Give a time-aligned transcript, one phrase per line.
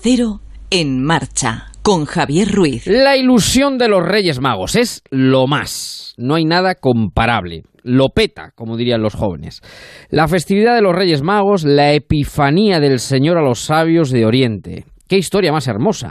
[0.00, 0.40] Cero
[0.70, 2.86] en marcha con Javier Ruiz.
[2.86, 6.14] La ilusión de los Reyes Magos es lo más.
[6.16, 7.64] No hay nada comparable.
[7.82, 9.62] Lo peta, como dirían los jóvenes.
[10.08, 14.84] La festividad de los Reyes Magos, la epifanía del Señor a los sabios de Oriente.
[15.08, 16.10] Qué historia más hermosa.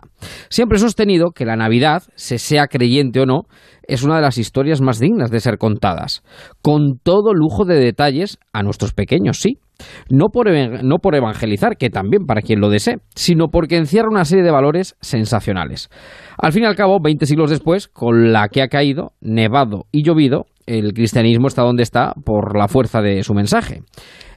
[0.49, 3.41] Siempre he sostenido que la Navidad, se sea creyente o no,
[3.87, 6.23] es una de las historias más dignas de ser contadas,
[6.61, 9.59] con todo lujo de detalles a nuestros pequeños, sí.
[10.09, 10.49] No por,
[10.83, 14.51] no por evangelizar, que también para quien lo desee, sino porque encierra una serie de
[14.51, 15.89] valores sensacionales.
[16.37, 20.03] Al fin y al cabo, 20 siglos después, con la que ha caído, nevado y
[20.03, 23.81] llovido, el cristianismo está donde está por la fuerza de su mensaje.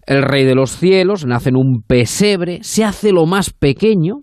[0.08, 4.20] El rey de los cielos nace en un pesebre, se hace lo más pequeño,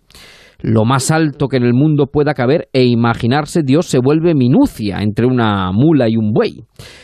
[0.59, 5.03] lo más alto que en el mundo pueda caber e imaginarse Dios se vuelve minucia
[5.03, 6.63] entre una mula y un buey.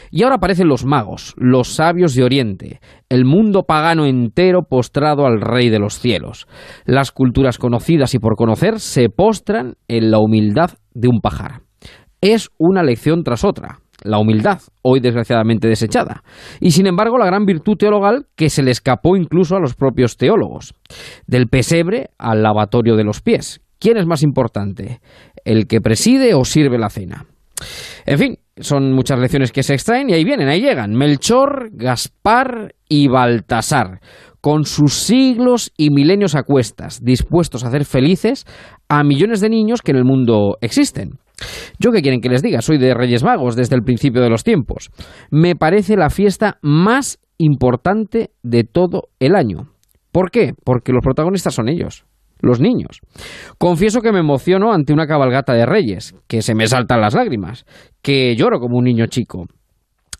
[0.09, 5.41] Y ahora aparecen los magos, los sabios de Oriente, el mundo pagano entero postrado al
[5.41, 6.47] Rey de los cielos.
[6.83, 11.61] Las culturas conocidas y por conocer se postran en la humildad de un pajar.
[12.19, 16.23] Es una lección tras otra, la humildad, hoy desgraciadamente desechada,
[16.59, 20.17] y sin embargo la gran virtud teologal que se le escapó incluso a los propios
[20.17, 20.73] teólogos.
[21.27, 23.61] Del pesebre al lavatorio de los pies.
[23.79, 25.01] ¿Quién es más importante?
[25.43, 27.25] ¿El que preside o sirve la cena?
[28.05, 30.93] En fin, son muchas lecciones que se extraen y ahí vienen, ahí llegan.
[30.93, 34.01] Melchor, Gaspar y Baltasar,
[34.39, 38.45] con sus siglos y milenios a cuestas, dispuestos a hacer felices
[38.89, 41.20] a millones de niños que en el mundo existen.
[41.79, 44.43] Yo qué quieren que les diga, soy de Reyes Magos desde el principio de los
[44.43, 44.89] tiempos.
[45.29, 49.71] Me parece la fiesta más importante de todo el año.
[50.11, 50.53] ¿Por qué?
[50.63, 52.05] Porque los protagonistas son ellos,
[52.39, 52.99] los niños.
[53.57, 57.65] Confieso que me emociono ante una cabalgata de reyes, que se me saltan las lágrimas,
[58.01, 59.45] que lloro como un niño chico.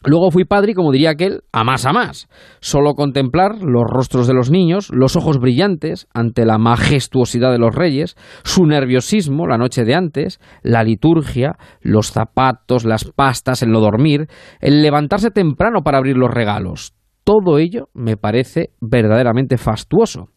[0.04, 2.28] Luego fui padre y, como diría aquel, a más a más.
[2.60, 7.76] Solo contemplar los rostros de los niños, los ojos brillantes ante la majestuosidad de los
[7.76, 13.80] reyes, su nerviosismo la noche de antes, la liturgia, los zapatos, las pastas, el no
[13.80, 14.28] dormir,
[14.60, 16.94] el levantarse temprano para abrir los regalos.
[17.24, 20.30] Todo ello me parece verdaderamente fastuoso.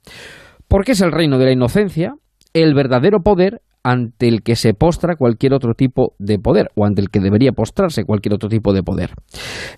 [0.68, 2.14] Porque es el reino de la inocencia,
[2.52, 7.02] el verdadero poder ante el que se postra cualquier otro tipo de poder, o ante
[7.02, 9.10] el que debería postrarse cualquier otro tipo de poder.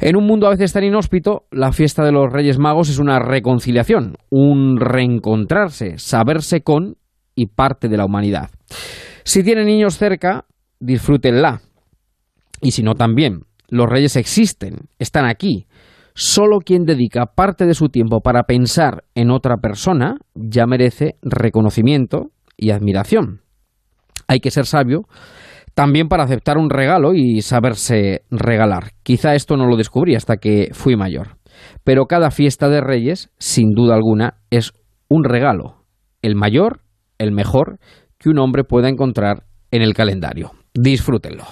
[0.00, 3.18] En un mundo a veces tan inhóspito, la fiesta de los Reyes Magos es una
[3.18, 6.96] reconciliación, un reencontrarse, saberse con
[7.34, 8.50] y parte de la humanidad.
[9.24, 10.46] Si tienen niños cerca,
[10.78, 11.60] disfrútenla.
[12.62, 13.40] Y si no, también.
[13.68, 15.66] Los reyes existen, están aquí.
[16.14, 22.30] Solo quien dedica parte de su tiempo para pensar en otra persona ya merece reconocimiento
[22.56, 23.40] y admiración
[24.28, 25.02] hay que ser sabio
[25.74, 28.92] también para aceptar un regalo y saberse regalar.
[29.02, 31.36] Quizá esto no lo descubrí hasta que fui mayor.
[31.84, 34.72] Pero cada fiesta de Reyes, sin duda alguna, es
[35.08, 35.84] un regalo,
[36.22, 36.80] el mayor,
[37.18, 37.78] el mejor
[38.18, 40.52] que un hombre pueda encontrar en el calendario.
[40.74, 41.44] Disfrútenlo.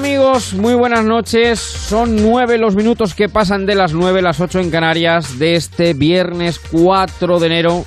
[0.00, 0.54] Amigos?
[0.54, 1.60] Muy buenas noches.
[1.60, 5.92] Son nueve los minutos que pasan de las nueve, las ocho en Canarias de este
[5.92, 7.84] viernes 4 de enero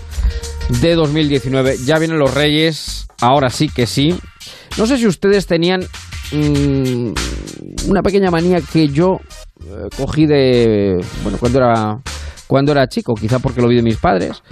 [0.79, 1.77] de 2019.
[1.83, 4.15] Ya vienen los Reyes, ahora sí que sí.
[4.77, 5.81] No sé si ustedes tenían
[6.31, 7.13] mm,
[7.89, 9.19] una pequeña manía que yo
[9.65, 11.97] eh, cogí de, bueno, cuando era
[12.45, 14.43] cuando era chico, quizá porque lo vi de mis padres,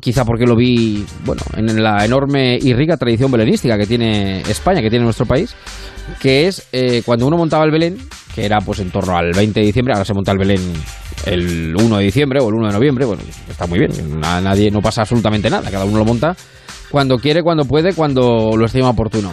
[0.00, 4.80] quizá porque lo vi, bueno, en la enorme y rica tradición belenística que tiene España,
[4.80, 5.54] que tiene nuestro país,
[6.20, 7.98] que es eh, cuando uno montaba el Belén,
[8.34, 10.60] que era pues en torno al 20 de diciembre, ahora se monta el Belén
[11.26, 13.90] el 1 de diciembre o el 1 de noviembre, bueno, está muy bien,
[14.22, 16.36] a nadie no pasa absolutamente nada, cada uno lo monta
[16.90, 19.32] cuando quiere, cuando puede, cuando lo estima oportuno.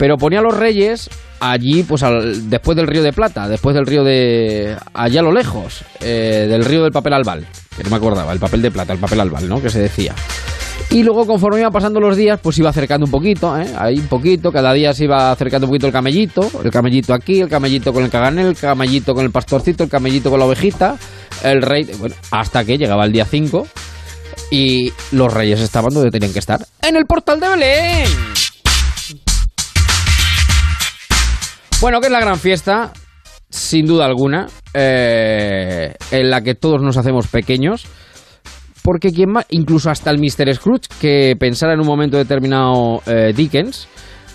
[0.00, 1.10] Pero ponía a los reyes
[1.40, 2.02] allí, pues
[2.44, 4.74] después del río de Plata, después del río de...
[4.94, 8.38] allá a lo lejos, eh, del río del papel albal, que no me acordaba, el
[8.38, 9.60] papel de plata, el papel albal, ¿no?
[9.60, 10.14] Que se decía.
[10.88, 13.66] Y luego, conforme iban pasando los días, pues iba acercando un poquito, ¿eh?
[13.76, 17.42] ahí un poquito, cada día se iba acercando un poquito el camellito, el camellito aquí,
[17.42, 20.96] el camellito con el caganel, el camellito con el pastorcito, el camellito con la ovejita,
[21.44, 23.66] el rey, bueno, hasta que llegaba el día 5
[24.50, 28.08] y los reyes estaban donde tenían que estar, en el portal de Belén.
[31.80, 32.92] Bueno, ¿qué es la gran fiesta?
[33.50, 37.86] sin duda alguna, eh, en la que todos nos hacemos pequeños.
[38.82, 40.54] Porque quien más, incluso hasta el Mr.
[40.54, 43.88] Scrooge, que pensara en un momento determinado eh, Dickens,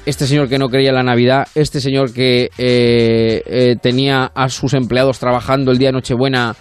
[0.05, 4.75] este señor que no creía en la Navidad, este señor que eh, tenía a sus
[4.75, 6.55] empleados trabajando el día de Nochebuena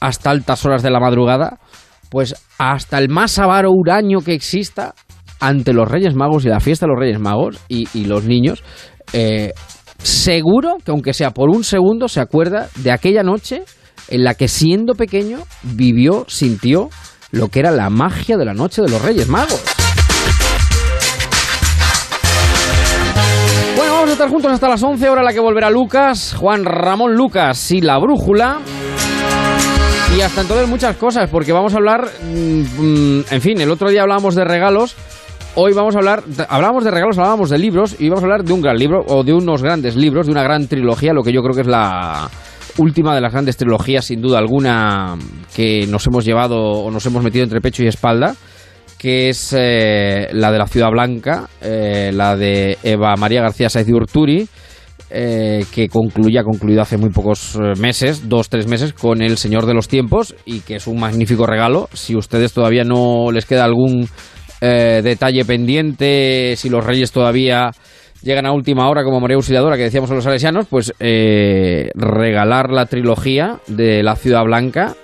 [0.00, 1.60] hasta altas horas de la madrugada,
[2.10, 4.94] pues hasta el más avaro huraño que exista,
[5.38, 8.64] ante los Reyes Magos y la fiesta de los Reyes Magos y, los niños,
[10.02, 13.64] seguro que aunque sea por un segundo se acuerda de aquella noche
[14.08, 16.88] en la que siendo pequeño vivió, sintió
[17.30, 19.62] lo que era la magia de la noche de los Reyes Magos.
[23.76, 27.14] Bueno, vamos a estar juntos hasta las 11, hora la que volverá Lucas, Juan Ramón
[27.14, 28.58] Lucas y la brújula.
[30.16, 33.90] Y hasta entonces muchas cosas, porque vamos a hablar, mm, mm, en fin, el otro
[33.90, 34.96] día hablábamos de regalos
[35.54, 38.52] Hoy vamos a hablar, hablábamos de regalos, hablábamos de libros y vamos a hablar de
[38.52, 41.42] un gran libro o de unos grandes libros, de una gran trilogía, lo que yo
[41.42, 42.30] creo que es la
[42.76, 45.16] última de las grandes trilogías, sin duda alguna,
[45.54, 48.36] que nos hemos llevado o nos hemos metido entre pecho y espalda,
[48.98, 53.86] que es eh, la de la Ciudad Blanca, eh, la de Eva María García Saiz
[53.86, 54.48] de Urturi.
[55.10, 59.64] Eh, que concluye, ha concluido hace muy pocos meses, dos, tres meses, con El Señor
[59.64, 61.88] de los Tiempos y que es un magnífico regalo.
[61.94, 64.06] Si ustedes todavía no les queda algún
[64.60, 67.70] eh, detalle pendiente, si los reyes todavía
[68.22, 72.70] llegan a última hora como María Auxiliadora, que decíamos a los salesianos, pues eh, regalar
[72.70, 74.94] la trilogía de La Ciudad Blanca,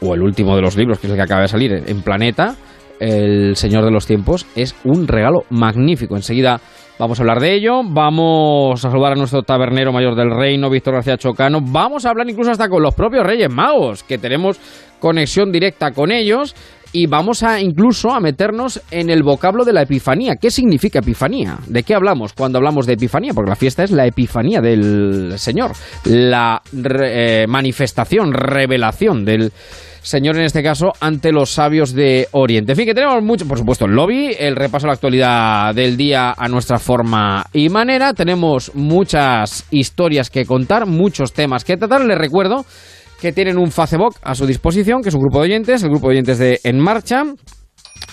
[0.00, 2.56] o el último de los libros, que es el que acaba de salir, en Planeta,
[2.98, 6.16] El Señor de los Tiempos, es un regalo magnífico.
[6.16, 6.60] Enseguida
[6.98, 10.94] vamos a hablar de ello, vamos a saludar a nuestro tabernero mayor del reino, Víctor
[10.94, 14.58] García Chocano, vamos a hablar incluso hasta con los propios Reyes Magos, que tenemos
[14.98, 16.54] conexión directa con ellos
[16.92, 20.36] y vamos a incluso a meternos en el vocablo de la epifanía.
[20.36, 21.58] ¿Qué significa epifanía?
[21.66, 23.32] ¿De qué hablamos cuando hablamos de epifanía?
[23.34, 25.72] Porque la fiesta es la epifanía del Señor,
[26.04, 29.52] la eh, manifestación, revelación del
[30.02, 32.72] Señor en este caso ante los sabios de Oriente.
[32.72, 35.96] En fin, que tenemos mucho, por supuesto, el lobby, el repaso a la actualidad del
[35.96, 38.12] día a nuestra forma y manera.
[38.12, 42.04] Tenemos muchas historias que contar, muchos temas que tratar.
[42.04, 42.64] Les recuerdo
[43.22, 46.08] que tienen un Facebook a su disposición, que es un grupo de oyentes, el grupo
[46.08, 47.22] de oyentes de En Marcha.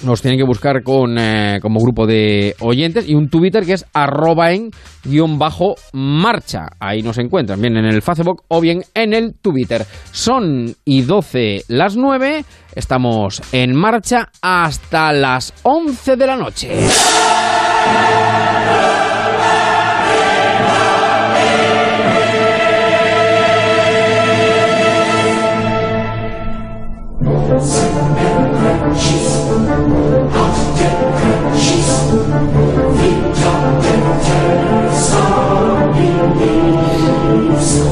[0.03, 3.85] Nos tienen que buscar con, eh, como grupo de oyentes y un Twitter que es
[3.91, 4.69] arroba en
[5.03, 6.67] guion bajo marcha.
[6.79, 9.83] Ahí nos encuentran, bien en el Facebook o bien en el Twitter.
[10.11, 12.45] Son y 12 las 9,
[12.75, 16.69] estamos en marcha hasta las 11 de la noche.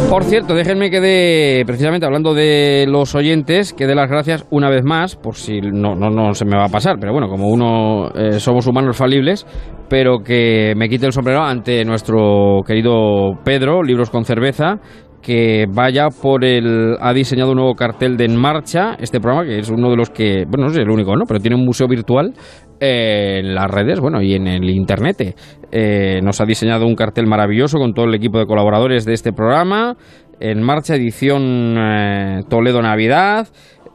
[0.10, 4.70] Por cierto, déjenme que dé, precisamente hablando de los oyentes, que dé las gracias una
[4.70, 7.50] vez más, por si no, no, no se me va a pasar, pero bueno, como
[7.50, 9.46] uno eh, somos humanos falibles,
[9.90, 14.80] pero que me quite el sombrero ante nuestro querido Pedro, Libros con Cerveza,
[15.22, 16.96] que vaya por el...
[17.02, 20.10] ha diseñado un nuevo cartel de En Marcha, este programa, que es uno de los
[20.10, 21.26] que, bueno, no es el único, ¿no?
[21.28, 22.34] Pero tiene un museo virtual
[22.80, 25.36] en las redes, bueno, y en el internet.
[25.72, 29.34] Eh, nos ha diseñado un cartel maravilloso con todo el equipo de colaboradores de este
[29.34, 29.96] programa.
[30.40, 33.48] En Marcha, edición eh, Toledo Navidad.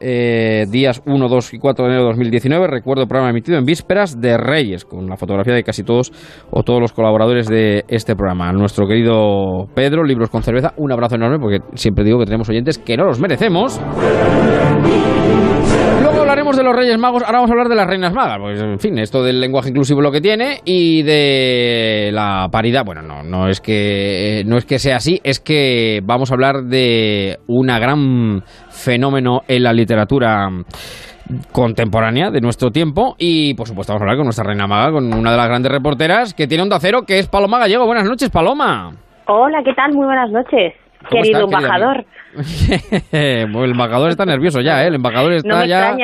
[0.05, 2.67] Eh, días 1, 2 y 4 de enero de 2019.
[2.67, 6.11] Recuerdo programa emitido en vísperas de Reyes, con la fotografía de casi todos
[6.51, 8.51] o todos los colaboradores de este programa.
[8.51, 12.77] Nuestro querido Pedro, Libros con Cerveza, un abrazo enorme porque siempre digo que tenemos oyentes
[12.77, 13.79] que no los merecemos.
[16.33, 18.79] Hablaremos de los Reyes Magos, ahora vamos a hablar de las Reinas Magas, pues en
[18.79, 23.47] fin, esto del lenguaje inclusivo lo que tiene y de la paridad, bueno, no, no
[23.47, 28.41] es que no es que sea así, es que vamos a hablar de una gran
[28.69, 30.49] fenómeno en la literatura
[31.51, 35.13] contemporánea de nuestro tiempo y por supuesto vamos a hablar con nuestra reina maga, con
[35.13, 37.85] una de las grandes reporteras que tiene un acero que es Paloma Gallego.
[37.85, 38.89] Buenas noches, Paloma.
[39.27, 39.93] Hola, ¿qué tal?
[39.93, 40.73] Muy buenas noches.
[41.11, 42.03] Querido embajador.
[43.11, 44.87] el embajador está nervioso ya, ¿eh?
[44.87, 45.95] El embajador está no ya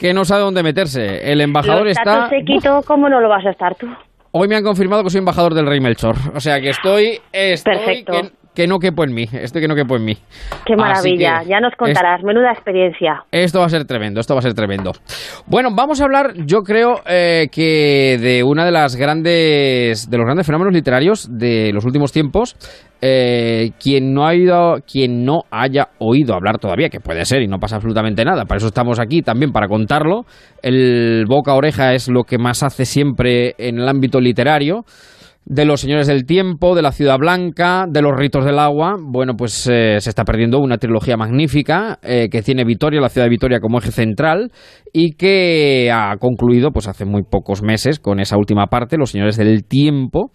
[0.00, 1.30] que no sabe dónde meterse.
[1.30, 2.28] El embajador está...
[2.30, 3.86] sequito, ¿cómo no lo vas a estar tú?
[4.32, 6.16] Hoy me han confirmado que soy embajador del rey Melchor.
[6.34, 7.20] O sea que estoy...
[7.30, 10.16] estoy Perfecto que no quepo en mí, esto que no quepo en mí.
[10.66, 13.24] Qué maravilla, ya nos contarás, menuda experiencia.
[13.30, 14.92] Esto va a ser tremendo, esto va a ser tremendo.
[15.46, 20.24] Bueno, vamos a hablar, yo creo eh, que de una de las grandes, de los
[20.24, 22.56] grandes fenómenos literarios de los últimos tiempos.
[23.02, 27.48] Eh, quien no ha oído, quien no haya oído hablar todavía, que puede ser y
[27.48, 30.26] no pasa absolutamente nada, para eso estamos aquí también para contarlo.
[30.62, 34.84] El boca oreja es lo que más hace siempre en el ámbito literario.
[35.44, 38.96] De los señores del tiempo, de la ciudad blanca, de los ritos del agua.
[39.00, 43.26] Bueno, pues eh, se está perdiendo una trilogía magnífica eh, que tiene Vitoria, la ciudad
[43.26, 44.52] de Vitoria como eje central
[44.92, 49.36] y que ha concluido pues hace muy pocos meses con esa última parte, los señores
[49.36, 50.30] del tiempo,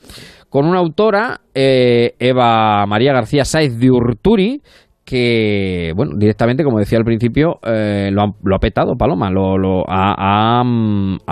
[0.49, 4.61] con una autora, eh, Eva María García Saiz de Urturi,
[5.05, 10.63] que, bueno, directamente, como decía al principio, lo, ha, petado, Paloma, lo, ha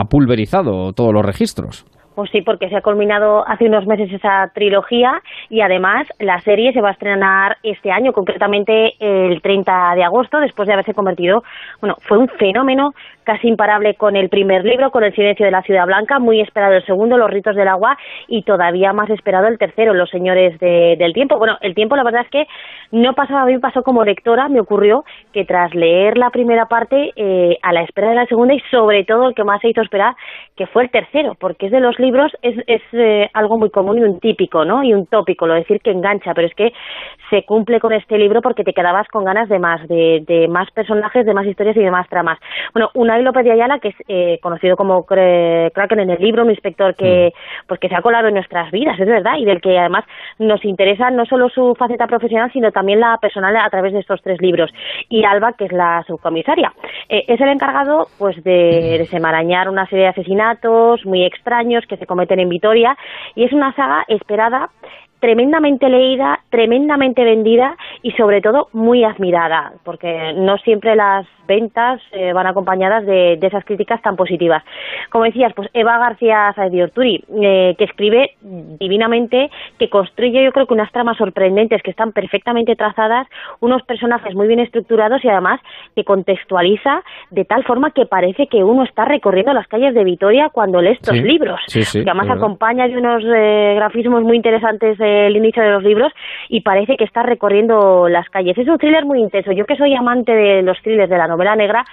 [0.08, 1.84] pulverizado todos los registros.
[2.16, 6.72] Pues sí, porque se ha culminado hace unos meses esa trilogía y además la serie
[6.72, 11.44] se va a estrenar este año, concretamente el 30 de agosto, después de haberse convertido,
[11.82, 12.94] bueno, fue un fenómeno
[13.24, 16.74] casi imparable con el primer libro, con El silencio de la ciudad blanca, muy esperado
[16.74, 21.14] el segundo, Los ritos del agua, y todavía más esperado el tercero, Los señores del
[21.14, 21.38] tiempo.
[21.38, 22.46] Bueno, el tiempo la verdad es que
[22.92, 27.58] no pasaba, mí pasó como lectora, me ocurrió que tras leer la primera parte, eh,
[27.62, 30.16] a la espera de la segunda y sobre todo el que más se hizo esperar,
[30.56, 33.98] que fue el tercero, porque es de los libros, es, es eh, algo muy común
[33.98, 34.84] y un típico, ¿no?
[34.84, 36.72] Y un tópico, lo decir que engancha, pero es que
[37.30, 40.70] se cumple con este libro porque te quedabas con ganas de más, de, de más
[40.72, 42.38] personajes, de más historias y de más tramas.
[42.74, 46.44] Bueno, una Unai López de Ayala, que es eh, conocido como Kraken en el libro,
[46.44, 47.68] un inspector que, mm.
[47.68, 50.06] pues que se ha colado en nuestras vidas, es verdad, y del que además
[50.40, 54.22] nos interesa no solo su faceta profesional, sino también la personal a través de estos
[54.22, 54.72] tres libros.
[55.10, 56.74] Y Alba, que es la subcomisaria.
[57.10, 62.06] Eh, es el encargado pues de desemarañar una serie de asesinatos muy extraños que se
[62.06, 62.98] cometen en Vitoria
[63.36, 64.70] y es una saga esperada
[65.24, 72.34] tremendamente leída, tremendamente vendida y sobre todo muy admirada, porque no siempre las ventas eh,
[72.34, 74.64] van acompañadas de, esas críticas tan positivas.
[75.10, 79.50] Como decías, pues Eva García Saez eh, que escribe divinamente,
[79.80, 83.26] que construye yo creo que unas tramas sorprendentes que están perfectamente trazadas,
[83.62, 85.62] unos personajes muy bien estructurados y además
[85.96, 87.02] que contextualiza
[87.32, 90.92] de tal forma que parece que uno está recorriendo las calles de Vitoria cuando lee
[90.92, 95.84] estos libros, que además acompaña de unos eh, grafismos muy interesantes el inicio de los
[95.84, 96.12] libros
[96.50, 98.58] y parece que está recorriendo las calles.
[98.58, 99.52] Es un thriller muy intenso.
[99.52, 101.86] Yo que soy amante de los thrillers de la novela negra,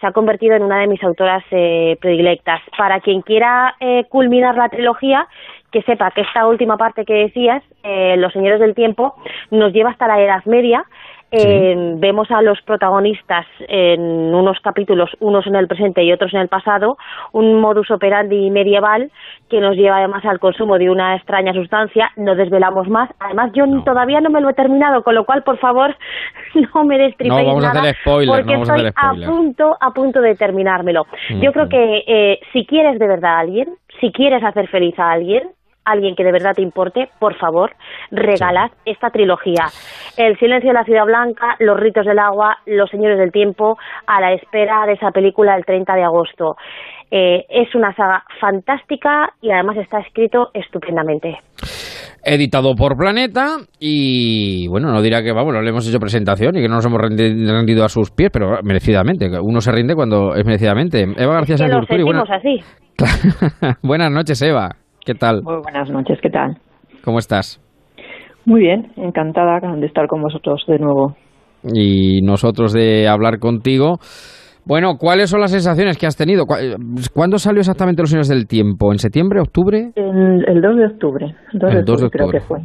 [0.00, 2.60] se ha convertido en una de mis autoras eh, predilectas.
[2.76, 5.26] Para quien quiera eh, culminar la trilogía,
[5.70, 9.14] que sepa que esta última parte que decías, eh, Los Señores del Tiempo,
[9.50, 10.84] nos lleva hasta la Edad Media
[11.96, 14.00] vemos a los protagonistas en
[14.34, 16.96] unos capítulos, unos en el presente y otros en el pasado,
[17.32, 19.10] un modus operandi medieval
[19.48, 22.10] que nos lleva además al consumo de una extraña sustancia.
[22.16, 23.10] No desvelamos más.
[23.20, 25.96] Además, yo todavía no me lo he terminado, con lo cual, por favor,
[26.74, 31.06] no me destripéis no, nada, porque estoy a, punto, a punto de terminármelo.
[31.40, 33.68] Yo creo que eh, si quieres de verdad a alguien,
[34.00, 35.48] si quieres hacer feliz a alguien,
[35.84, 37.72] alguien que de verdad te importe, por favor,
[38.10, 39.66] regalad esta trilogía.
[40.16, 43.76] El silencio de la ciudad blanca, Los ritos del agua, Los señores del tiempo,
[44.06, 46.56] a la espera de esa película el 30 de agosto.
[47.10, 51.38] Eh, es una saga fantástica y además está escrito estupendamente.
[52.24, 56.62] Editado por Planeta y bueno, no dirá que vamos, no le hemos hecho presentación y
[56.62, 59.28] que no nos hemos rendido a sus pies, pero merecidamente.
[59.40, 61.02] Uno se rinde cuando es merecidamente.
[61.02, 62.60] Eva García es que lo así.
[63.82, 64.70] Buenas noches, Eva.
[65.04, 65.42] ¿Qué tal?
[65.42, 66.56] Muy buenas noches, ¿qué tal?
[67.04, 67.60] ¿Cómo estás?
[68.46, 71.14] Muy bien, encantada de estar con vosotros de nuevo.
[71.62, 73.98] Y nosotros de hablar contigo.
[74.64, 76.44] Bueno, ¿cuáles son las sensaciones que has tenido?
[77.12, 78.92] ¿Cuándo salió exactamente Los Señores del Tiempo?
[78.92, 79.92] ¿En septiembre, octubre?
[79.94, 81.36] El, 2 de octubre.
[81.52, 82.60] el 2 de octubre, creo que fue.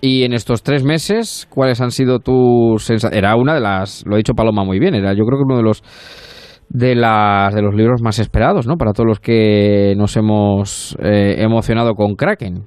[0.00, 3.18] Y en estos tres meses, ¿cuáles han sido tus sensaciones?
[3.18, 5.56] Era una de las, lo ha dicho Paloma muy bien, era yo creo que uno
[5.56, 5.82] de los
[6.68, 8.76] de, las, de los libros más esperados, ¿no?
[8.76, 12.62] Para todos los que nos hemos eh, emocionado con Kraken.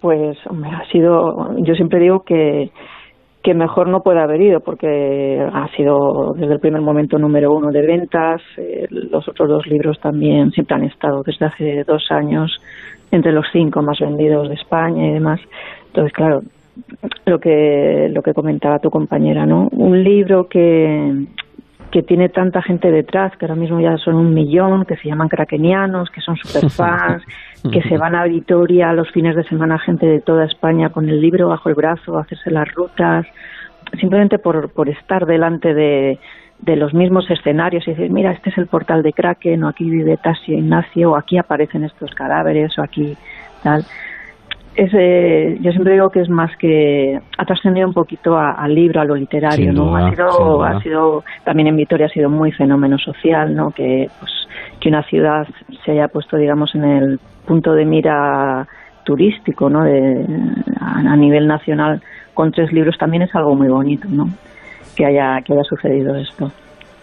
[0.00, 2.70] Pues, hombre, ha sido, yo siempre digo que,
[3.42, 7.70] que mejor no puede haber ido porque ha sido desde el primer momento número uno
[7.70, 8.40] de ventas.
[8.90, 12.50] Los otros dos libros también siempre han estado desde hace dos años
[13.10, 15.40] entre los cinco más vendidos de España y demás.
[15.88, 16.40] Entonces, claro,
[17.26, 19.68] lo que lo que comentaba tu compañera, ¿no?
[19.72, 21.26] Un libro que
[21.90, 25.28] que tiene tanta gente detrás, que ahora mismo ya son un millón, que se llaman
[25.28, 27.22] craquenianos, que son superfans,
[27.72, 31.20] que se van a Vitoria los fines de semana gente de toda España con el
[31.20, 33.26] libro bajo el brazo, a hacerse las rutas,
[33.98, 36.18] simplemente por, por estar delante de,
[36.60, 39.88] de los mismos escenarios y decir, mira, este es el portal de Kraken, o aquí
[39.90, 43.16] vive Tasio Ignacio, o aquí aparecen estos cadáveres, o aquí
[43.62, 43.84] tal
[44.80, 49.02] es, eh, yo siempre digo que es más que ha trascendido un poquito al libro,
[49.02, 49.94] a lo literario, ¿no?
[49.94, 53.72] ha sido, ha sido también en Vitoria ha sido muy fenómeno social, ¿no?
[53.72, 54.32] Que pues
[54.80, 55.46] que una ciudad
[55.84, 58.66] se haya puesto, digamos, en el punto de mira
[59.04, 59.84] turístico, ¿no?
[59.84, 60.24] De,
[60.80, 62.00] a, nivel nacional
[62.32, 64.28] con tres libros también es algo muy bonito, ¿no?
[64.96, 66.50] Que haya que haya sucedido esto.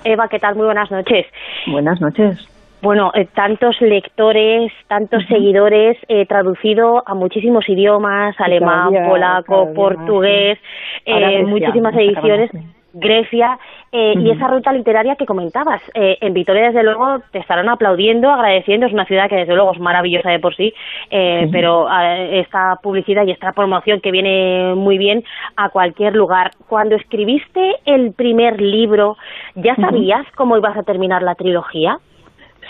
[0.03, 0.55] Eva, ¿qué tal?
[0.55, 1.27] Muy buenas noches.
[1.67, 2.57] Buenas noches.
[2.81, 10.60] Bueno, eh, tantos lectores, tantos seguidores, eh, traducido a muchísimos idiomas, alemán, polaco, portugués,
[11.05, 12.51] eh, muchísimas ediciones.
[13.00, 13.60] Grecia
[13.91, 15.81] eh, y esa ruta literaria que comentabas.
[15.93, 18.86] Eh, en Vitoria, desde luego, te estarán aplaudiendo, agradeciendo.
[18.86, 20.74] Es una ciudad que, desde luego, es maravillosa de por sí,
[21.10, 25.24] eh, pero esta publicidad y esta promoción que viene muy bien
[25.55, 26.51] a cualquier lugar.
[26.67, 29.17] Cuando escribiste el primer libro,
[29.55, 32.00] ¿ya sabías cómo ibas a terminar la trilogía?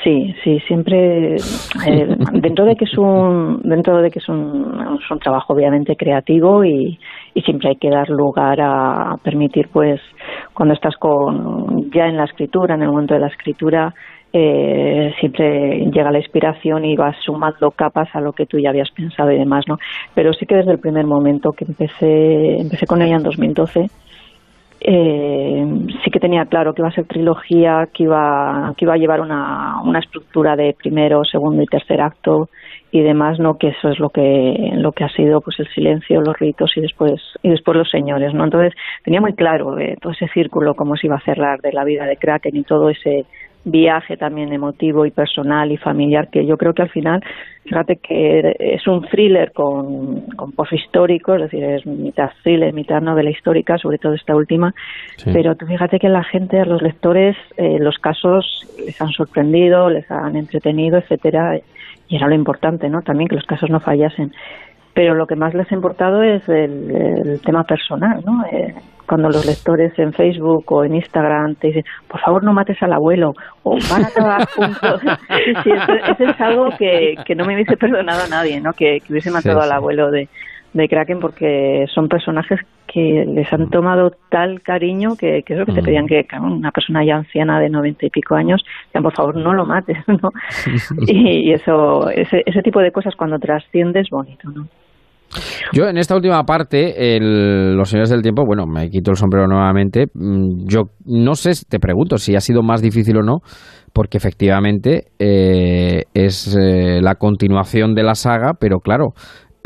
[0.04, 1.38] Sí, sí, siempre
[2.34, 6.64] dentro de que es un dentro de que es un, es un trabajo obviamente creativo
[6.64, 7.00] y,
[7.34, 10.00] y siempre hay que dar lugar a permitir pues
[10.54, 13.94] cuando estás con ya en la escritura en el momento de la escritura
[14.32, 18.92] eh, siempre llega la inspiración y vas sumando capas a lo que tú ya habías
[18.92, 19.78] pensado y demás no
[20.14, 23.88] pero sí que desde el primer momento que empecé empecé con ella en 2012
[24.80, 25.66] eh,
[26.04, 29.22] sí que tenía claro que iba a ser trilogía, que iba, que iba a llevar
[29.22, 32.50] una, una estructura de primero, segundo y tercer acto
[32.92, 36.22] y demás, no que eso es lo que lo que ha sido pues el silencio,
[36.22, 38.46] los ritos y después y después los señores, ¿no?
[38.46, 41.84] Entonces tenía muy claro eh, todo ese círculo cómo se iba a cerrar de la
[41.84, 43.26] vida de Kraken y todo ese
[43.72, 47.22] viaje también emotivo y personal y familiar que yo creo que al final
[47.64, 53.30] fíjate que es un thriller con, con histórico es decir, es mitad thriller, mitad novela
[53.30, 54.74] histórica, sobre todo esta última,
[55.26, 59.90] pero tú fíjate que la gente, a los lectores, eh, los casos les han sorprendido,
[59.90, 61.60] les han entretenido, etcétera,
[62.08, 63.02] y era lo importante, ¿no?
[63.02, 64.32] También que los casos no fallasen.
[64.94, 68.46] Pero lo que más les ha importado es el, tema personal, ¿no?
[68.52, 68.74] Eh,
[69.08, 72.94] cuando los lectores en Facebook o en Instagram te dicen, por favor no mates al
[72.94, 73.34] abuelo,
[73.64, 75.02] o van a acabar juntos.
[75.64, 78.72] sí, eso, es algo que, que no me hubiese perdonado a nadie, ¿no?
[78.74, 80.28] Que, hubiese matado al abuelo de,
[80.74, 85.66] de Kraken porque son personajes que les han tomado tal cariño que, que es lo
[85.66, 85.86] que te mm.
[85.86, 89.66] pedían que una persona ya anciana de noventa y pico años, por favor no lo
[89.66, 90.32] mates, ¿no?
[91.08, 94.68] y, eso, ese, ese tipo de cosas cuando trasciendes bonito, ¿no?
[95.74, 100.06] Yo en esta última parte, los señores del tiempo, bueno, me quito el sombrero nuevamente.
[100.14, 103.38] Mm, yo no sé, te pregunto si ha sido más difícil o no,
[103.94, 109.14] porque efectivamente eh, es eh, la continuación de la saga, pero claro,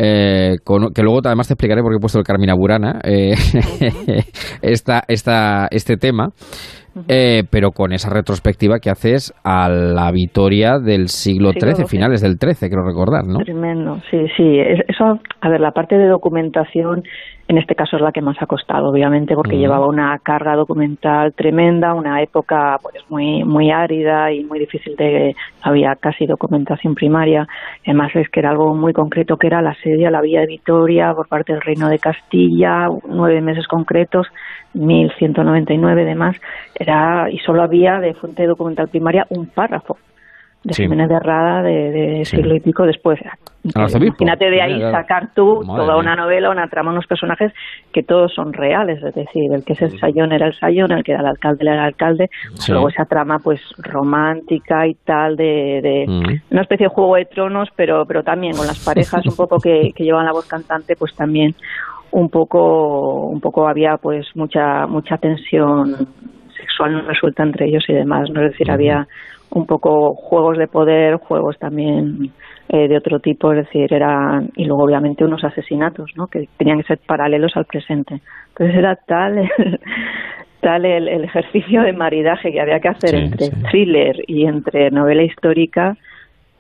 [0.04, 0.56] eh,
[0.96, 3.36] que luego además te explicaré por qué he puesto el Carmina Burana, eh,
[4.64, 6.30] esta, esta, este tema,
[7.08, 12.38] eh, pero con esa retrospectiva que haces a la Vitoria del siglo XIII, finales del
[12.38, 13.40] XIII, quiero recordar, ¿no?
[13.40, 14.60] Tremendo, sí, sí.
[14.88, 17.04] Eso, a ver, la parte de documentación
[17.52, 21.34] en este caso es la que más ha costado, obviamente, porque llevaba una carga documental
[21.34, 27.46] tremenda, una época pues muy muy árida y muy difícil de había casi documentación primaria.
[27.86, 30.48] Además es que era algo muy concreto que era la sede a la Villa de
[30.48, 34.28] Vitoria por parte del Reino de Castilla, nueve meses concretos,
[34.74, 36.38] 1199 demás,
[36.74, 39.98] era y solo había de fuente documental primaria un párrafo
[40.64, 43.20] de Jiménez de Rada de, siglo y pico después.
[43.64, 47.52] Imagínate de ahí sacar tú toda una novela, una trama, unos personajes
[47.92, 51.04] que todos son reales, es decir, el que es el Sayón era el Sayón, el
[51.04, 52.30] que era el alcalde era el alcalde,
[52.70, 56.06] luego esa trama pues romántica y tal de,
[56.50, 59.92] una especie de juego de tronos, pero pero también con las parejas un poco que,
[59.96, 61.56] que llevan la voz cantante, pues también
[62.12, 66.08] un poco un poco había pues mucha mucha tensión
[66.58, 69.08] sexual no resulta entre ellos y demás, no es decir, había
[69.52, 72.32] un poco juegos de poder, juegos también
[72.70, 76.28] eh, de otro tipo, es decir, eran, y luego obviamente unos asesinatos, ¿no?
[76.28, 78.22] Que tenían que ser paralelos al presente.
[78.50, 79.50] Entonces era tal el,
[80.62, 85.98] tal el, ejercicio de maridaje que había que hacer entre thriller y entre novela histórica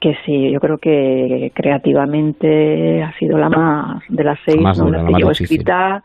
[0.01, 5.13] que sí, yo creo que creativamente ha sido la más de las seis novelas que
[5.13, 6.03] llevo escrita,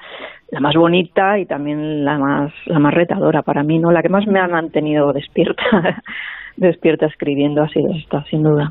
[0.50, 4.11] la más bonita y también la más la más retadora para mí, no, la que
[4.11, 6.02] más me ha mantenido despierta
[6.56, 8.70] despierta escribiendo ha sido esta, sin duda.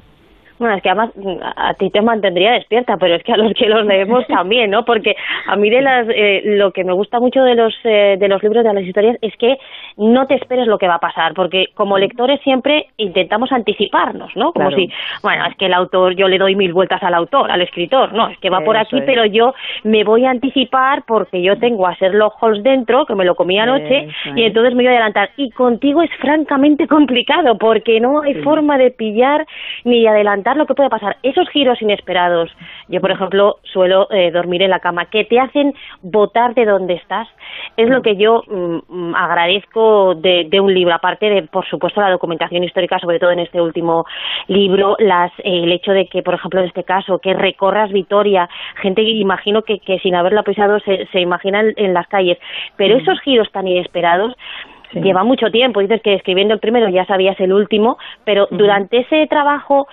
[0.57, 1.11] Bueno, es que además
[1.57, 4.85] a ti te mantendría despierta, pero es que a los que los leemos también, ¿no?
[4.85, 5.15] Porque
[5.47, 8.41] a mí de las, eh, lo que me gusta mucho de los, eh, de los
[8.41, 9.57] libros, de las historias, es que
[9.97, 14.53] no te esperes lo que va a pasar, porque como lectores siempre intentamos anticiparnos, ¿no?
[14.53, 14.89] Como si,
[15.21, 18.29] bueno, es que el autor, yo le doy mil vueltas al autor, al escritor, no,
[18.29, 21.95] es que va por aquí, pero yo me voy a anticipar porque yo tengo a
[21.95, 25.31] Sherlock Holmes dentro, que me lo comí anoche, y entonces me voy a adelantar.
[25.35, 29.45] Y contigo es francamente complicado, porque no hay forma de pillar
[29.83, 31.17] ni adelantar lo que puede pasar.
[31.23, 32.51] Esos giros inesperados,
[32.87, 36.93] yo por ejemplo suelo eh, dormir en la cama, que te hacen votar de donde
[36.93, 37.27] estás,
[37.77, 42.11] es lo que yo mm, mm, agradezco de, un libro, aparte de, por supuesto, la
[42.11, 44.05] documentación histórica, sobre todo en este último
[44.47, 48.47] libro, las, eh, el hecho de que, por ejemplo, en este caso, que recorras Vitoria,
[48.81, 52.37] gente que imagino que, que sin haberla pisado se, se imagina en, las calles,
[52.77, 54.35] pero esos giros tan inesperados,
[54.93, 55.81] lleva mucho tiempo.
[55.81, 59.87] Dices que escribiendo el primero ya sabías el último, pero durante ese trabajo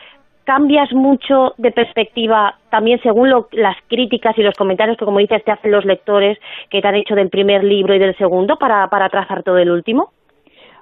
[0.44, 5.52] cambias mucho de perspectiva también según las críticas y los comentarios que, como dices, te
[5.52, 6.38] hacen los lectores
[6.70, 9.70] que te han hecho del primer libro y del segundo para, para trazar todo el
[9.70, 10.11] último?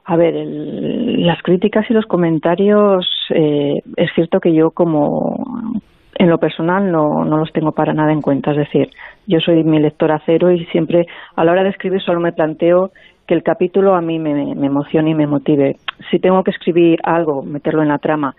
[0.04, 5.36] A ver, las críticas y los comentarios, eh, es cierto que yo como
[6.18, 8.50] en lo personal no, los tengo para nada en cuenta.
[8.50, 8.90] Es decir,
[9.26, 12.90] yo soy mi lectora cero y siempre a la hora de escribir solo me planteo
[13.26, 15.76] que el capítulo a mí me emocione y me motive.
[16.10, 18.34] Si tengo que escribir algo, meterlo en la trama,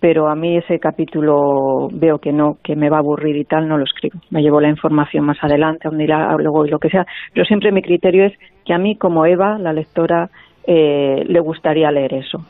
[0.00, 3.68] pero a mí ese capítulo veo que no, que me va a aburrir y tal,
[3.68, 4.18] no lo escribo.
[4.30, 7.06] Me llevo la información más adelante, donde irá luego y lo que sea.
[7.32, 8.32] Pero siempre mi criterio es
[8.64, 10.28] que a mí, como Eva, la lectora,
[10.66, 12.44] eh, le gustaría leer eso.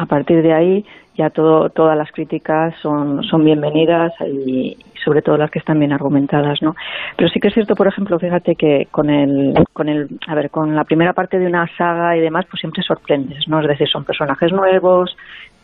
[0.00, 0.84] A partir de ahí
[1.14, 5.92] ya todo, todas las críticas son, son bienvenidas y sobre todo las que están bien
[5.92, 6.74] argumentadas, ¿no?
[7.18, 10.48] Pero sí que es cierto, por ejemplo, fíjate que con el, con el, a ver,
[10.48, 13.60] con la primera parte de una saga y demás, pues siempre sorprendes, ¿no?
[13.60, 15.14] Es decir, son personajes nuevos,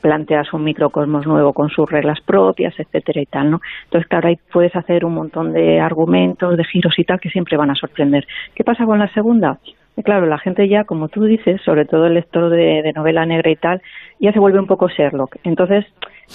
[0.03, 3.61] planteas un microcosmos nuevo con sus reglas propias, etcétera y tal, ¿no?
[3.85, 7.57] Entonces, claro, ahí puedes hacer un montón de argumentos, de giros y tal que siempre
[7.57, 8.27] van a sorprender.
[8.55, 9.59] ¿Qué pasa con la segunda?
[10.03, 13.57] Claro, la gente ya, como tú dices, sobre todo el lector de, novela negra y
[13.57, 13.81] tal,
[14.21, 15.37] ya se vuelve un poco Sherlock.
[15.45, 15.87] Entonces,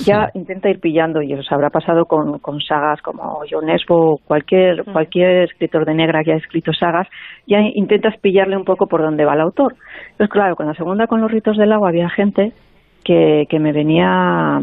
[0.06, 4.14] ya intenta ir pillando, y eso se habrá pasado con, con sagas como John Esbo
[4.14, 7.08] o cualquier, cualquier escritor de negra que haya escrito sagas,
[7.46, 9.76] ya intentas pillarle un poco por dónde va el autor.
[10.12, 12.54] Entonces, claro, con la segunda, con los ritos del agua, había gente
[13.04, 14.62] que, que me venía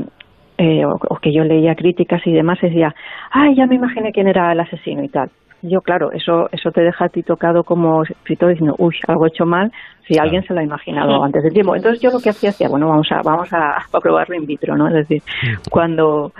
[0.60, 2.92] eh, o, que yo leía críticas y demás, decía,
[3.30, 5.30] ay, ya me imaginé quién era el asesino y tal.
[5.62, 9.44] Yo, claro, eso eso te deja a ti tocado como escritor diciendo, uy, algo hecho
[9.44, 9.72] mal,
[10.06, 11.74] si alguien se lo ha imaginado antes del tiempo.
[11.74, 14.86] Entonces yo lo que hacía, hacía, bueno, vamos a vamos a, probarlo in vitro, ¿no?
[14.88, 15.22] Es decir,
[15.70, 16.32] cuando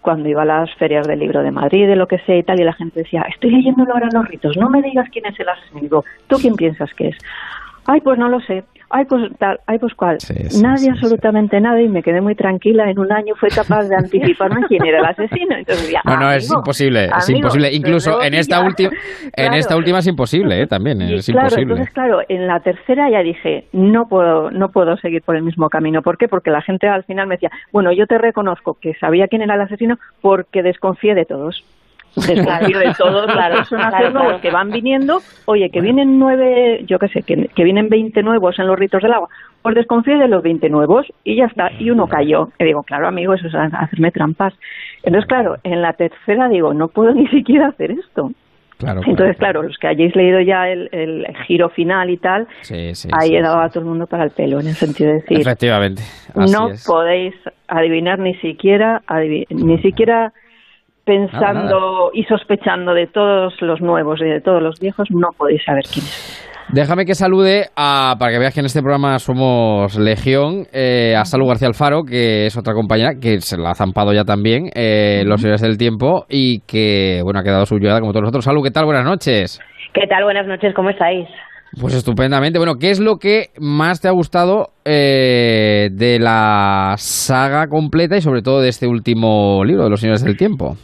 [0.00, 2.60] cuando iba a las ferias del libro de Madrid, de lo que sea y tal,
[2.60, 5.38] y la gente decía, estoy leyéndolo ahora en los ritos, no me digas quién es
[5.38, 6.02] el asesino.
[6.26, 7.16] ¿Tú quién piensas que es?
[7.86, 10.18] Ay, pues no lo sé ay, pues tal, ay, pues cuál.
[10.60, 12.90] Nadie, absolutamente nada, y me quedé muy tranquila.
[12.90, 15.56] En un año fue capaz de anticiparme quién era el asesino.
[15.56, 17.72] Entonces, no, no, es imposible, es imposible.
[17.72, 18.90] Incluso en esta última,
[19.34, 20.66] en esta última es imposible, ¿eh?
[20.66, 21.62] también es claro, imposible.
[21.62, 25.68] Entonces, claro, en la tercera ya dije, no puedo, no puedo seguir por el mismo
[25.70, 26.02] camino.
[26.02, 26.28] ¿Por qué?
[26.28, 29.54] Porque la gente al final me decía, bueno, yo te reconozco que sabía quién era
[29.54, 31.64] el asesino porque desconfié de todos
[32.16, 37.08] desconfío de todos claro, personajes nuevos que van viniendo, oye, que vienen nueve, yo qué
[37.08, 39.28] sé, que, que, vienen veinte nuevos en los ritos del agua,
[39.62, 42.50] pues desconfío de los veinte nuevos y ya está, y uno cayó.
[42.58, 44.54] Y digo, claro, amigo, eso es hacerme trampas.
[45.02, 48.30] Entonces, claro, en la tercera digo, no puedo ni siquiera hacer esto.
[48.78, 52.48] Claro, Entonces, claro, los que hayáis leído ya el, el giro final y tal,
[53.12, 55.40] ahí he dado a todo el mundo para el pelo, en el sentido de decir,
[55.40, 56.02] efectivamente,
[56.34, 57.32] no podéis
[57.68, 59.00] adivinar ni siquiera,
[59.50, 60.32] ni siquiera
[61.04, 65.84] pensando y sospechando de todos los nuevos y de todos los viejos, no podéis saber
[65.92, 66.48] quién es.
[66.72, 71.24] Déjame que salude a, para que veas que en este programa somos legión, eh, a
[71.26, 75.22] Salud García Alfaro, que es otra compañera que se la ha zampado ya también, eh,
[75.26, 78.44] Los Señores del Tiempo, y que, bueno, ha quedado suya como todos nosotros.
[78.44, 78.86] Salud, ¿qué tal?
[78.86, 79.60] Buenas noches.
[79.92, 80.24] ¿Qué tal?
[80.24, 81.28] Buenas noches, ¿cómo estáis?
[81.78, 82.58] Pues estupendamente.
[82.58, 88.20] Bueno, ¿qué es lo que más te ha gustado eh, de la saga completa y
[88.22, 90.76] sobre todo de este último libro, de Los Señores del Tiempo?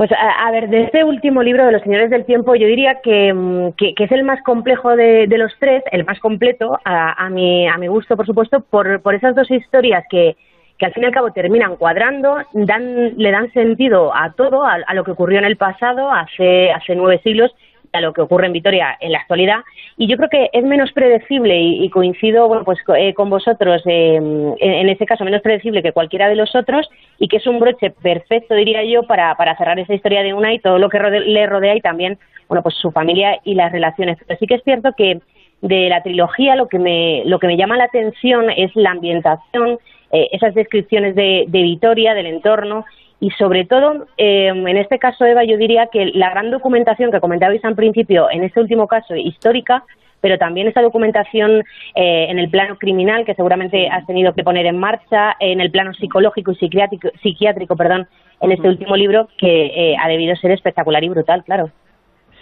[0.00, 3.34] Pues a, ver, de este último libro de Los Señores del Tiempo, yo diría que,
[3.34, 7.76] mm, que, es el más complejo de, los tres, el más completo, a, mi, a
[7.76, 10.38] mi gusto, por supuesto, por, por esas dos historias que,
[10.78, 14.78] que al fin y al cabo terminan cuadrando, dan, le dan sentido a todo, a,
[14.86, 17.54] a lo que ocurrió en el pasado, hace, hace nueve siglos,
[17.92, 19.60] a lo que ocurre en Vitoria en la actualidad.
[19.96, 24.16] Y yo creo que es menos predecible y, coincido bueno, pues, eh, con vosotros eh,
[24.16, 27.90] en, ese caso, menos predecible que cualquiera de los otros y que es un broche
[27.90, 31.46] perfecto, diría yo, para, para cerrar esa historia de una y todo lo que le
[31.46, 34.18] rodea y también bueno, pues su familia y las relaciones.
[34.26, 35.20] Pero sí que es cierto que
[35.62, 39.78] de la trilogía lo que me, lo que me llama la atención es la ambientación,
[40.10, 42.84] eh, esas descripciones de, de Vitoria, del entorno
[43.20, 47.20] y sobre todo, eh, en este caso, Eva, yo diría que la gran documentación que
[47.20, 49.84] comentabais al principio, en este último caso, histórica,
[50.22, 51.62] pero también esa documentación
[51.94, 55.70] eh, en el plano criminal que seguramente has tenido que poner en marcha, en el
[55.70, 58.08] plano psicológico y psiquiátrico, psiquiátrico perdón,
[58.40, 61.70] en este último libro, que eh, ha debido ser espectacular y brutal, claro.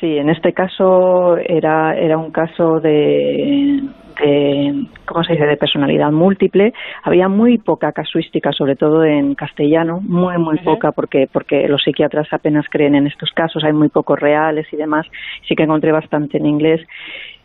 [0.01, 3.83] Sí, en este caso era, era un caso de,
[4.21, 6.73] de, ¿cómo se dice?, de personalidad múltiple.
[7.03, 12.29] Había muy poca casuística, sobre todo en castellano, muy, muy poca, porque, porque los psiquiatras
[12.33, 15.05] apenas creen en estos casos, hay muy pocos reales y demás.
[15.49, 16.81] Sí que encontré bastante en inglés.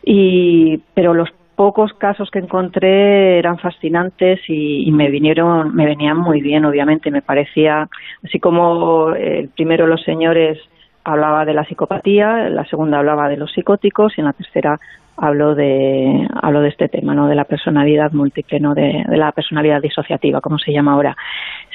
[0.03, 6.17] Y, pero los pocos casos que encontré eran fascinantes y, y, me vinieron, me venían
[6.17, 7.09] muy bien, obviamente.
[7.09, 7.87] Me parecía,
[8.23, 10.59] así como el primero los señores
[11.03, 14.79] hablaba de la psicopatía, la segunda hablaba de los psicóticos y en la tercera
[15.15, 19.81] hablo de hablo de este tema no de la personalidad múltiple no de, la personalidad
[19.81, 21.15] disociativa como se llama ahora.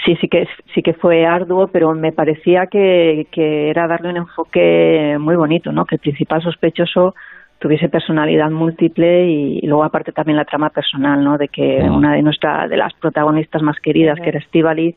[0.05, 4.17] Sí sí que sí que fue arduo pero me parecía que, que era darle un
[4.17, 7.15] enfoque muy bonito no que el principal sospechoso
[7.61, 12.23] tuviese personalidad múltiple y, luego aparte también la trama personal no de que una de
[12.23, 14.97] nuestras de las protagonistas más queridas que era Estivali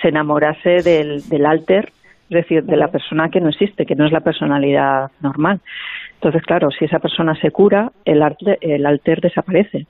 [0.00, 1.92] se enamorase del, del alter
[2.30, 5.60] es decir, de la persona que no existe, que no es la personalidad normal.
[6.14, 9.86] Entonces, claro, si esa persona se cura, el, alter, el alter desaparece.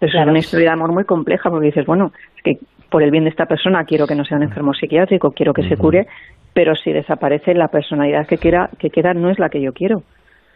[0.00, 3.24] Es una historia de amor muy compleja porque dices, bueno, es que por el bien
[3.24, 6.06] de esta persona quiero que no sea un enfermo psiquiátrico, quiero que se cure,
[6.54, 10.02] pero si desaparece la personalidad que, quiera, que queda no es la que yo quiero.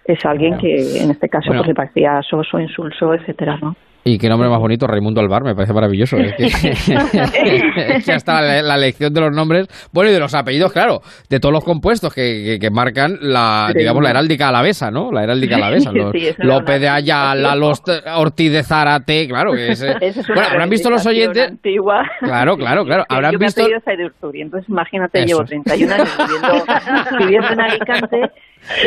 [0.04, 3.76] Es alguien que en este caso pues, le parecía soso, insulso, etcétera, ¿no?
[4.08, 6.16] Y qué nombre más bonito, Raimundo Alvar, me parece maravilloso.
[6.16, 11.40] Es que, hasta la, elección de los nombres, bueno, y de los apellidos, claro, de
[11.40, 15.10] todos los compuestos que, que, marcan la, digamos, la heráldica alavesa, ¿no?
[15.10, 15.90] La heráldica alavesa.
[15.90, 17.82] Los, López de Ayala, los
[18.14, 19.54] Ortiz de Zárate, claro.
[19.54, 19.84] Que es,
[20.28, 21.48] bueno, habrán visto los oyentes.
[21.48, 22.08] Antigua.
[22.20, 23.04] Claro, claro, claro.
[23.08, 23.64] Habrán Yo visto.
[23.66, 26.64] Me entonces imagínate, llevo 31 años viviendo,
[27.18, 28.30] viviendo en Alicante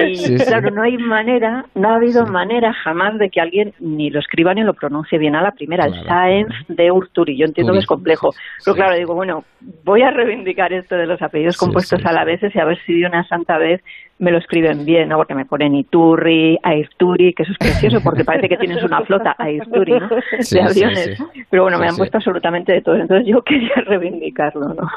[0.08, 4.20] y claro, no hay manera, no ha habido manera jamás de que alguien ni lo
[4.20, 5.86] escriba ni lo pronuncie bien a la primera.
[5.86, 8.30] El Sáenz de Urturi, yo entiendo que es complejo.
[8.64, 9.44] Pero claro, digo, bueno,
[9.84, 13.00] voy a reivindicar esto de los apellidos compuestos a la vez y a ver si
[13.00, 13.82] de una santa vez
[14.20, 15.18] me lo escriben bien, ¿no?
[15.18, 19.36] Porque me ponen Iturri, Airturi, que eso es precioso porque parece que tienes una flota,
[19.38, 20.10] Airturi, ¿no?
[20.10, 21.18] De aviones.
[21.50, 22.96] Pero bueno, me han puesto absolutamente de todo.
[22.96, 24.88] Entonces yo quería reivindicarlo, ¿no?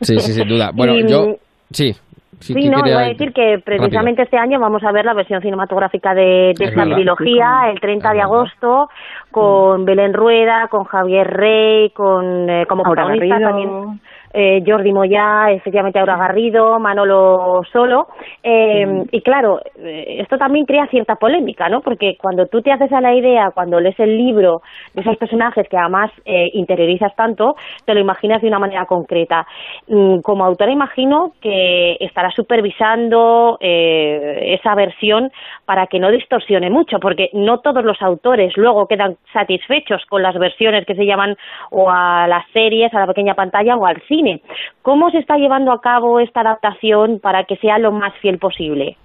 [0.00, 0.70] Sí, sí, sin duda.
[0.72, 1.36] Bueno, yo...
[1.70, 1.94] Sí,
[2.40, 6.14] Sí, no, iba a decir que precisamente este año vamos a ver la versión cinematográfica
[6.14, 8.88] de, esta trilogía, el 30 de agosto,
[9.30, 14.00] con Belén Rueda, con Javier Rey, con eh, como protagonista también
[14.40, 18.06] eh, Jordi Moya, efectivamente Aura Garrido, Manolo Solo.
[18.40, 21.80] Eh, y claro, eh, esto también crea cierta polémica, ¿no?
[21.80, 24.62] Porque cuando tú te haces a la idea, cuando lees el libro
[24.94, 29.44] de esos personajes que además eh, interiorizas tanto, te lo imaginas de una manera concreta.
[29.88, 35.30] Mm, como autora imagino que estará supervisando esa versión
[35.68, 40.34] para que no distorsione mucho, porque no todos los autores luego quedan satisfechos con las
[40.38, 41.36] versiones que se llaman
[41.70, 44.40] o a las series, a la pequeña pantalla o al cine
[44.80, 48.96] ¿Cómo se está llevando a cabo esta adaptación para que sea lo más fiel posible?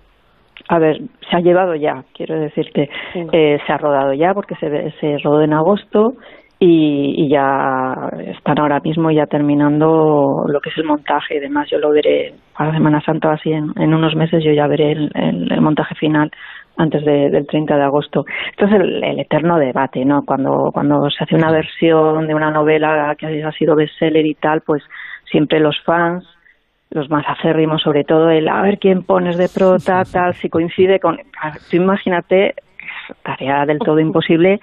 [0.69, 4.91] A ver, se ha llevado ya, quiero decirte, eh, se ha rodado ya porque se,
[5.02, 6.13] se rodó en agosto
[6.65, 11.67] y, ya están ahora mismo ya terminando lo que es el montaje y demás.
[11.69, 15.95] Yo lo veré para Semana Santa, así en, unos meses yo ya veré el, montaje
[15.95, 16.32] final
[16.78, 18.23] antes del 30 de agosto.
[18.52, 20.21] Entonces el, el, eterno debate, ¿no?
[20.26, 24.62] Cuando, cuando se hace una versión de una novela que ha sido bestseller y tal,
[24.62, 24.84] pues
[25.30, 26.26] siempre los fans
[26.91, 30.99] los más acérrimos sobre todo el a ver quién pones de prota tal si coincide
[30.99, 32.54] con tú imagínate
[33.23, 34.60] tarea del todo imposible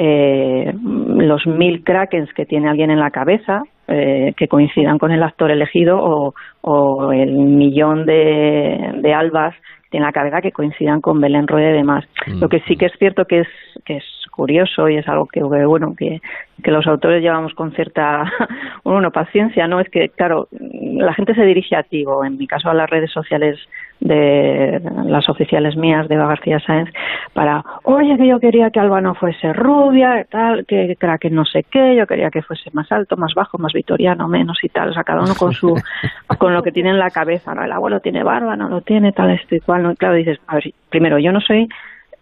[0.00, 0.72] eh,
[1.16, 5.50] los mil krakens que tiene alguien en la cabeza eh, que coincidan con el actor
[5.50, 9.56] elegido o, o el millón de, de albas
[9.90, 12.04] en la cabeza que coincidan con Belén Rueda y demás.
[12.28, 12.40] Mm.
[12.40, 13.48] Lo que sí que es cierto que es
[13.84, 14.04] que es
[14.38, 16.22] curioso y es algo que bueno que,
[16.62, 18.32] que los autores llevamos con cierta
[18.84, 22.46] bueno paciencia no es que claro la gente se dirige a ti o en mi
[22.46, 23.58] caso a las redes sociales
[23.98, 26.88] de las oficiales mías de Eva García Sáenz
[27.32, 31.64] para oye que yo quería que Alba no fuese rubia tal que que no sé
[31.64, 34.92] qué yo quería que fuese más alto más bajo más vitoriano menos y tal o
[34.92, 35.74] sea cada uno con su
[36.38, 39.10] con lo que tiene en la cabeza no el abuelo tiene barba no lo tiene
[39.10, 41.68] tal esto y cual no y claro dices a ver primero yo no soy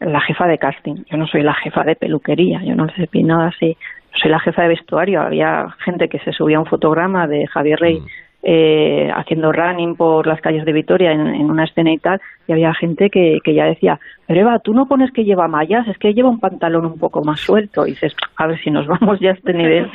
[0.01, 3.49] la jefa de casting, yo no soy la jefa de peluquería, yo no sé nada
[3.49, 3.77] así,
[4.21, 7.79] soy la jefa de vestuario, había gente que se subía a un fotograma de Javier
[7.79, 8.07] Rey mm.
[8.43, 12.73] eh, haciendo running por las calles de Vitoria en, una escena y tal, y había
[12.75, 16.13] gente que, que ya decía, pero Eva, tú no pones que lleva mallas, es que
[16.13, 17.87] lleva un pantalón un poco más suelto.
[17.87, 19.89] Y dices, a ver si nos vamos ya a este nivel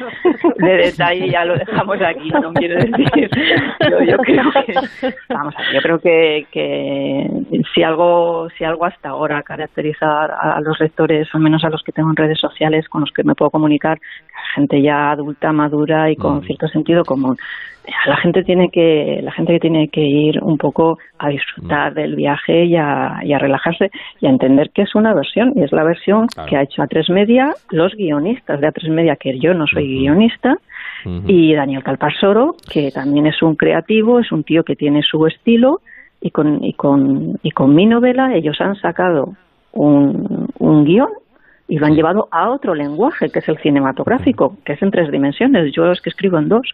[0.58, 3.30] de detalle, ya lo dejamos aquí, no quiero decir.
[4.08, 4.74] Yo, creo que,
[5.30, 7.28] vamos a yo creo que, que
[7.74, 11.92] si algo, si algo hasta ahora caracteriza a, los rectores, al menos a los que
[11.92, 14.00] tengo en redes sociales con los que me puedo comunicar,
[14.56, 16.44] gente ya adulta, madura y con mm.
[16.44, 17.38] cierto sentido común
[18.06, 21.96] la gente tiene que la gente que tiene que ir un poco a disfrutar mm.
[21.96, 25.64] del viaje y a, y a, relajarse y a entender que es una versión y
[25.64, 29.16] es la versión que ha hecho a tres media los guionistas de a tres media
[29.16, 30.58] que yo no soy guionista
[31.28, 35.82] y Daniel Calparsoro que también es un creativo es un tío que tiene su estilo
[36.20, 39.34] y con y con y con mi novela ellos han sacado
[39.72, 41.10] un, un guion
[41.72, 45.10] y lo han llevado a otro lenguaje que es el cinematográfico que es en tres
[45.10, 45.74] dimensiones.
[45.74, 46.68] Yo es que escribo en dos.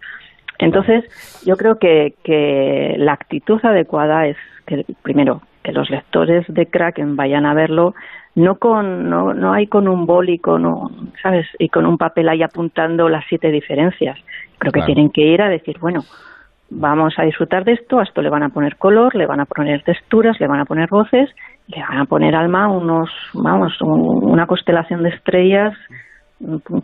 [0.57, 1.05] Entonces,
[1.45, 7.17] yo creo que, que la actitud adecuada es que, primero, que los lectores de Kraken
[7.17, 7.93] vayan a verlo
[8.35, 12.29] no con no, no hay con un boli con un, sabes y con un papel
[12.29, 14.17] ahí apuntando las siete diferencias.
[14.59, 16.05] Creo que tienen que ir a decir bueno
[16.69, 19.45] vamos a disfrutar de esto a esto le van a poner color le van a
[19.45, 21.29] poner texturas le van a poner voces
[21.67, 25.73] le van a poner alma unos vamos una constelación de estrellas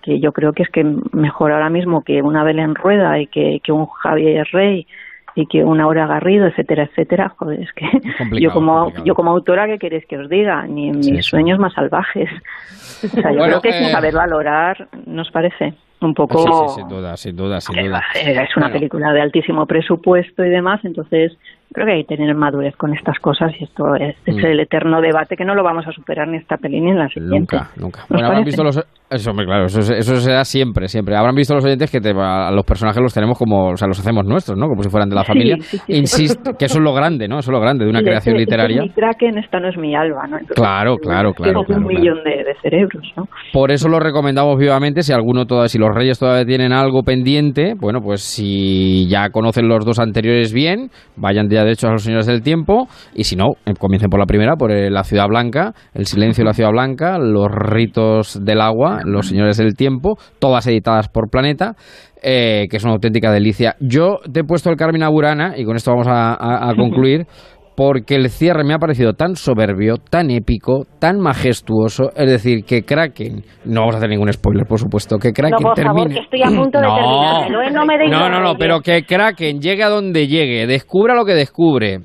[0.01, 3.61] que yo creo que es que mejor ahora mismo que una Belén Rueda y que,
[3.63, 4.87] que un Javier Rey
[5.35, 7.85] y que una hora Garrido, etcétera, etcétera, joder, es que
[8.39, 10.65] yo como yo como autora, ¿qué queréis que os diga?
[10.67, 12.29] Ni en mis sueños más salvajes.
[13.03, 15.73] O sea, yo creo que sin saber valorar, ¿nos parece?
[16.01, 16.67] Un poco...
[16.67, 18.01] Sí, sin duda, sin duda, sin duda.
[18.13, 21.37] Es una película de altísimo presupuesto y demás, entonces
[21.73, 24.45] creo que hay que tener madurez con estas cosas y esto es, es mm.
[24.45, 27.09] el eterno debate que no lo vamos a superar ni esta peli ni en la
[27.09, 27.57] siguiente.
[27.57, 28.05] Nunca, nunca.
[28.09, 28.79] Bueno, habrán visto los...
[29.09, 31.15] Eso, claro, eso, eso se da siempre, siempre.
[31.15, 34.25] Habrán visto los oyentes que a los personajes los tenemos como, o sea, los hacemos
[34.25, 34.67] nuestros, ¿no?
[34.67, 35.57] Como si fueran de la familia.
[35.87, 37.37] Insisto, que eso es lo grande, ¿no?
[37.37, 38.81] Eso es lo grande de una creación literaria.
[38.81, 40.37] mi Kraken, esta no es mi alba, ¿no?
[40.55, 41.61] claro, claro, claro.
[41.67, 43.25] un millón de, cerebros, ¿no?
[43.51, 47.75] Por eso lo recomendamos vivamente, si alguno todavía, si los reyes todavía tienen algo pendiente,
[47.79, 52.03] bueno, pues si ya conocen los dos anteriores bien, vayan ya de hecho a los
[52.03, 55.27] señores del tiempo, y si no, eh, comiencen por la primera, por eh, la Ciudad
[55.27, 60.17] Blanca, el silencio de la Ciudad Blanca, los ritos del agua, los señores del tiempo,
[60.39, 61.75] todas editadas por Planeta.
[62.25, 63.75] Eh, que es una auténtica delicia.
[63.81, 67.27] Yo te he puesto el Carmina Burana, y con esto vamos a, concluir,
[67.75, 72.11] porque el cierre me ha parecido tan soberbio, tan épico, tan majestuoso.
[72.15, 75.69] Es decir, que Kraken, no vamos a hacer ningún spoiler, por supuesto, que Kraken no,
[75.69, 75.93] por termine.
[75.93, 79.59] Favor, que estoy a punto de no, no, me no, no, no, pero que Kraken
[79.59, 82.01] llegue a donde llegue, descubra lo que descubre,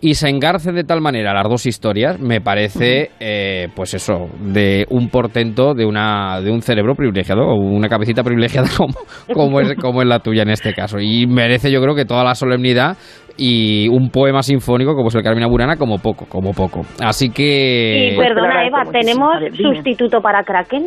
[0.00, 4.86] y se engarce de tal manera las dos historias, me parece, eh, pues eso, de
[4.90, 8.94] un portento de una de un cerebro privilegiado o una cabecita privilegiada como,
[9.32, 10.98] como, es, como es la tuya en este caso.
[10.98, 12.96] Y merece, yo creo que toda la solemnidad
[13.36, 16.82] y un poema sinfónico como es el Carmina Burana como poco, como poco.
[17.04, 18.12] Así que...
[18.12, 20.86] Y perdona Eva, ¿tenemos sustituto para Kraken?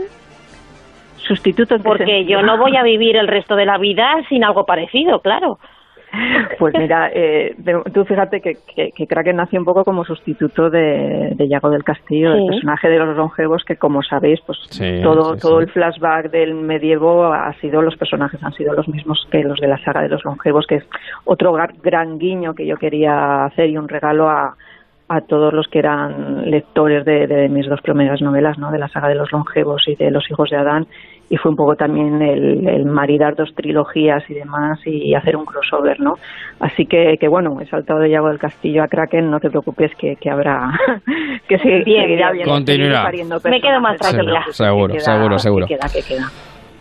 [1.17, 5.19] Sustituto Porque yo no voy a vivir el resto de la vida sin algo parecido,
[5.19, 5.57] claro.
[6.57, 7.55] Pues mira, eh,
[7.93, 12.33] tú fíjate que, que, Kraken nació un poco como sustituto de, de Yago del Castillo,
[12.33, 14.57] el personaje de los longevos, que como sabéis, pues
[15.03, 19.43] todo, todo el flashback del medievo ha sido, los personajes han sido los mismos que
[19.43, 20.83] los de la saga de los longevos, que es
[21.25, 24.55] otro gran guiño que yo quería hacer y un regalo a,
[25.09, 28.71] a todos los que eran lectores de, de, mis dos primeras novelas, ¿no?
[28.71, 30.87] de la saga de los longevos y de los hijos de Adán,
[31.29, 35.45] y fue un poco también el, el maridar dos trilogías y demás y hacer un
[35.45, 36.15] crossover, ¿no?
[36.59, 39.91] Así que, que bueno, he saltado de Yago del Castillo a Kraken, no te preocupes
[39.95, 40.71] que, que habrá,
[41.47, 42.47] que se, seguirá bien.
[42.47, 43.11] Continuará.
[43.11, 44.43] Me quedo más tranquila.
[44.49, 45.67] Seguro, seguro, seguro.
[45.67, 46.29] Que queda, que queda.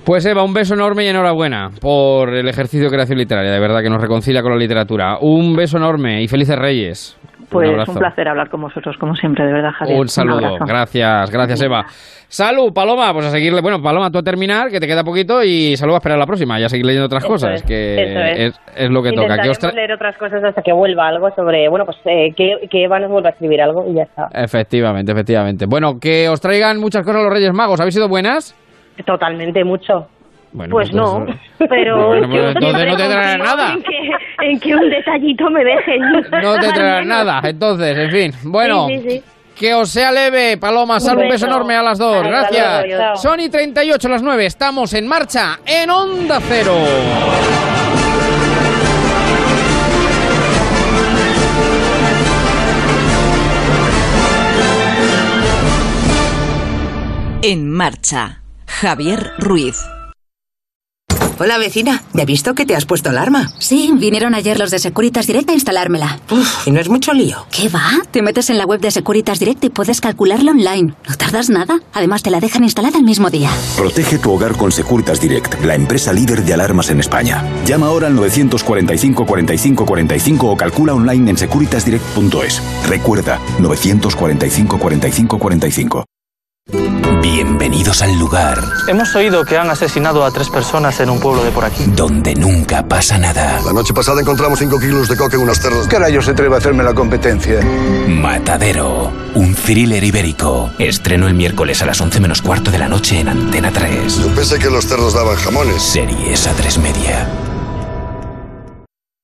[0.09, 3.83] Pues Eva, un beso enorme y enhorabuena por el ejercicio de creación literaria, de verdad
[3.83, 5.18] que nos reconcilia con la literatura.
[5.21, 7.21] Un beso enorme y felices Reyes.
[7.51, 10.01] Pues un, placer hablar con vosotros, como siempre, de verdad, Javier.
[10.01, 11.85] Un saludo, gracias, gracias Eva.
[12.27, 13.61] Salud, Paloma, pues a seguirle.
[13.61, 16.59] Bueno, Paloma, tú a terminar, que te queda poquito y salud a esperar la próxima
[16.59, 18.90] y a seguir leyendo otras cosas, que es.
[18.90, 19.37] lo que toca.
[19.37, 22.99] Que leer otras cosas hasta que vuelva algo sobre, bueno, pues eh, que, que, Eva
[22.99, 24.29] nos vuelva a escribir algo y ya está.
[24.33, 25.66] Efectivamente, efectivamente.
[25.68, 27.79] Bueno, que os traigan muchas cosas los Reyes Magos.
[27.79, 28.57] ¿Habéis sido buenas?
[29.05, 30.09] Totalmente, mucho.
[30.53, 31.27] Bueno, pues, pues no,
[31.69, 33.77] pero bueno, pues entonces no te traerán nada.
[34.41, 36.01] En que, un detallito me dejen.
[36.43, 38.33] No te traerán nada, entonces, en fin.
[38.45, 38.87] Bueno,
[39.55, 41.01] que os sea leve, Paloma.
[41.01, 42.23] Salud, un beso enorme a las dos.
[42.23, 43.21] Gracias.
[43.21, 44.47] Sony 38 a las 9.
[44.47, 46.77] Estamos en marcha en Onda Cero.
[57.43, 58.43] En marcha.
[58.69, 59.77] Javier Ruiz.
[61.41, 63.53] Hola vecina, ¿me ha visto que te has puesto alarma?
[63.59, 66.19] Sí, vinieron ayer los de Securitas Direct a instalármela.
[66.33, 67.47] Uf, ¿y no es mucho lío?
[67.53, 67.91] ¿Qué va?
[68.11, 70.95] Te metes en la web de Securitas Direct y puedes calcularla online.
[71.09, 71.81] No tardas nada.
[71.93, 73.51] Además, te la dejan instalada el mismo día.
[73.77, 77.45] Protege tu hogar con Securitas Direct, la empresa líder de alarmas en España.
[77.65, 82.63] Llama ahora al 945 45 45 o calcula online en securitasdirect.es.
[82.89, 86.05] Recuerda, 945 45 45.
[86.71, 88.63] Bienvenidos al lugar.
[88.89, 91.85] Hemos oído que han asesinado a tres personas en un pueblo de por aquí.
[91.97, 93.61] Donde nunca pasa nada.
[93.65, 95.87] La noche pasada encontramos cinco kilos de coque en unas terras.
[95.89, 97.61] ¿Qué rayos se atreve a hacerme la competencia?
[98.09, 99.11] Matadero.
[99.35, 100.71] Un thriller ibérico.
[100.79, 104.19] Estreno el miércoles a las 11 menos cuarto de la noche en Antena 3.
[104.19, 105.83] Yo pensé que los cerdos daban jamones.
[105.83, 107.29] Series a tres media.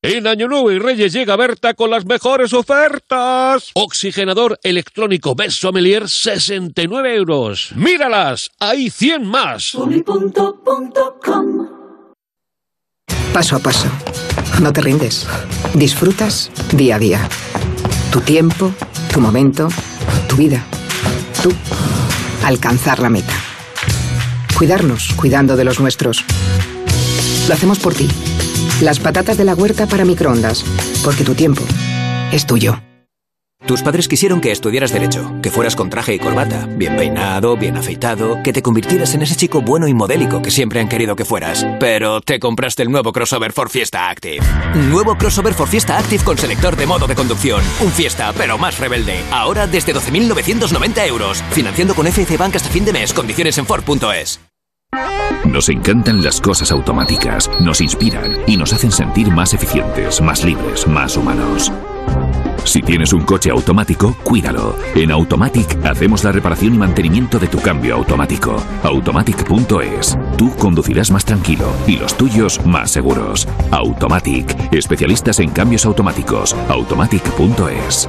[0.07, 3.70] En Año Nuevo y Reyes llega Berta con las mejores ofertas.
[3.72, 7.72] Oxigenador electrónico Best Sommelier 69 euros.
[7.74, 8.50] ¡Míralas!
[8.61, 9.72] ¡Hay 100 más!
[13.32, 13.88] Paso a paso.
[14.61, 15.26] No te rindes.
[15.72, 17.28] Disfrutas día a día
[18.12, 18.74] Tu tiempo,
[19.11, 19.68] tu momento,
[20.28, 20.62] tu vida.
[21.42, 21.50] Tú.
[22.44, 23.32] Alcanzar la meta.
[24.59, 26.26] Cuidarnos, cuidando de los nuestros.
[27.48, 28.07] Lo hacemos por ti.
[28.85, 30.62] Las patatas de la huerta para microondas.
[31.03, 31.62] Porque tu tiempo
[32.32, 32.82] es tuyo.
[33.64, 37.78] Tus padres quisieron que estudiaras Derecho, que fueras con traje y corbata, bien peinado, bien
[37.78, 41.24] afeitado, que te convirtieras en ese chico bueno y modélico que siempre han querido que
[41.24, 41.66] fueras.
[41.80, 44.45] Pero te compraste el nuevo crossover for Fiesta Active.
[44.91, 47.62] Nuevo crossover for Fiesta Active con selector de modo de conducción.
[47.80, 49.18] Un Fiesta, pero más rebelde.
[49.32, 51.43] Ahora desde 12.990 euros.
[51.53, 53.14] Financiando con FC Bank hasta fin de mes.
[53.14, 54.43] Condiciones en Ford.es.
[55.45, 60.86] Nos encantan las cosas automáticas, nos inspiran y nos hacen sentir más eficientes, más libres,
[60.86, 61.72] más humanos.
[62.64, 64.76] Si tienes un coche automático, cuídalo.
[64.95, 68.57] En Automatic hacemos la reparación y mantenimiento de tu cambio automático.
[68.82, 70.18] Automatic.es.
[70.38, 73.47] Tú conducirás más tranquilo y los tuyos más seguros.
[73.70, 74.72] Automatic.
[74.72, 76.55] Especialistas en cambios automáticos.
[76.68, 78.09] Automatic.es.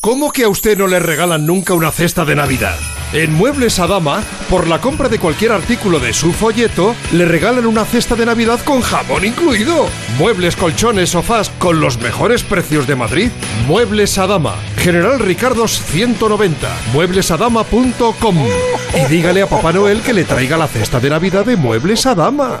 [0.00, 2.78] ¿Cómo que a usted no le regalan nunca una cesta de Navidad?
[3.12, 7.84] En Muebles Adama, por la compra de cualquier artículo de su folleto, le regalan una
[7.84, 9.88] cesta de Navidad con jamón incluido.
[10.16, 13.30] Muebles, colchones, sofás con los mejores precios de Madrid.
[13.66, 18.36] Muebles Adama, General Ricardos 190, mueblesadama.com.
[18.94, 22.60] Y dígale a Papá Noel que le traiga la cesta de Navidad de Muebles Adama.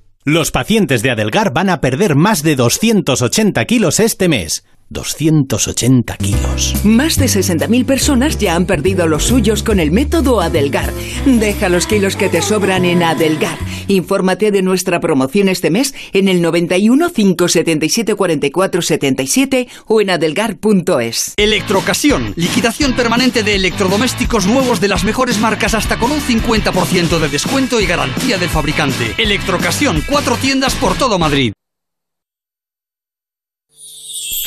[0.23, 4.63] Los pacientes de Adelgar van a perder más de 280 kilos este mes.
[4.91, 6.75] 280 kilos.
[6.83, 10.91] Más de 60.000 personas ya han perdido los suyos con el método Adelgar.
[11.25, 13.57] Deja los kilos que te sobran en Adelgar.
[13.87, 21.33] Infórmate de nuestra promoción este mes en el 91 577 44 77 o en adelgar.es.
[21.37, 22.33] Electrocasión.
[22.35, 27.79] Liquidación permanente de electrodomésticos nuevos de las mejores marcas hasta con un 50% de descuento
[27.79, 29.15] y garantía del fabricante.
[29.17, 30.03] Electrocasión.
[30.07, 31.53] Cuatro tiendas por todo Madrid.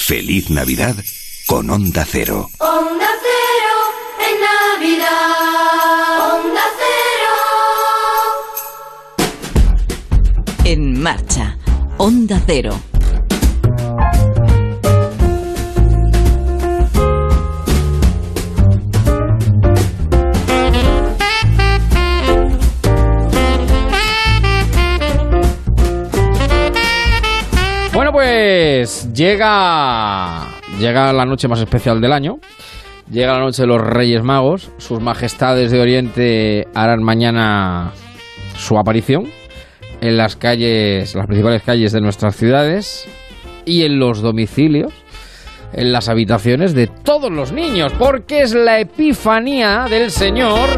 [0.07, 0.97] Feliz Navidad
[1.47, 2.51] con Onda Cero.
[2.59, 3.77] Onda Cero
[4.21, 4.35] en
[4.79, 6.35] Navidad.
[6.35, 7.35] Onda Cero.
[10.65, 11.57] En marcha.
[11.97, 12.79] Onda Cero.
[29.15, 30.47] Llega
[30.81, 32.39] llega la noche más especial del año.
[33.11, 34.71] Llega la noche de los Reyes Magos.
[34.79, 37.93] Sus majestades de Oriente harán mañana
[38.57, 39.29] su aparición
[40.01, 43.09] en las calles, las principales calles de nuestras ciudades
[43.65, 44.93] y en los domicilios,
[45.73, 50.69] en las habitaciones de todos los niños, porque es la epifanía del Señor.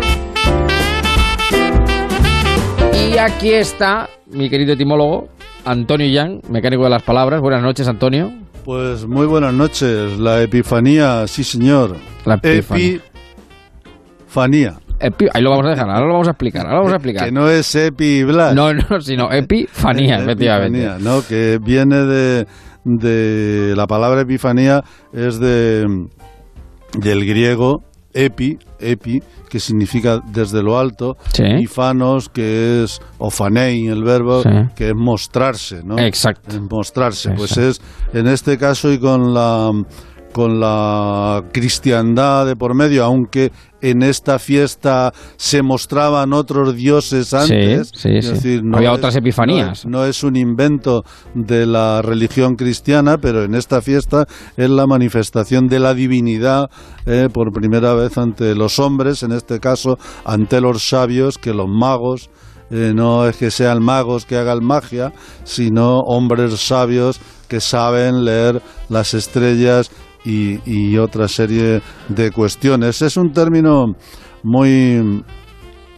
[2.92, 5.28] Y aquí está mi querido etimólogo,
[5.66, 7.40] Antonio Yang, mecánico de las palabras.
[7.40, 8.32] Buenas noches, Antonio.
[8.64, 10.18] Pues muy buenas noches.
[10.18, 11.96] La epifanía, sí señor.
[12.24, 13.00] La epifanía.
[14.24, 14.74] Epifanía.
[14.98, 16.96] Epi- ahí lo vamos a dejar, ahora lo vamos a explicar, ahora lo vamos a
[16.96, 17.26] explicar.
[17.26, 18.54] Que no es epi blas.
[18.54, 20.84] No, no, sino epifanía, efectivamente.
[20.84, 21.20] Epifanía, ¿no?
[21.26, 22.46] Que viene de,
[22.84, 25.84] de la palabra epifanía es de
[26.98, 27.82] del griego
[28.14, 31.44] epi, epi, que significa desde lo alto, Sí.
[31.44, 34.48] y fanos, que es, o fanei, el verbo, Sí.
[34.74, 35.98] que es mostrarse, ¿no?
[35.98, 36.50] Exacto.
[36.54, 37.30] Es mostrarse.
[37.30, 37.68] Pues Exacto.
[37.70, 37.80] es,
[38.20, 39.72] en este caso, y con la
[40.32, 47.90] con la cristiandad de por medio, aunque en esta fiesta se mostraban otros dioses antes.
[47.94, 49.66] sí, es decir, Había es- otras epifanías.
[49.66, 51.04] No es, no es un invento
[51.34, 56.70] de la religión cristiana, pero en esta fiesta es la manifestación de la divinidad
[57.04, 61.68] eh, por primera vez ante los hombres, en este caso ante los sabios, que los
[61.68, 62.30] magos
[62.70, 65.12] eh, no es que sean magos que hagan magia,
[65.44, 69.90] sino hombres sabios que saben leer las estrellas
[70.26, 73.00] y, otra serie de cuestiones.
[73.02, 73.94] Es un término
[74.42, 75.22] muy,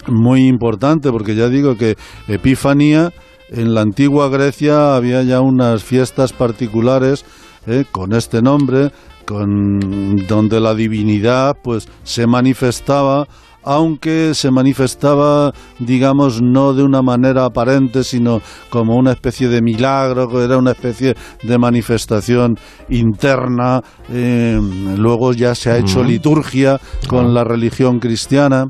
[0.06, 1.96] muy importante porque ya digo que
[2.28, 3.12] Epifanía
[3.50, 7.24] en la antigua Grecia había ya unas fiestas particulares
[7.66, 8.92] eh, con este nombre,
[9.24, 13.26] con donde la divinidad pues se manifestaba
[13.62, 18.40] aunque se manifestaba, digamos, no de una manera aparente, sino
[18.70, 22.56] como una especie de milagro, era una especie de manifestación
[22.88, 23.82] interna.
[24.10, 24.58] Eh,
[24.96, 28.66] luego ya se ha hecho liturgia con la religión cristiana.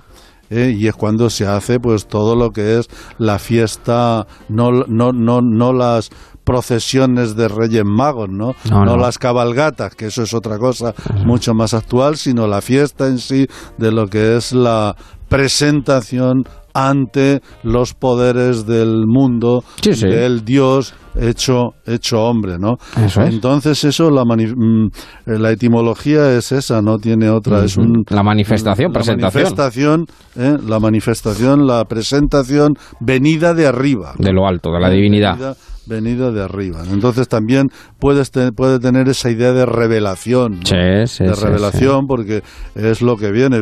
[0.50, 5.12] eh, y es cuando se hace pues todo lo que es la fiesta no no
[5.12, 6.08] no no las
[6.48, 8.54] procesiones de Reyes Magos, ¿no?
[8.70, 8.96] No, no.
[8.96, 10.94] las cabalgatas, que eso es otra cosa
[11.26, 13.46] mucho más actual, sino la fiesta en sí
[13.76, 14.96] de lo que es la
[15.28, 20.06] presentación ante los poderes del mundo, Sí, sí.
[20.08, 22.76] del Dios hecho, hecho hombre, ¿no?
[22.96, 23.34] Eso es.
[23.34, 24.86] Entonces eso, la, mm,
[25.26, 28.04] eh, la etimología es esa, no tiene otra, es un...
[28.08, 29.42] La manifestación, la presentación.
[29.42, 30.56] manifestación, ¿eh?
[30.66, 34.14] la manifestación, la presentación venida de arriba.
[34.18, 35.32] De lo alto, de la divinidad.
[35.32, 35.56] Venida,
[35.88, 36.82] venida de arriba.
[36.90, 37.68] Entonces también
[37.98, 40.60] puedes te- puede tener esa idea de revelación.
[40.60, 40.66] ¿no?
[40.66, 42.42] Sí, sí, de sí, revelación porque
[42.74, 43.58] es lo que viene.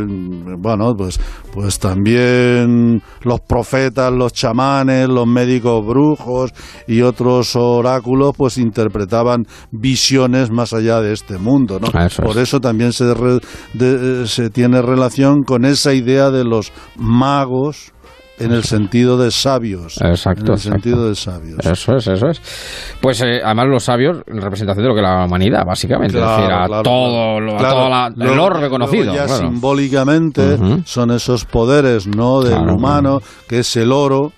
[0.58, 1.18] Bueno, pues,
[1.52, 6.52] pues también los profetas, los chamanes, los médicos brujos
[6.86, 11.78] y otros oráculos pues interpretaban visiones más allá de este mundo.
[11.80, 11.88] ¿no?
[11.88, 12.28] Eso es.
[12.28, 13.40] Por eso también se, re-
[13.74, 17.92] de- se tiene relación con esa idea de los magos
[18.39, 19.99] en el sentido de sabios.
[20.03, 20.59] Exacto, En el exacto.
[20.82, 21.59] sentido de sabios.
[21.64, 22.41] Eso es, eso es.
[23.01, 26.18] Pues eh, además los sabios en representación de lo que la humanidad, básicamente.
[26.18, 27.74] Claro, es decir, a claro, todo, lo- a claro.
[27.74, 29.05] todo la- el Luego- orbe conocido.
[29.05, 34.32] luego ya simbólicamente son esos poderes no del humano, que es el oro,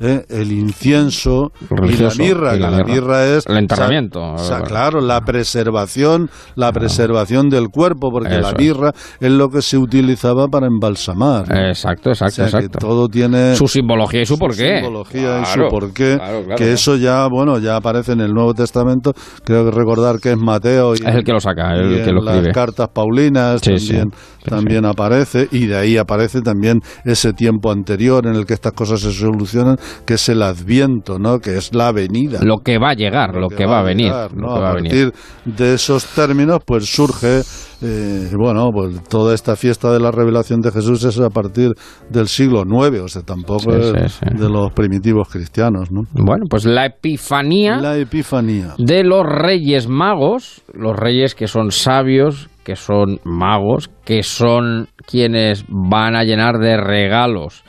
[0.00, 0.24] ¿eh?
[0.28, 1.52] el incienso
[1.86, 2.94] y la mirra, y que la la mirra.
[2.94, 4.20] mirra es El enterramiento.
[4.20, 9.48] o sea, claro, la preservación, la preservación del cuerpo, porque Eso la mirra es lo
[9.48, 11.48] que se utilizaba para embalsamar.
[11.48, 11.68] ¿no?
[11.68, 12.78] Exacto, exacto, O sea, que exacto.
[12.86, 14.76] todo tiene Su simbología y su porqué.
[14.78, 18.54] simbología y su porqué, claro, claro, que eso ya, bueno, ya aparece en el Nuevo
[18.54, 19.12] Testamento,
[19.44, 22.20] creo que recordar que es Mateo y Es el que lo saca, el que lo
[22.20, 22.46] escribe.
[22.46, 23.88] las cartas paulinas Sí, sí.
[23.88, 24.10] también,
[24.44, 29.00] también aparece y de ahí aparece también ese tiempo anterior en el que estas cosas
[29.00, 31.38] se solucionan, que es el Adviento, ¿no?
[31.38, 32.40] Que es la venida.
[32.42, 34.06] Lo que va a llegar, lo, que, va a venir.
[34.06, 34.54] llegar, ¿no?
[34.54, 35.12] a partir
[35.44, 37.42] de esos términos, pues surge,
[37.82, 41.70] eh, bueno, pues toda esta fiesta de la revelación de Jesús es a partir
[42.08, 44.38] del siglo IX, o sea, tampoco Sí, es sí, sí.
[44.38, 46.02] de los primitivos cristianos, ¿no?
[46.12, 48.74] Bueno, pues la epifanía La Epifanía.
[48.78, 55.64] de los reyes magos, los reyes que son sabios, que son magos, que son quienes
[55.68, 57.64] van a llenar de regalos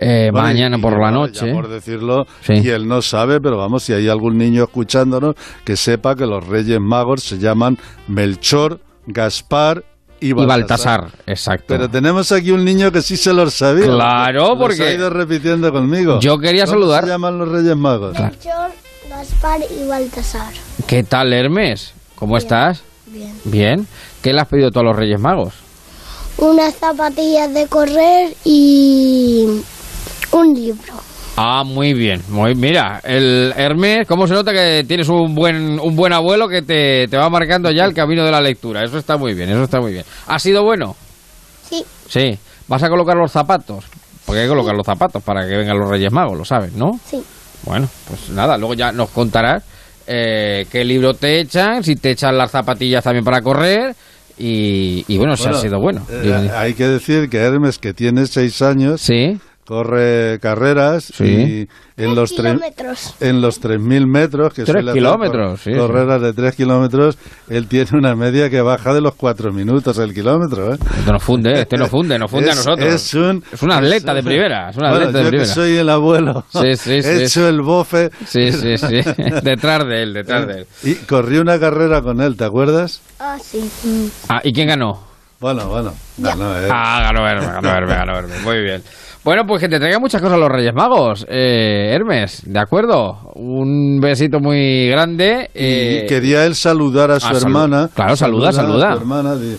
[0.00, 1.52] eh, Bueno, mañana y por la bueno, ya noche.
[1.54, 2.54] por decirlo, Sí.
[2.54, 5.34] y él no sabe, pero vamos, si hay algún niño escuchándonos,
[5.64, 7.78] que sepa que los Reyes Magos se llaman
[8.08, 9.84] Melchor, Gaspar
[10.20, 11.02] y Y Baltasar.
[11.02, 11.66] Baltasar, exacto.
[11.68, 13.84] Pero tenemos aquí un niño que sí se los sabía.
[13.84, 16.20] Claro, Los porque- ha ido repitiendo conmigo.
[16.20, 18.18] Yo quería ¿Cómo saludar- se llaman los Reyes Magos?
[18.18, 18.70] Melchor,
[19.10, 20.52] Gaspar y Baltasar.
[20.86, 21.92] ¿Qué tal, Hermes?
[22.14, 22.82] ¿Cómo estás?
[23.06, 23.32] Bien.
[23.44, 23.86] Bien.
[24.22, 25.54] ¿Qué le has pedido tú a los reyes magos?
[26.38, 29.46] Unas zapatillas de correr y
[30.32, 30.94] un libro.
[31.38, 32.22] Ah, muy bien.
[32.30, 36.62] Muy, mira, el Hermes, ¿cómo se nota que tienes un buen, un buen abuelo que
[36.62, 38.82] te, te va marcando ya el camino de la lectura?
[38.84, 40.04] Eso está muy bien, eso está muy bien.
[40.26, 40.96] ¿Ha sido bueno?
[41.68, 41.84] Sí.
[42.08, 42.38] Sí.
[42.68, 43.84] ¿Vas a colocar los zapatos?
[44.24, 46.98] Porque hay que colocar los zapatos para que vengan los Reyes Magos, lo sabes, ¿no?
[47.08, 47.22] Sí.
[47.64, 49.62] Bueno, pues nada, luego ya nos contarás
[50.06, 53.94] eh, qué libro te echan, si te echan las zapatillas también para correr
[54.38, 56.06] y, y bueno, si ha sido bueno.
[56.10, 59.38] eh, hay que decir que Hermes, que tiene seis años, Sí.
[59.66, 61.24] Corre carreras Sí.
[61.24, 61.68] y
[62.02, 62.32] en los,
[63.20, 68.14] en los 3.000 metros, que hacer kilómetros, sí, carreras de 3 kilómetros, él tiene una
[68.14, 70.74] media que baja de los 4 minutos el kilómetro.
[70.74, 70.78] ¿eh?
[70.98, 72.94] Este no funde, este no funde, nos funde a Es- nosotros.
[72.94, 75.48] Es un, Es un atleta de primera, es un Bueno, atleta de yo primera.
[75.48, 77.08] que soy el abuelo, Sí, sí, sí.
[77.08, 79.00] he hecho el bofe Sí, sí, sí.
[79.42, 80.66] detrás de él, detrás de él.
[80.84, 83.00] y corrí una carrera con él, ¿te acuerdas?
[83.18, 83.68] Ah, sí.
[84.28, 85.04] Ah, ¿y quién ganó?
[85.40, 86.68] Bueno, bueno, ganó él.
[86.72, 88.42] Ah, ganó Hermes, ganó Hermes, ganó Hermes.
[88.42, 88.82] Muy bien.
[89.26, 93.32] Bueno, pues que te traigan muchas cosas los Reyes Magos, eh, Hermes, ¿de acuerdo?
[93.34, 95.50] Un besito muy grande.
[95.52, 97.90] eh, y quería él saludar a su ah, salu- hermana.
[97.92, 98.92] claro, saluda, a saluda.
[98.92, 99.56] tu hermana, di-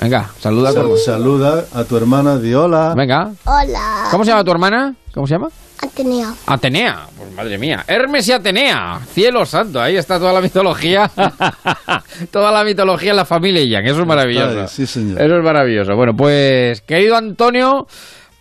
[0.00, 1.00] Venga, saluda a tu sal- hermana.
[1.04, 2.94] saluda a tu hermana, di hola.
[2.96, 3.30] Venga.
[3.44, 4.08] Hola.
[4.10, 4.94] ¿Cómo se llama tu hermana?
[5.12, 5.48] ¿Cómo se llama?
[5.82, 6.32] Ateneo.
[6.46, 11.10] Atenea, pues madre mía, Hermes y Atenea, cielo santo, ahí está toda la mitología,
[12.30, 14.60] toda la mitología en la familia Yang, eso es maravilloso.
[14.62, 15.20] Ay, sí, señor.
[15.20, 15.94] Eso es maravilloso.
[15.96, 17.86] Bueno, pues querido Antonio,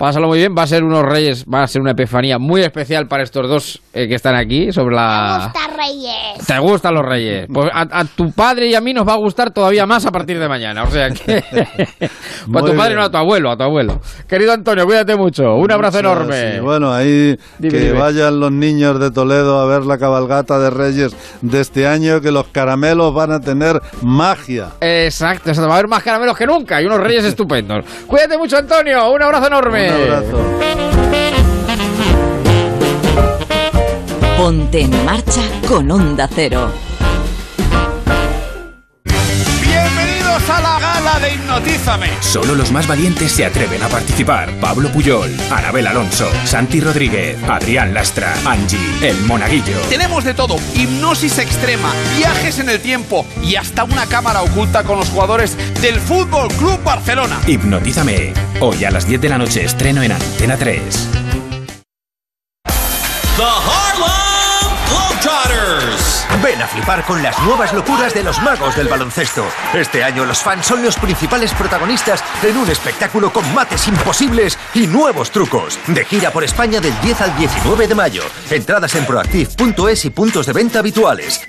[0.02, 3.08] pásalo muy bien, va a ser unos reyes, va a ser una epifanía muy especial
[3.08, 5.52] para estos dos eh, que están aquí sobre la...
[5.54, 6.48] Está reyes.
[6.48, 7.46] ¿Te gustan los reyes?
[7.54, 10.12] Pues a, a tu padre y a mí nos va a gustar todavía más a
[10.12, 10.84] partir de mañana.
[10.84, 11.44] O sea que.
[11.52, 12.96] pues a tu padre bien.
[12.96, 14.02] no, a tu abuelo, a tu abuelo.
[14.28, 15.56] Querido Antonio, cuídate mucho.
[15.56, 16.54] Un abrazo Muchas, enorme.
[16.54, 16.60] sí.
[16.62, 18.00] Bueno, ahí Dime, que dime.
[18.00, 22.32] vayan los niños de Toledo a ver la cabalgata de Reyes de este año, que
[22.32, 24.70] los caramelos van a tener magia.
[24.82, 25.68] Exacto, exacto.
[25.68, 27.86] va a haber más caramelos que nunca y unos reyes estupendos.
[28.08, 29.12] Cuídate mucho, Antonio.
[29.12, 29.91] Un abrazo enorme.
[29.92, 30.38] Un abrazo.
[34.38, 36.72] Ponte en marcha con Onda Cero.
[39.62, 40.81] Bienvenidos a la
[41.22, 42.10] de Hipnotízame.
[42.20, 44.52] Solo los más valientes se atreven a participar.
[44.60, 49.78] Pablo Puyol, Anabel Alonso, Santi Rodríguez, Adrián Lastra, Angie, El Monaguillo.
[49.90, 54.98] Tenemos de todo, hipnosis extrema, viajes en el tiempo y hasta una cámara oculta con
[54.98, 57.40] los jugadores del Fútbol Club Barcelona.
[57.48, 58.34] Hipnotízame.
[58.60, 61.08] Hoy a las 10 de la noche estreno en Antena 3.
[63.38, 64.22] The Harlem
[64.88, 65.91] Globetrotters.
[66.44, 69.46] Ven a flipar con las nuevas locuras de los magos del baloncesto.
[69.74, 74.88] Este año los fans son los principales protagonistas en un espectáculo con mates imposibles y
[74.88, 75.78] nuevos trucos.
[75.88, 78.24] De gira por España del 10 al 19 de mayo.
[78.50, 81.42] Entradas en proactiv.es y puntos de venta habituales.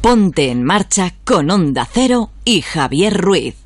[0.00, 3.56] Ponte en marcha con Onda Cero y Javier Ruiz.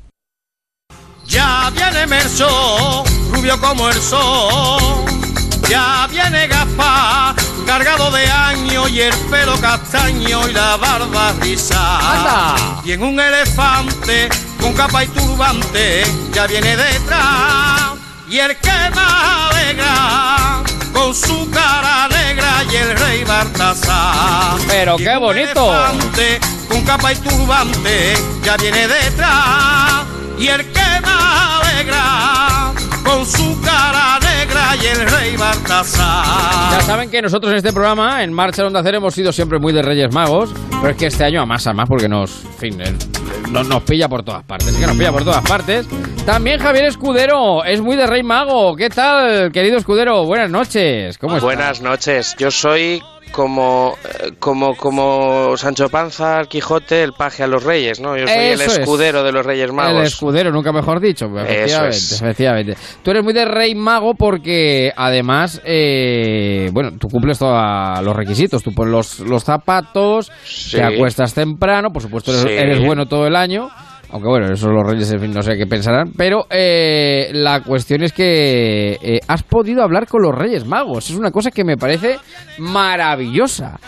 [1.27, 5.32] Ya viene Merso, rubio como el sol.
[5.69, 7.35] Ya viene Gaspar,
[7.65, 12.55] cargado de años y el pelo castaño y la barba rizada.
[12.83, 16.03] Y en un elefante con capa y turbante
[16.33, 17.93] ya viene detrás.
[18.29, 24.57] Y el que más alegra con su cara negra y el rey Baltasar.
[24.67, 25.73] Pero qué bonito.
[25.73, 30.05] elefante con capa y turbante ya viene detrás.
[30.37, 34.22] Y el que más alegra con su cara negra
[34.83, 36.71] y el rey Baltasar.
[36.71, 39.71] Ya saben que nosotros en este programa, en Marcha Onda Cero, hemos sido siempre muy
[39.71, 42.53] de Reyes Magos, pero es que este año a más a más porque nos, en
[42.53, 42.83] fin,
[43.51, 45.87] nos, nos pilla por todas partes, es que nos pilla por todas partes.
[46.25, 48.75] También Javier Escudero es muy de Rey Mago.
[48.75, 50.25] ¿Qué tal, querido Escudero?
[50.25, 51.17] Buenas noches.
[51.17, 51.43] ¿Cómo estás?
[51.43, 52.35] Buenas noches.
[52.37, 53.01] Yo soy
[53.33, 58.15] como, eh, como, como Sancho Panza, el Quijote, el paje a los reyes, ¿no?
[58.15, 58.77] Yo soy el es.
[58.77, 60.03] escudero de los Reyes El Magos.
[60.07, 61.25] escudero, nunca mejor dicho.
[61.25, 62.11] Efectivamente, es.
[62.21, 62.77] efectivamente.
[63.03, 68.63] Tú eres muy de rey mago porque además, eh, bueno, tú cumples todos los requisitos.
[68.63, 70.77] Tú pones los, los zapatos, Sí.
[70.77, 72.49] te acuestas temprano, por supuesto eres, Sí.
[72.51, 73.69] eres bueno todo el año.
[74.13, 76.11] Aunque bueno, eso los reyes, en fin, no sé qué pensarán.
[76.15, 81.09] Pero eh, la cuestión es que eh, has podido hablar con los reyes magos.
[81.09, 82.19] Es una cosa que me parece
[82.59, 83.79] maravillosa.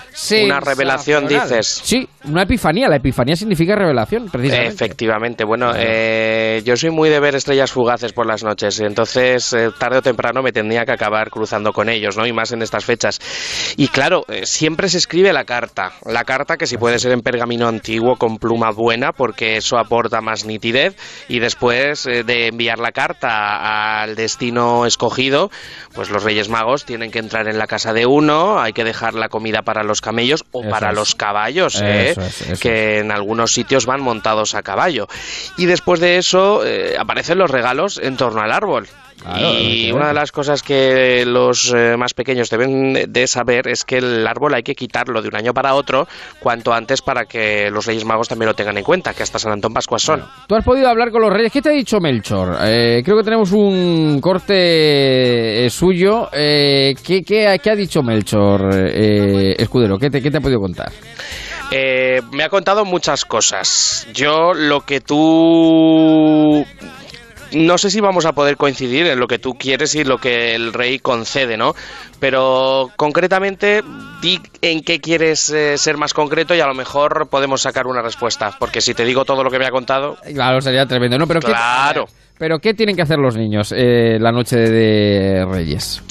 [0.43, 1.80] Una revelación, dices.
[1.84, 2.89] Sí, una epifanía.
[2.89, 4.73] La epifanía significa revelación, precisamente.
[4.73, 9.69] Efectivamente, bueno, eh, yo soy muy de ver estrellas fugaces por las noches, entonces eh,
[9.78, 12.26] tarde o temprano me tendría que acabar cruzando con ellos, ¿no?
[12.26, 13.19] Y más en estas fechas.
[13.78, 17.67] Y claro, siempre se escribe la carta, la carta que si puede ser en pergamino
[17.67, 20.95] antiguo con pluma buena, porque eso aporta más nitidez,
[21.28, 25.49] y después eh, de enviar la carta al destino escogido,
[25.93, 29.13] pues los Reyes Magos tienen que entrar en la casa de uno, hay que dejar
[29.13, 30.95] la comida para los camellos o Eso para es.
[30.95, 32.11] los caballos, ¿eh?
[32.11, 35.07] Es, que en algunos sitios van montados a caballo.
[35.57, 38.88] Y después de eso eh, aparecen los regalos en torno al árbol.
[39.22, 43.84] Claro, y una de las cosas que los eh, más pequeños deben de saber es
[43.84, 46.07] que el árbol hay que quitarlo de un año para otro
[46.39, 49.53] cuanto antes para que los Reyes Magos también lo tengan en cuenta, que hasta San
[49.53, 50.24] Antón Pascuas son.
[50.47, 51.51] Tú has podido hablar con los reyes.
[51.51, 52.57] ¿Qué te ha dicho Melchor?
[52.61, 56.30] Eh, creo que tenemos un corte eh, suyo.
[56.32, 56.93] ¿qué,
[57.26, 59.97] qué, qué ha dicho Melchor, eh, Escudero?
[59.97, 60.91] ¿Qué te, ¿Qué te ha podido contar?
[61.72, 64.07] Eh, me ha contado muchas cosas.
[64.13, 66.66] Yo lo que tú...
[67.53, 70.55] No sé si vamos a poder coincidir en lo que tú quieres y lo que
[70.55, 71.73] el rey concede, ¿no?
[72.19, 73.81] Pero concretamente,
[74.21, 78.01] di en qué quieres eh, ser más concreto y a lo mejor podemos sacar una
[78.01, 78.55] respuesta.
[78.59, 80.17] Porque si te digo todo lo que me ha contado...
[80.33, 81.17] Claro, sería tremendo.
[81.17, 82.07] No, pero ¿qué- Claro.
[82.37, 86.01] ¿Pero qué tienen que hacer los niños eh, la noche de Reyes?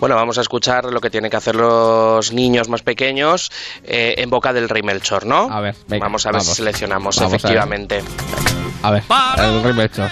[0.00, 3.52] Bueno, vamos a escuchar lo que tienen que hacer los niños más pequeños
[3.84, 5.48] eh, en boca del rey Melchor, ¿no?
[5.48, 6.48] A ver, venga, vamos a ver vamos.
[6.48, 7.36] si seleccionamos, Vamos a ver.
[7.36, 8.02] efectivamente.
[8.82, 9.04] A ver,
[9.38, 10.10] el rey Melchor.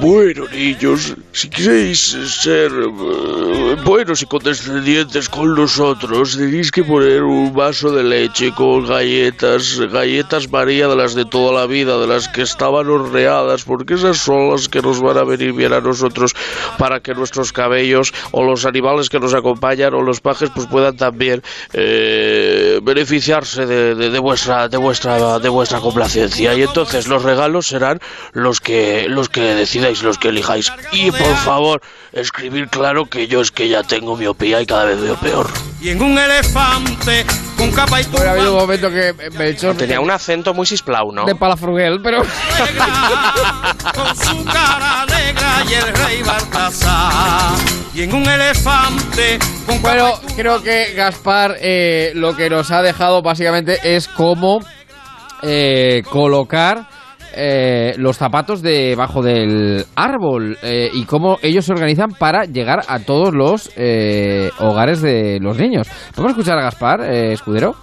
[0.00, 1.98] Bueno, niños, si queréis
[2.42, 8.86] ser eh, buenos y condescendientes con nosotros, tenéis que poner un vaso de leche con
[8.86, 13.94] galletas, galletas María de las de toda la vida, de las que estaban horneadas, porque
[13.94, 16.32] esas son las que nos van a venir bien a nosotros
[16.78, 20.96] para que nuestros cabellos o los animales que nos acompañan o los pajes pues puedan
[20.96, 21.42] también
[21.72, 26.54] eh, beneficiarse de, de- de vuestra de vuestra de vuestra complacencia.
[26.54, 27.98] Y entonces los regalos serán
[28.32, 30.72] los que los que decide seáis los que elijáis.
[30.92, 31.80] Y por favor,
[32.12, 35.48] escribir claro que yo es que ya tengo miopía y cada vez veo peor.
[35.80, 37.24] Y en un elefante
[37.56, 41.12] con capa y Bueno, ha habido un momento que Melchor Tenía un acento muy sisplau,
[41.12, 41.24] ¿no?
[41.24, 42.18] de Palafrugel, pero
[43.94, 47.54] con su cara negra y el rey Baltasar.
[47.94, 53.22] Y en un elefante con Bueno, creo que Gaspar eh, lo que nos ha dejado
[53.22, 54.60] básicamente es cómo
[55.42, 56.97] eh, colocar
[57.38, 62.98] eh, los zapatos debajo del árbol eh, y cómo ellos se organizan para llegar a
[62.98, 65.88] todos los eh, hogares de los niños.
[66.14, 67.76] ¿Podemos escuchar a Gaspar, eh, escudero?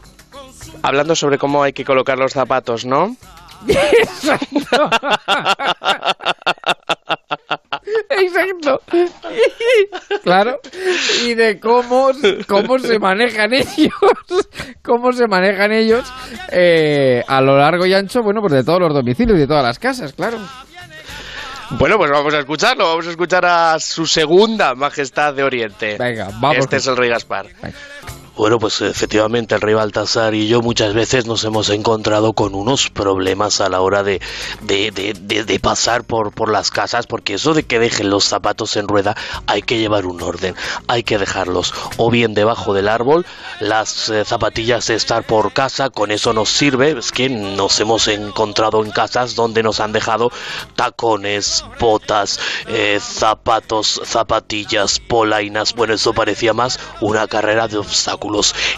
[0.84, 3.16] Hablando sobre cómo hay que colocar los zapatos, ¿no?
[8.10, 8.82] Exacto.
[10.24, 10.60] Claro.
[11.26, 12.10] Y de cómo,
[12.48, 13.94] cómo se manejan ellos.
[14.82, 16.12] Cómo se manejan ellos
[16.52, 19.64] eh, a lo largo y ancho, bueno, pues de todos los domicilios y de todas
[19.64, 20.38] las casas, claro.
[21.72, 22.86] Bueno, pues vamos a escucharlo.
[22.86, 25.98] Vamos a escuchar a su segunda majestad de Oriente.
[25.98, 26.60] Venga, vamos.
[26.60, 27.48] Este es el rey Gaspar.
[28.38, 32.90] Bueno, pues efectivamente el rey Baltasar y yo muchas veces nos hemos encontrado con unos
[32.90, 34.20] problemas a la hora de,
[34.62, 38.90] de, de, pasar por, por las casas, porque eso de que dejen los zapatos en
[38.90, 39.16] rueda
[39.48, 40.54] hay que llevar un orden,
[40.90, 43.26] hay que dejarlos o bien debajo del árbol,
[43.62, 48.84] las eh, zapatillas estar por casa, con eso nos sirve, es que nos hemos encontrado
[48.84, 50.30] en casas donde nos han dejado
[50.76, 58.25] tacones, botas, eh, zapatos, zapatillas, polainas, bueno, eso parecía más una carrera de obstáculos.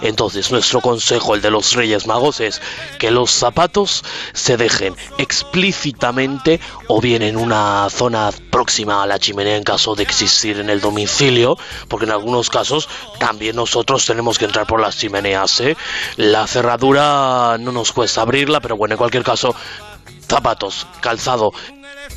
[0.02, 2.62] Entonces, nuestro consejo, el de los Reyes Magos, es
[3.00, 9.56] que los zapatos se dejen explícitamente o bien en una zona próxima a la chimenea
[9.56, 12.89] en caso de existir en el domicilio, porque en algunos casos
[13.20, 15.60] también nosotros tenemos que entrar por las chimeneas.
[15.62, 15.78] ¿eh?
[16.16, 19.56] La cerradura no nos cuesta abrirla, pero bueno, en cualquier caso,
[20.28, 21.52] zapatos, calzado,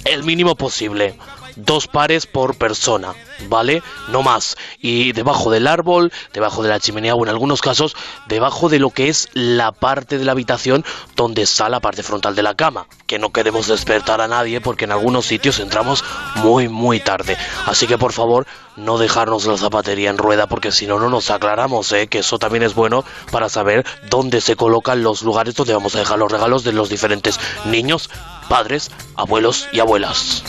[0.04, 1.16] el mínimo posible.
[1.64, 3.14] Dos pares por persona,
[3.48, 3.82] ¿vale?
[4.08, 4.56] No más.
[4.80, 7.94] Y debajo del árbol, debajo de la chimenea o en algunos casos,
[8.26, 10.84] debajo de lo que es la parte de la habitación
[11.16, 12.86] donde está la parte frontal de la cama.
[13.06, 16.04] Que no queremos despertar a nadie porque en algunos sitios entramos
[16.36, 17.36] muy, muy tarde.
[17.66, 18.46] Así que por favor,
[18.76, 22.08] no dejarnos la zapatería en rueda porque si no, no nos aclaramos, ¿eh?
[22.08, 25.98] Que eso también es bueno para saber dónde se colocan los lugares donde vamos a
[25.98, 28.10] dejar los regalos de los diferentes niños,
[28.48, 30.42] padres, abuelos y abuelas.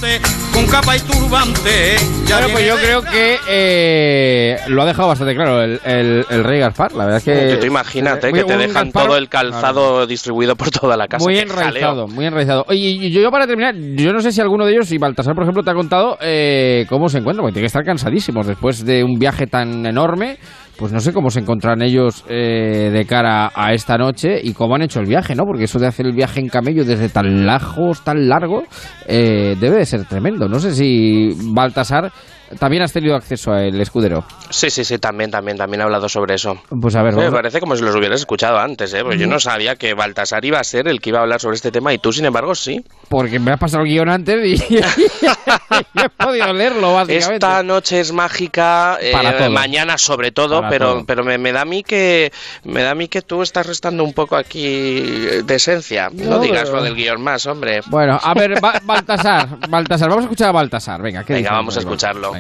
[0.54, 1.96] con capa y turbante.
[2.28, 6.44] Ya Bueno, pues yo creo que eh, lo ha dejado bastante claro el, el- el
[6.44, 6.92] rey Gaspar.
[6.94, 7.54] La verdad es que.
[7.56, 11.24] Tú te imagínate que te dejan Gaspar- todo el calzado distribuido por toda la casa.
[11.26, 12.08] Muy enraizado, jaleo.
[12.08, 12.66] muy enraizado.
[12.68, 15.34] Oye, y yo, yo para terminar, yo no sé si alguno de ellos, si Baltasar,
[15.34, 18.86] por ejemplo, te ha contado eh, cómo se encuentran, porque tiene que estar cansadísimos después
[18.86, 20.38] de un viaje tan enorme.
[20.78, 24.76] Pues no sé cómo se encuentran ellos eh, de cara a esta noche y cómo
[24.76, 25.44] han hecho el viaje, ¿no?
[25.46, 28.64] Porque eso de hacer el viaje en camello desde tan lejos, tan largo,
[29.08, 30.48] eh, debe de ser tremendo.
[30.48, 32.12] No sé si Baltasar
[32.60, 34.24] también has tenido acceso al escudero.
[34.50, 36.62] Sí, sí, sí, también, también, también he hablado sobre eso.
[36.82, 39.02] Pues a ver, Me a- parece como si los hubieras escuchado antes, ¿eh?
[39.04, 41.56] Porque yo no sabía que Baltasar iba a ser el que iba a hablar sobre
[41.56, 42.84] este tema y tú, sin embargo, sí.
[43.10, 47.34] porque me has pasado el guion antes y, he podido leerlo, básicamente.
[47.36, 51.06] Esta noche es mágica, eh, Para mañana sobre todo, Para pero, todo.
[51.06, 52.32] pero me, me da a mí que
[52.64, 55.00] me da a mí que tú estás restando un poco aquí
[55.44, 56.10] de esencia.
[56.14, 57.82] No, No, digas pero- lo del guion más, hombre.
[57.88, 61.76] Bueno, a ver, Ba- Baltasar, Baltasar, vamos a escuchar a Baltasar, venga, ¿qué Venga, vamos
[61.78, 62.32] a escucharlo.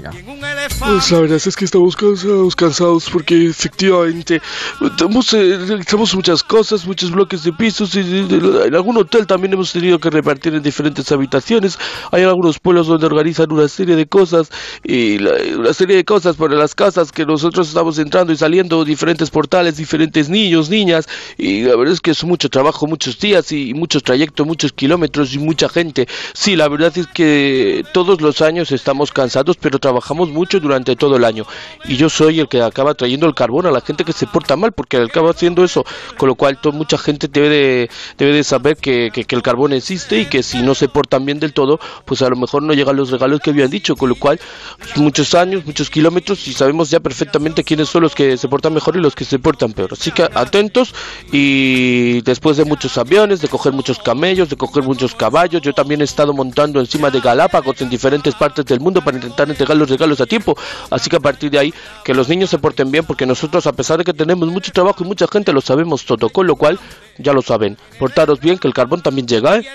[1.13, 4.41] La verdad es que estamos cansados, cansados porque efectivamente
[4.81, 9.27] estamos, eh, realizamos muchas cosas, muchos bloques de pisos y, y- y- en algún hotel
[9.27, 11.77] también hemos tenido que repartir en diferentes habitaciones.
[12.11, 14.49] Hay algunos pueblos donde organizan una serie de cosas
[14.83, 18.83] y la- una serie de cosas para las casas que nosotros estamos entrando y saliendo
[18.83, 23.51] diferentes portales, diferentes niños, niñas y la verdad es que es mucho trabajo, muchos días
[23.51, 26.07] y muchos trayectos, muchos kilómetros y mucha gente.
[26.33, 31.15] Sí, la verdad es que todos los años estamos cansados, pero trabajamos mucho durante todo
[31.17, 31.45] el año.
[31.85, 34.55] Y yo soy el que acaba trayendo el carbón a la gente que se porta
[34.55, 35.83] mal, porque acaba haciendo eso.
[36.17, 39.41] Con lo cual, to- mucha gente debe de, debe de saber que, que- que el
[39.41, 42.63] carbón existe y que si no se portan bien del todo, pues a lo mejor
[42.63, 43.95] no llegan los regalos que habían dicho.
[43.95, 44.39] Con lo cual,
[44.77, 48.73] pues, muchos años, muchos kilómetros y sabemos ya perfectamente quiénes son los que se portan
[48.73, 49.93] mejor y los que se portan peor.
[49.93, 50.93] Así que atentos
[51.31, 56.01] y después de muchos aviones, de coger muchos camellos, de coger muchos caballos, yo también
[56.01, 59.89] he estado montando encima de Galápagos en diferentes partes del mundo para intentar entregar los
[59.89, 60.55] regalos a tiempo.
[60.89, 61.73] Así que a partir de ahí,
[62.03, 65.03] que los niños se porten bien, porque nosotros, a pesar de que tenemos mucho trabajo
[65.03, 66.29] y mucha gente, lo sabemos todo.
[66.29, 66.79] Con lo cual,
[67.17, 69.65] ya lo saben, portaros bien, que el carbón también llega, ¿eh?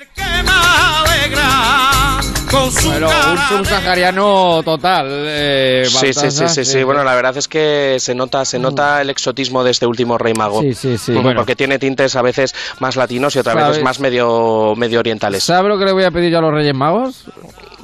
[2.86, 5.06] Bueno, un subsahariano total.
[5.10, 6.82] eh, Sí, sí, sí, sí, sí.
[6.84, 10.32] Bueno, la verdad es que se nota, se nota el exotismo de este último rey
[10.32, 10.62] mago.
[10.62, 11.40] Sí, sí, sí, Mm, bueno.
[11.40, 13.68] Porque tiene tintes a veces más latinos y otras ¿Sabes?
[13.68, 15.42] veces más medio, medio orientales.
[15.44, 17.24] ¿Sabe lo que le voy a pedir yo a los Reyes Magos?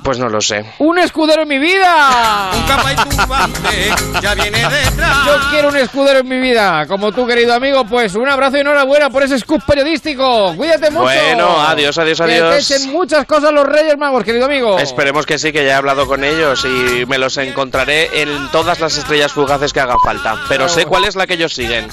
[0.02, 0.64] Pues no lo sé.
[0.78, 2.50] ¡Un escudero en mi vida!
[2.52, 5.26] Un capa y turbante ya viene detrás.
[5.26, 6.86] Yo quiero un escudero en mi vida.
[6.88, 10.54] Como tú, querido amigo, pues un abrazo y enhorabuena por ese scoop periodístico.
[10.56, 11.04] Cuídate mucho.
[11.04, 12.70] Bueno, adiós, adiós, Que te adiós.
[12.70, 14.76] echen muchas cosas los Reyes Magos, querido amigo.
[14.78, 18.80] Esperemos que sí, que ya he hablado con ellos y me los encontraré en todas
[18.80, 20.36] las estrellas fugaces que hagan falta.
[20.48, 21.88] Pero sé cuál es la que ellos siguen.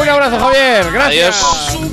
[0.00, 0.86] Un abrazo, Javier.
[0.92, 1.34] Gracias.
[1.72, 1.92] Su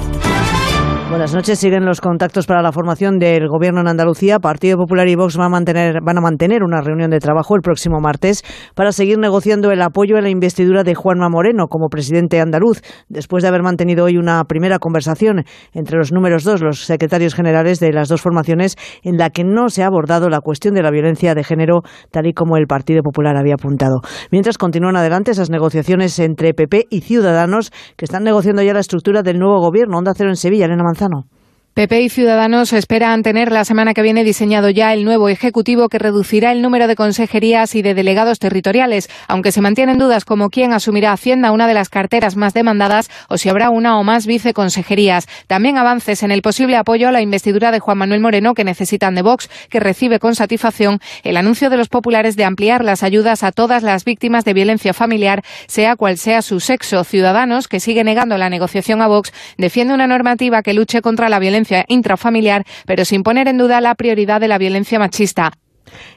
[1.11, 1.59] Buenas noches.
[1.59, 4.39] Siguen los contactos para la formación del gobierno en Andalucía.
[4.39, 8.43] Partido Popular y Vox van a, mantener, una reunión de trabajo el próximo martes
[8.75, 13.43] para seguir negociando el apoyo a la investidura de Juanma Moreno como presidente andaluz, después
[13.43, 15.43] de haber mantenido hoy una primera conversación
[15.73, 19.67] entre los números dos, los secretarios generales de las dos formaciones, en la que no
[19.67, 21.81] se ha abordado la cuestión de la violencia de género,
[22.11, 23.99] tal y como el Partido Popular había apuntado.
[24.31, 29.23] Mientras continúan adelante esas negociaciones entre PP y Ciudadanos, que están negociando ya la estructura
[29.23, 29.97] del nuevo gobierno.
[29.97, 31.40] Onda Cero en Sevilla, Elena Manzano.
[31.73, 35.99] PP y Ciudadanos esperan tener la semana que viene diseñado ya el nuevo Ejecutivo que
[35.99, 40.73] reducirá el número de consejerías y de delegados territoriales, aunque se mantienen dudas como quién
[40.73, 45.29] asumirá Hacienda, una de las carteras más demandadas, o si habrá una o más viceconsejerías.
[45.47, 49.15] También avances en el posible apoyo a la investidura de Juan Manuel Moreno que necesitan
[49.15, 53.43] de Vox, que recibe con satisfacción el anuncio de los populares de ampliar las ayudas
[53.43, 57.05] a todas las víctimas de violencia familiar, sea cual sea su sexo.
[57.05, 61.39] Ciudadanos, que sigue negando la negociación a Vox, defiende una normativa que luche contra la
[61.39, 65.53] violencia intrafamiliar, pero sin poner en duda la prioridad de la violencia machista.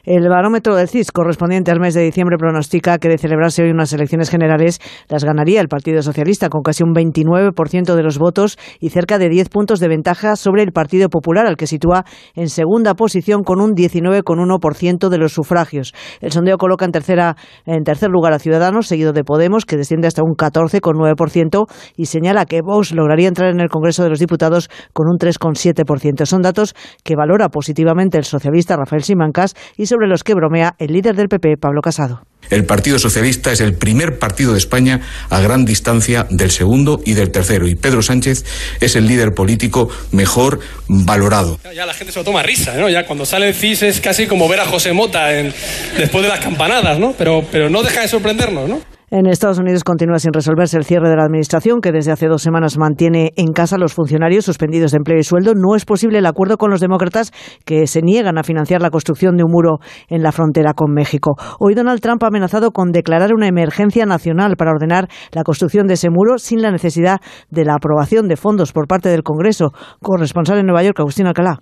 [0.03, 3.91] El barómetro del CIS correspondiente al mes de diciembre pronostica que de celebrarse hoy unas
[3.93, 8.89] elecciones generales las ganaría el Partido Socialista con casi un 29% de los votos y
[8.89, 12.05] cerca de 10 puntos de ventaja sobre el Partido Popular, al que sitúa
[12.35, 15.93] en segunda posición con un 19,1% de los sufragios.
[16.21, 17.35] El sondeo coloca en, tercera,
[17.65, 21.65] en tercer lugar a Ciudadanos, seguido de Podemos, que desciende hasta un 14,9%
[21.97, 26.25] y señala que Vox lograría entrar en el Congreso de los Diputados con un 3,7%.
[26.25, 30.93] Son datos que valora positivamente el socialista Rafael Simancas y sobre los que bromea el
[30.93, 32.23] líder del PP, Pablo Casado.
[32.51, 35.01] El Partido Socialista es el primer partido de España
[35.31, 37.67] a gran distancia del segundo y del tercero.
[37.67, 38.45] Y Pedro Sánchez
[38.81, 41.59] es el líder político mejor valorado.
[41.75, 42.87] Ya la gente se lo toma a risa, ¿no?
[42.87, 45.51] Ya cuando sale el CIS es casi como ver a José Mota en-
[45.97, 47.13] después de las campanadas, ¿no?
[47.17, 48.79] Pero, pero no deja de sorprendernos, ¿no?
[49.17, 52.41] En Estados Unidos continúa sin resolverse el cierre de la Administración, que desde hace dos
[52.41, 55.53] semanas mantiene en casa a los funcionarios suspendidos de empleo y sueldo.
[55.55, 57.31] No es posible el acuerdo con los demócratas
[57.63, 59.77] que se niegan a financiar la construcción de un muro
[60.09, 61.35] en la frontera con México.
[61.61, 65.93] Hoy Donald Trump ha amenazado con declarar una emergencia nacional para ordenar la construcción de
[65.93, 69.71] ese muro sin la necesidad de la aprobación de fondos por parte del Congreso.
[70.01, 71.61] Corresponsal en Nueva York, Agustín Alcalá.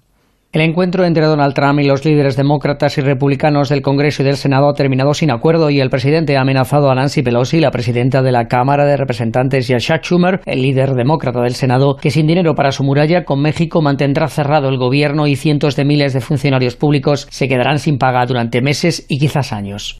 [0.53, 4.37] El encuentro entre Donald Trump y los líderes demócratas y republicanos del Congreso y del
[4.37, 8.21] Senado ha terminado sin acuerdo y el presidente ha amenazado a Nancy Pelosi, la presidenta
[8.21, 12.11] de la Cámara de Representantes, y a Chuck Schumer, el líder demócrata del Senado, que
[12.11, 16.13] sin dinero para su muralla con México mantendrá cerrado el gobierno y cientos de miles
[16.13, 19.97] de funcionarios públicos se quedarán sin paga durante meses y quizás años.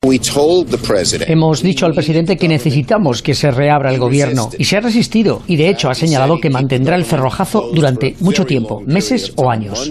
[1.28, 5.42] Hemos dicho al presidente que necesitamos que se reabra el gobierno y se ha resistido
[5.48, 9.90] y de hecho ha señalado que mantendrá el cerrojazo durante mucho tiempo, meses o años.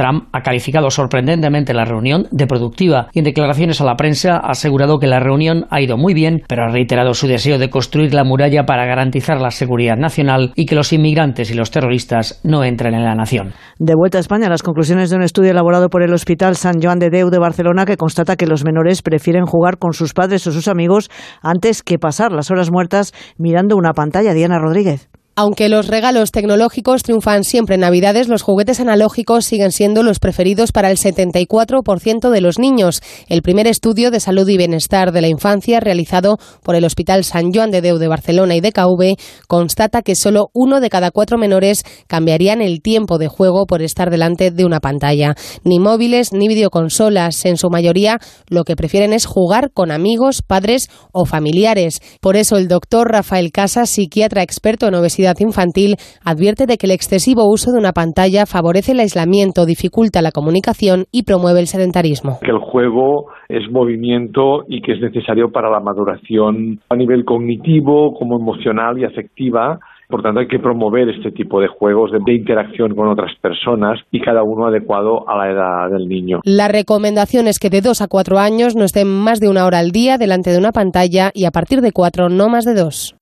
[0.00, 4.52] Trump ha calificado sorprendentemente la reunión de productiva y en declaraciones a la prensa ha
[4.52, 8.14] asegurado que la reunión ha ido muy bien, pero ha reiterado su deseo de construir
[8.14, 12.64] la muralla para garantizar la seguridad nacional y que los inmigrantes y los terroristas no
[12.64, 13.52] entren en la nación.
[13.78, 16.98] De vuelta a España, las conclusiones de un estudio elaborado por el Hospital San Joan
[16.98, 20.52] de Déu de Barcelona que constata que los menores prefieren jugar con sus padres o
[20.52, 21.10] sus amigos
[21.42, 24.32] antes que pasar las horas muertas mirando una pantalla.
[24.32, 25.10] Diana Rodríguez.
[25.42, 30.70] Aunque los regalos tecnológicos triunfan siempre en Navidades, los juguetes analógicos siguen siendo los preferidos
[30.70, 33.00] para el 74% de los niños.
[33.26, 37.54] El primer estudio de salud y bienestar de la infancia realizado por el Hospital San
[37.54, 39.16] Joan de Déu de Barcelona y DKV
[39.48, 44.10] constata que solo uno de cada cuatro menores cambiarían el tiempo de juego por estar
[44.10, 45.36] delante de una pantalla.
[45.64, 47.46] Ni móviles ni videoconsolas.
[47.46, 48.18] En su mayoría
[48.50, 52.02] lo que prefieren es jugar con amigos, padres o familiares.
[52.20, 56.92] Por eso el doctor Rafael Casas, psiquiatra experto en obesidad infantil, advierte de que el
[56.92, 62.38] excesivo uso de una pantalla favorece el aislamiento, dificulta la comunicación y promueve el sedentarismo.
[62.42, 68.14] que el juego es movimiento y que es necesario para la maduración a nivel cognitivo,
[68.14, 69.78] como emocional y afectiva.
[70.08, 74.00] Por tanto, hay que promover este tipo de juegos de, de interacción con otras personas
[74.10, 76.40] y cada uno adecuado a la edad del niño.
[76.44, 79.78] La recomendación es que de 2 a 4 años no estén más de una hora
[79.78, 83.19] al día delante de una pantalla y a partir de 4 no más de 2.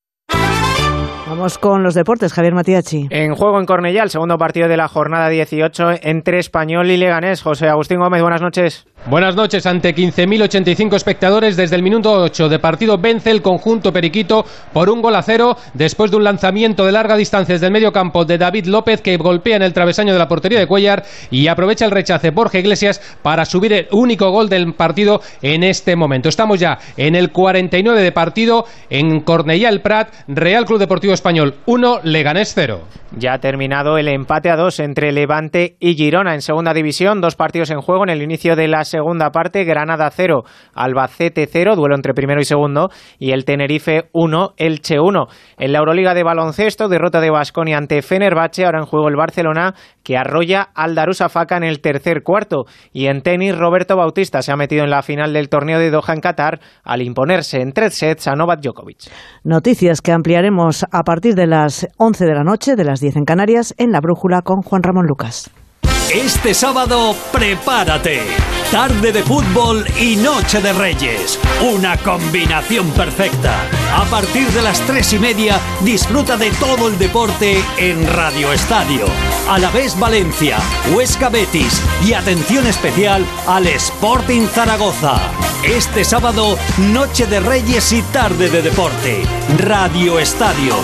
[1.29, 3.09] Vamos con los deportes, Javier Matiachi.
[3.11, 7.43] En juego en Cornellá, el segundo partido de la jornada 18 entre Español y Leganés.
[7.43, 8.87] José Agustín Gómez, buenas noches.
[9.07, 9.65] Buenas noches.
[9.65, 15.01] Ante 15.085 espectadores desde el minuto 8 de partido vence el conjunto periquito por un
[15.01, 18.37] gol a cero después de un lanzamiento de larga distancia desde el medio campo de
[18.37, 21.91] David López que golpea en el travesaño de la portería de Cuellar y aprovecha el
[21.91, 26.29] rechace Borja Iglesias para subir el único gol del partido en este momento.
[26.29, 31.55] Estamos ya en el 49 de partido en Cornellá el Prat, Real Club Deportivo Español
[31.67, 32.81] 1, Leganés 0.
[33.17, 37.21] Ya ha terminado el empate a dos entre Levante y Girona en segunda división.
[37.21, 39.65] Dos partidos en juego en el inicio de la segunda parte.
[39.65, 40.45] Granada 0,
[40.75, 42.91] Albacete 0, duelo entre primero y segundo.
[43.19, 45.27] Y el Tenerife 1, Elche 1.
[45.59, 48.65] En la Euroliga de baloncesto, derrota de Basconia ante Fenerbahce.
[48.65, 52.67] Ahora en juego el Barcelona que arrolla al Darusafaka en el tercer cuarto.
[52.93, 56.15] Y en tenis, Roberto Bautista se ha metido en la final del torneo de Doha
[56.15, 59.11] en Qatar al imponerse en tres sets a Novak Djokovic.
[59.45, 63.25] Noticias que ampliaremos a partir de las 11 de la noche, de las 10 en
[63.25, 65.51] Canarias, en la brújula con Juan Ramón Lucas.
[66.11, 68.23] Este sábado, prepárate.
[68.71, 71.39] Tarde de fútbol y Noche de Reyes.
[71.61, 73.55] Una combinación perfecta.
[73.95, 79.05] A partir de las tres y media, disfruta de todo el deporte en Radio Estadio.
[79.51, 80.59] A la vez Valencia,
[80.95, 85.21] Huesca Betis y atención especial al Sporting Zaragoza.
[85.65, 86.57] Este sábado,
[86.93, 89.23] Noche de Reyes y Tarde de Deporte.
[89.59, 90.75] Radio Estadio.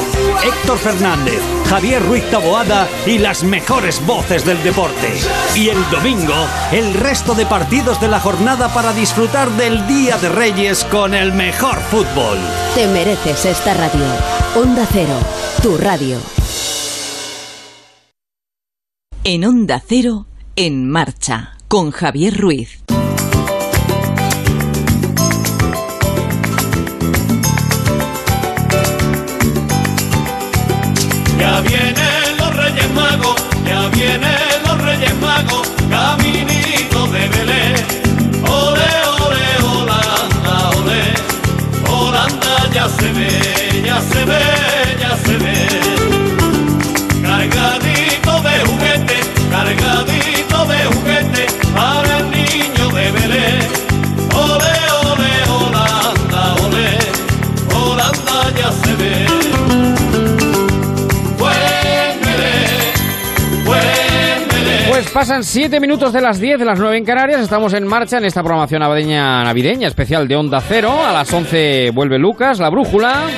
[0.42, 5.13] Héctor Fernández, Javier Ruiz Taboada y las mejores voces del deporte.
[5.54, 6.34] Y el domingo,
[6.72, 11.32] el resto de partidos de la jornada para disfrutar del Día de Reyes con el
[11.32, 12.38] mejor fútbol.
[12.74, 14.06] Te mereces esta radio.
[14.54, 15.18] Onda Cero,
[15.62, 16.18] tu radio.
[19.24, 22.84] En Onda Cero, en marcha, con Javier Ruiz.
[43.04, 44.53] Holanda ya se
[65.14, 67.40] pasan 7 minutos de las 10 de las 9 en Canarias.
[67.40, 70.92] Estamos en marcha en esta programación navideña, navideña especial de Onda Cero.
[71.06, 73.28] A las 11 vuelve Lucas, la brújula.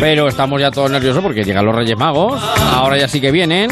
[0.00, 2.42] Pero estamos ya todos nerviosos porque llegan los Reyes Magos.
[2.74, 3.70] Ahora ya sí que vienen.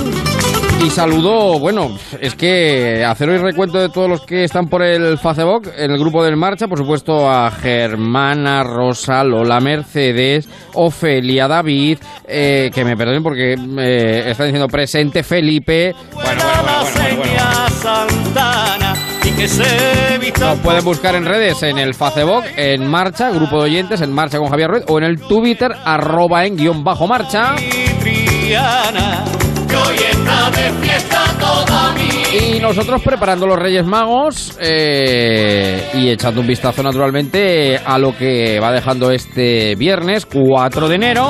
[0.83, 5.19] Y saludo, bueno, es que hacer hoy recuento de todos los que están por el
[5.19, 11.99] Facebook, en el grupo del Marcha, por supuesto a Germana, Rosa, Lola, Mercedes, Ofelia, David,
[12.27, 15.95] eh, que me perdonen porque eh, están diciendo presente Felipe.
[16.15, 16.63] Bueno, bueno,
[17.17, 17.41] bueno,
[20.41, 24.39] Nos pueden buscar en redes, en el Facebook, en Marcha, grupo de oyentes, en Marcha
[24.39, 27.55] con Javier Ruiz, o en el Twitter, arroba en guion bajo marcha.
[32.33, 38.61] Y nosotros preparando los Reyes Magos eh, y echando un vistazo naturalmente a lo que
[38.61, 41.29] va dejando este viernes 4 de enero.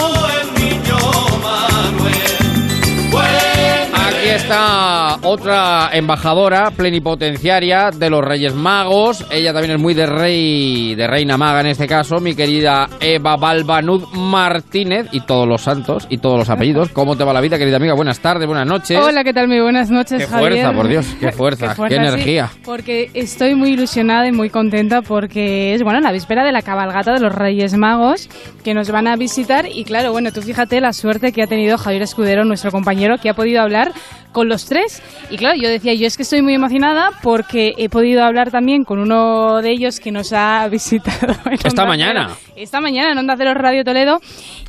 [3.94, 4.89] Aquí está
[5.22, 9.26] otra embajadora plenipotenciaria de los Reyes Magos.
[9.30, 13.36] Ella también es muy de rey, de reina maga en este caso, mi querida Eva
[13.36, 16.90] Balbanud Martínez y todos los santos y todos los apellidos.
[16.90, 17.94] ¿Cómo te va la vida, querida amiga?
[17.94, 18.98] Buenas tardes, buenas noches.
[18.98, 19.48] Hola, ¿qué tal?
[19.48, 20.52] Muy buenas noches, Qué Javier.
[20.52, 22.50] fuerza, por Dios, qué fuerza, qué, energía.
[22.64, 27.12] porque estoy muy ilusionada y muy contenta porque es bueno la víspera de la cabalgata
[27.12, 28.28] de los Reyes Magos
[28.64, 31.78] que nos van a visitar y claro, bueno, tú fíjate la suerte que ha tenido
[31.78, 33.92] Javier Escudero, nuestro compañero, que ha podido hablar
[34.32, 34.99] con los tres
[35.30, 38.84] y claro, yo decía, yo es que estoy muy emocionada porque he podido hablar también
[38.84, 41.34] con uno de ellos que nos ha visitado
[41.64, 42.30] Esta mañana.
[42.30, 42.52] Cero.
[42.56, 44.18] esta mañana en Onda Cero Radio Toledo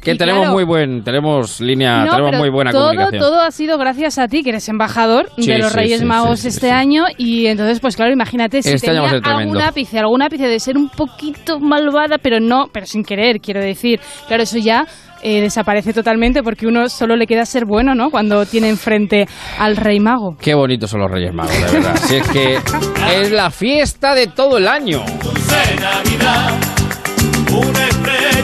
[0.04, 3.20] Que Y tenemos claro, muy buen, tenemos línea, no, tenemos muy buena todo, comunicación.
[3.22, 6.06] Todo ha sido gracias a ti, que eres embajador Sí, de los sí, Reyes sí,
[6.06, 7.06] Magos este año.
[7.18, 10.90] Y entonces, pues claro, imagínate si Este tenía algún ápice, algún ápice de ser un
[10.90, 14.00] poquito malvada, pero no, pero sin querer, quiero decir.
[14.28, 14.86] Claro, eso ya
[15.22, 18.12] eh, desaparece totalmente porque uno solo le queda ser bueno, ¿no?
[18.12, 19.28] Cuando tiene enfrente
[19.60, 20.36] al Rey Mago.
[20.40, 21.96] Qué bonitos son los Reyes Magos, de verdad.
[22.04, 22.60] Si es que
[23.20, 25.04] es la fiesta de todo el año.
[25.24, 26.60] dulce Navidad,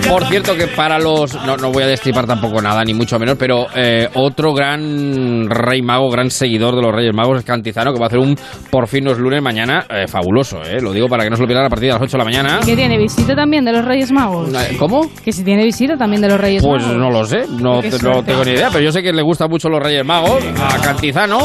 [0.10, 1.34] Por cierto, que para los.
[1.45, 5.82] No, no voy a destripar tampoco nada, ni mucho menos, pero eh, otro gran rey
[5.82, 8.36] mago, gran seguidor de los Reyes Magos es Cantizano, que va a hacer un
[8.70, 10.82] Por fin no es lunes mañana eh, fabuloso, eh.
[10.82, 12.24] Lo digo para que no se lo pierdan a partir de las 8 de la
[12.26, 12.60] mañana.
[12.66, 14.53] ¿Que tiene visita también de los Reyes Magos?
[14.53, 15.10] Eh, ¿Cómo?
[15.24, 16.97] Que si tiene visita también de los Reyes Pues Magos.
[16.97, 19.70] no lo sé, no, no tengo ni idea, pero yo sé que le gustan mucho
[19.70, 21.38] los Reyes Magos, a Cantizano.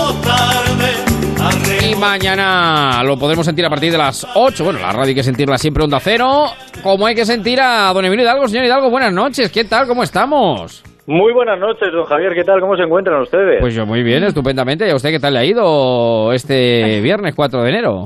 [1.91, 4.65] Y mañana lo podremos sentir a partir de las 8.
[4.65, 6.45] Bueno, la radio hay que sentirla siempre onda cero.
[6.83, 8.47] Como hay que sentir a don Emilio Hidalgo.
[8.47, 9.51] Señor Hidalgo, buenas noches.
[9.51, 9.87] ¿Qué tal?
[9.89, 10.85] ¿Cómo estamos?
[11.07, 12.33] Muy buenas noches, don Javier.
[12.35, 12.61] ¿Qué tal?
[12.61, 13.61] ¿Cómo se encuentran ustedes?
[13.61, 14.87] Pues yo muy bien, estupendamente.
[14.87, 18.05] ¿Y a usted qué tal le ha ido este viernes 4 de enero?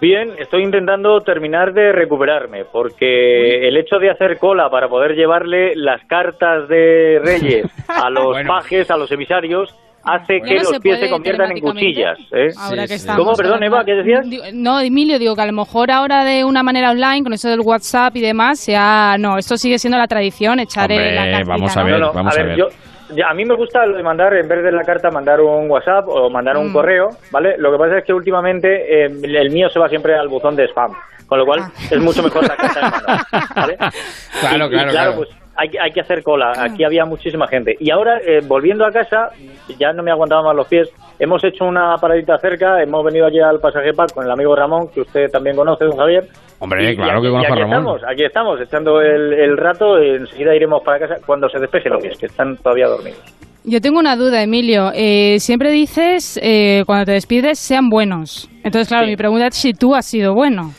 [0.00, 5.72] Bien, estoy intentando terminar de recuperarme, porque el hecho de hacer cola para poder llevarle
[5.74, 8.46] las cartas de Reyes a los Bueno.
[8.48, 9.74] pajes, a los emisarios,
[10.06, 12.18] hace Ya que no los pies se conviertan en cuchillas.
[12.32, 12.48] ¿eh?
[12.58, 13.24] Ahora que estamos.
[13.24, 13.36] ¿Cómo?
[13.36, 14.24] Perdón, Eva, ¿qué decías?
[14.54, 17.60] No, Emilio, digo que a lo mejor ahora de una manera online, con eso del
[17.60, 19.16] WhatsApp y demás, sea.
[19.18, 22.12] No, esto sigue siendo la tradición, echar Hombre, la cartita, vamos a ver, No, no,
[22.12, 22.56] vamos a ver.
[22.56, 22.68] yo-
[23.14, 25.70] ya, a mí me gusta lo de mandar, en vez de la carta, mandar un
[25.70, 26.72] WhatsApp o mandar un Mm.
[26.72, 27.54] correo, ¿vale?
[27.58, 30.64] Lo que pasa es que últimamente eh, el mío se va siempre al buzón de
[30.68, 30.90] spam,
[31.28, 33.06] con lo cual es mucho mejor la carta mano,
[33.54, 33.76] ¿vale?
[34.40, 35.12] Claro, Y- y claro, claro.
[35.18, 36.52] pues hay, que- hay que hacer cola.
[36.58, 37.74] Aquí había muchísima gente.
[37.80, 39.30] Y ahora, eh, volviendo a casa,
[39.78, 40.88] ya no me aguantaba más los pies.
[41.18, 44.88] Hemos hecho una paradita cerca, hemos venido aquí al pasaje park con el amigo Ramón,
[44.94, 46.24] que usted también conoce, don Javier.
[46.58, 47.78] Hombre, Y- claro y que conozco a aquí Ramón.
[47.96, 49.98] Estamos, aquí estamos, echando el, el rato.
[49.98, 53.20] Enseguida iremos para casa cuando se despeje los pies, que están todavía dormidos.
[53.68, 54.92] Yo tengo una duda, Emilio.
[54.94, 58.48] Eh, siempre dices, eh, cuando te despides, sean buenos.
[58.62, 60.70] Entonces, claro, mi pregunta es si tú has sido bueno.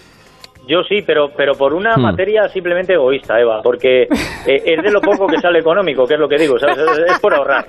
[0.67, 2.01] Yo sí, pero pero por una Hmm.
[2.01, 6.19] materia simplemente egoísta, Eva, porque eh, es de lo poco que sale económico, que es
[6.19, 6.77] lo que digo, ¿sabes?
[7.07, 7.65] Es, por ahorrar.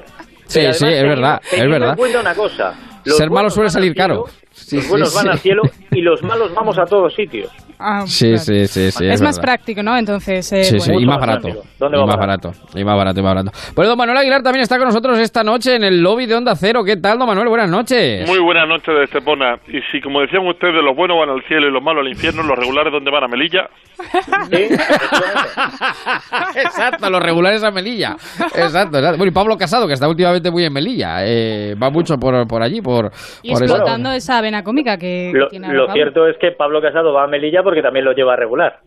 [0.46, 1.90] Sí, sí, es verdad, teniendo- es verdad.
[1.90, 2.74] en cuenta una cosa.
[3.04, 4.24] los Ser malo suele salir cielo, caro.
[4.50, 5.30] Sí, los sí, buenos van sí.
[5.30, 7.50] al cielo y los malos vamos a todos sitios.
[7.78, 8.42] Ah, Sí, claro.
[8.44, 9.06] sí, sí, sí.
[9.06, 9.42] es, más verdad.
[9.42, 9.96] práctico, ¿no?
[9.96, 11.48] Entonces, eh, Sí, sí, y más barato.
[11.78, 12.48] ¿Dónde y va más barato?
[12.48, 12.78] barato.
[12.78, 13.52] Y más barato, y más barato.
[13.74, 16.54] Bueno, don Manuel Aguilar también está con nosotros esta noche en el lobby de Onda
[16.56, 16.82] Cero.
[16.84, 17.48] ¿Qué tal, don Manuel?
[17.48, 18.28] Buenas noches.
[18.28, 19.58] Muy buenas noches de Estepona.
[19.68, 22.42] Y si, como decían ustedes, los buenos van al cielo y los malos al infierno,
[22.42, 23.68] los regulares donde van a Melilla.
[26.56, 28.12] exacto, los regulares a Melilla.
[28.12, 29.16] Exacto, exacto.
[29.18, 31.26] Bueno, y Pablo Casado, que está últimamente muy en Melilla.
[31.26, 33.10] eh, va mucho por, por allí, por,
[33.42, 35.92] Y por explotando esa vena cómica que Lo, tiene lo Pablo.
[35.94, 38.80] cierto es que Pablo Casado va a Melilla porque también lo lleva a regular.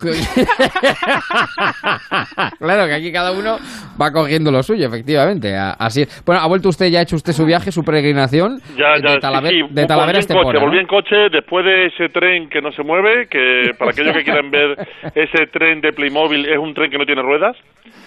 [2.58, 3.58] Claro, que aquí cada uno
[4.00, 5.54] va cogiendo lo suyo, efectivamente.
[5.56, 6.22] Así es.
[6.24, 8.60] Bueno, ¿ha vuelto usted, ya ha hecho usted su viaje, su peregrinación?
[8.76, 11.86] Ya, de ya, Talaver- sí, sí, de Talavera Estepona, coche, volví en coche después de
[11.86, 14.76] ese tren que no se mueve, que para aquellos que quieran ver
[15.14, 17.56] ese tren de Playmobil es un tren que no tiene ruedas,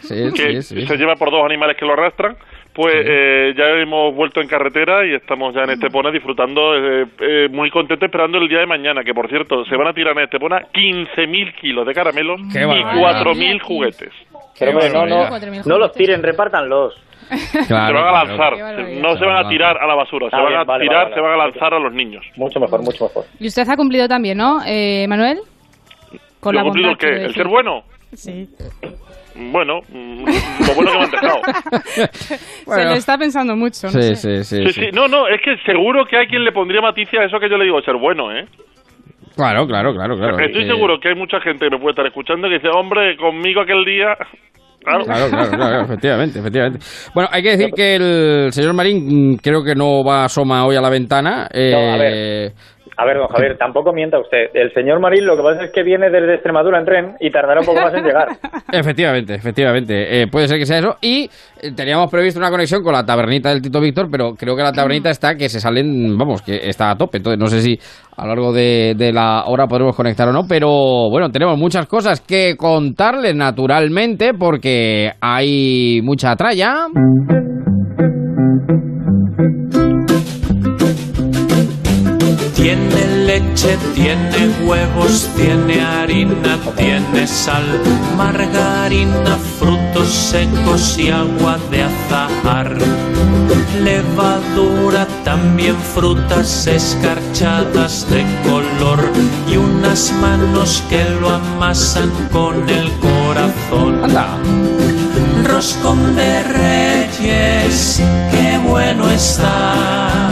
[0.01, 0.87] Sí, que sí, sí.
[0.87, 2.35] se lleva por dos animales que lo arrastran.
[2.73, 7.49] Pues eh, ya hemos vuelto en carretera y estamos ya en Estepona disfrutando, eh, eh,
[7.51, 10.23] muy contento esperando el día de mañana, que por cierto, se van a tirar en
[10.23, 13.25] Estepona 15.000 kilos de caramelos Qué y barbaridad.
[13.25, 14.13] 4.000 juguetes.
[14.57, 15.65] Pero no, no, barbaridad.
[15.65, 16.93] no los tiren, repártanlos.
[17.29, 18.53] se Claro, van a lanzar,
[19.01, 21.15] no se van a tirar a la basura, se Ah, van a vale, tirar, vale,
[21.15, 22.25] se van a lanzar a los niños.
[22.37, 23.25] Mucho mejor, mucho mejor.
[23.39, 25.39] Y usted ha cumplido también, ¿no, eh, Manuel?
[26.39, 27.25] Con ¿Yo la cumplido bondad el qué?
[27.25, 27.83] ¿El ser bueno?
[28.13, 28.47] Sí.
[29.35, 30.25] Bueno, mm,
[30.67, 31.41] lo bueno que me han dejado.
[32.65, 34.15] Se le está pensando mucho, no Sí, sé.
[34.15, 34.81] sí, sí, Sí, sí.
[34.81, 37.49] sí, no, no, es que seguro que hay quien le pondría maticia a eso que
[37.49, 38.45] yo le digo ser bueno, ¿eh?
[39.35, 40.37] Claro, claro, claro, claro.
[40.39, 43.15] Estoy Eh, seguro que hay mucha gente que me puede estar escuchando que dice, hombre,
[43.17, 44.15] conmigo aquel día...
[44.83, 45.05] Claro.
[45.05, 46.79] Claro, claro, claro, efectivamente, efectivamente.
[47.13, 50.75] Bueno, hay que decir que el señor Marín mm, creo que no va asoma hoy
[50.75, 51.47] a la ventana.
[51.53, 52.51] eh, No, a ver.
[53.01, 54.51] A ver, don Javier, tampoco mienta usted.
[54.53, 57.61] El señor Marín lo que pasa es que viene desde Extremadura en tren y tardará
[57.61, 58.27] un poco más en llegar.
[58.71, 60.21] Efectivamente, efectivamente.
[60.21, 60.95] Eh, puede ser que sea eso.
[61.01, 61.27] Y
[61.61, 64.71] eh, teníamos previsto una conexión con la tabernita del Tito Víctor, pero creo que la
[64.71, 67.17] tabernita está que se salen, vamos, que está a tope.
[67.17, 67.79] Entonces no sé si
[68.15, 72.21] a lo largo de, la hora podremos conectar o no, pero bueno, tenemos muchas cosas
[72.21, 76.85] que contarles naturalmente porque hay mucha tralla.
[82.61, 87.65] Tiene leche, tiene huevos, tiene harina, tiene sal,
[88.15, 92.77] margarina, frutos secos y agua de azahar.
[93.83, 99.09] Levadura, también frutas escarchadas de color
[99.51, 104.01] y unas manos que lo amasan con el corazón.
[105.45, 110.30] Roscón de reyes, qué bueno está,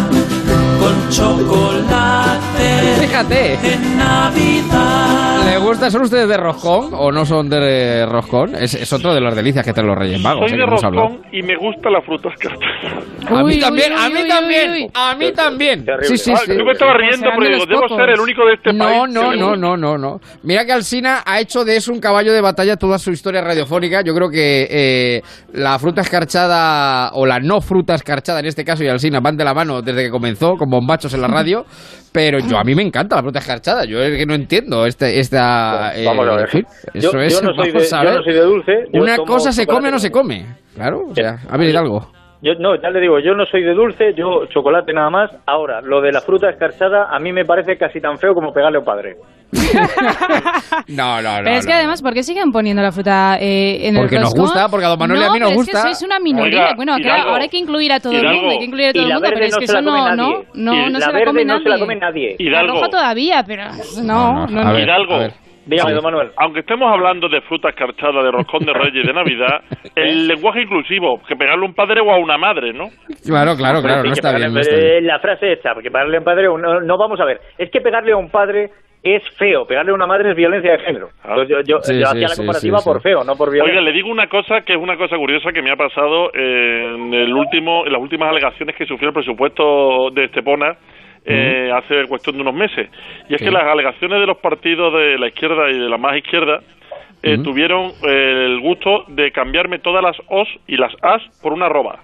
[0.80, 2.49] con chocolate
[3.10, 3.53] fíjate.
[3.73, 5.45] En Navidad.
[5.45, 5.90] ¿Le gusta?
[5.90, 8.53] ¿Son ustedes de roscón o no son de roscón?
[8.56, 10.48] Es, es otro de las delicias que traen los Reyes Magos.
[10.49, 10.61] Soy ¿eh?
[10.61, 13.40] de roscón y me gusta la fruta escarchada.
[13.40, 15.86] A mí también, a mí también, a mí también.
[16.03, 16.52] Sí, sí, Ah, sí.
[16.57, 19.14] Yo me estaba riendo de digo, debo ser el único de este No, país.
[19.14, 19.56] no, no, gusta.
[19.57, 20.19] no, no, no.
[20.44, 24.02] Mira que Alsina ha hecho de eso un caballo de batalla toda su historia radiofónica.
[24.03, 25.22] Yo creo que eh,
[25.53, 29.44] la fruta escarchada o la no fruta escarchada en este caso y Alsina van de
[29.45, 31.65] la mano desde que comenzó con bombachos en la radio.
[32.11, 33.86] Pero yo a mí me encanta la fruta escarchada.
[33.86, 35.92] Yo es que no entiendo este, esta.
[35.96, 36.50] eh, Vamos a ver.
[36.52, 36.60] Yo-
[36.94, 37.44] eso yo es.
[37.44, 39.88] no soy de- vamos a yo no soy de dulce, Una tomo cosa se come
[39.90, 40.46] o no se come.
[40.76, 42.12] Claro, o sea, a ver, Hidalgo.
[42.42, 45.30] Yo, no, ya le digo, yo no soy de dulce, yo chocolate nada más.
[45.46, 48.78] Ahora, lo de la fruta escarchada a mí me parece casi tan feo como pegarle
[48.78, 49.18] a un padre.
[50.90, 51.44] No, no, no.
[51.44, 51.78] Pero es que no.
[51.80, 54.46] además, ¿por qué siguen poniendo la fruta eh, en Porque el nos roscón?
[54.46, 55.78] gusta, porque a don Manuel y a no, mí nos pero gusta.
[55.80, 56.60] Es que sois una minoría.
[56.64, 58.88] Oiga, bueno, claro, Hidalgo, ahora hay que incluir a todo el mundo, hay que incluir
[58.90, 60.46] a todo el mundo, pero es no que se la eso come no, no, nadie.
[60.56, 61.64] no, no la se la verde come no nadie.
[61.64, 62.36] se la come nadie.
[62.40, 63.64] La roja todavía, pero
[64.04, 64.74] no, No, no, a no.
[64.74, 65.18] ver, Hidalgo.
[65.66, 66.32] Dígame, don Manuel.
[66.38, 69.62] Aunque estemos hablando de fruta escarchada, de roscón de reyes, de Navidad,
[69.96, 72.86] el lenguaje inclusivo, que pegarle a un padre o a una madre, ¿no?
[73.24, 74.52] Claro, claro, claro, no está bien.
[74.52, 75.06] no está eh, bien.
[75.08, 77.40] La frase hecha, porque pegarle a un padre, no, no vamos a ver.
[77.60, 78.72] Es que pegarle a un padre
[79.02, 81.10] es feo, pegarle a una madre es violencia de género.
[81.24, 82.90] Entonces yo, yo, Sí, yo sí, hacía la comparativa sí, sí.
[82.90, 83.82] por feo, no por Oiga, violencia.
[83.82, 87.34] le digo una cosa que es una cosa curiosa que me ha pasado en el
[87.34, 90.78] último, en las últimas alegaciones que sufrió el presupuesto de Estepona
[91.26, 92.90] eh, hace cuestión de unos meses.
[93.30, 96.18] Y es que las alegaciones de los partidos de la izquierda y de la más
[96.18, 96.60] izquierda
[97.22, 101.66] eh, tuvieron eh, el gusto de cambiarme todas las os y las as por una
[101.68, 102.00] arroba.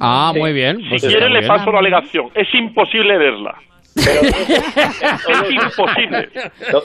[0.00, 0.78] Ah, muy bien.
[0.82, 2.26] Si pues quiere le paso la alegación.
[2.34, 3.18] Es imposible
[3.94, 4.30] leerla.
[5.28, 6.28] es imposible.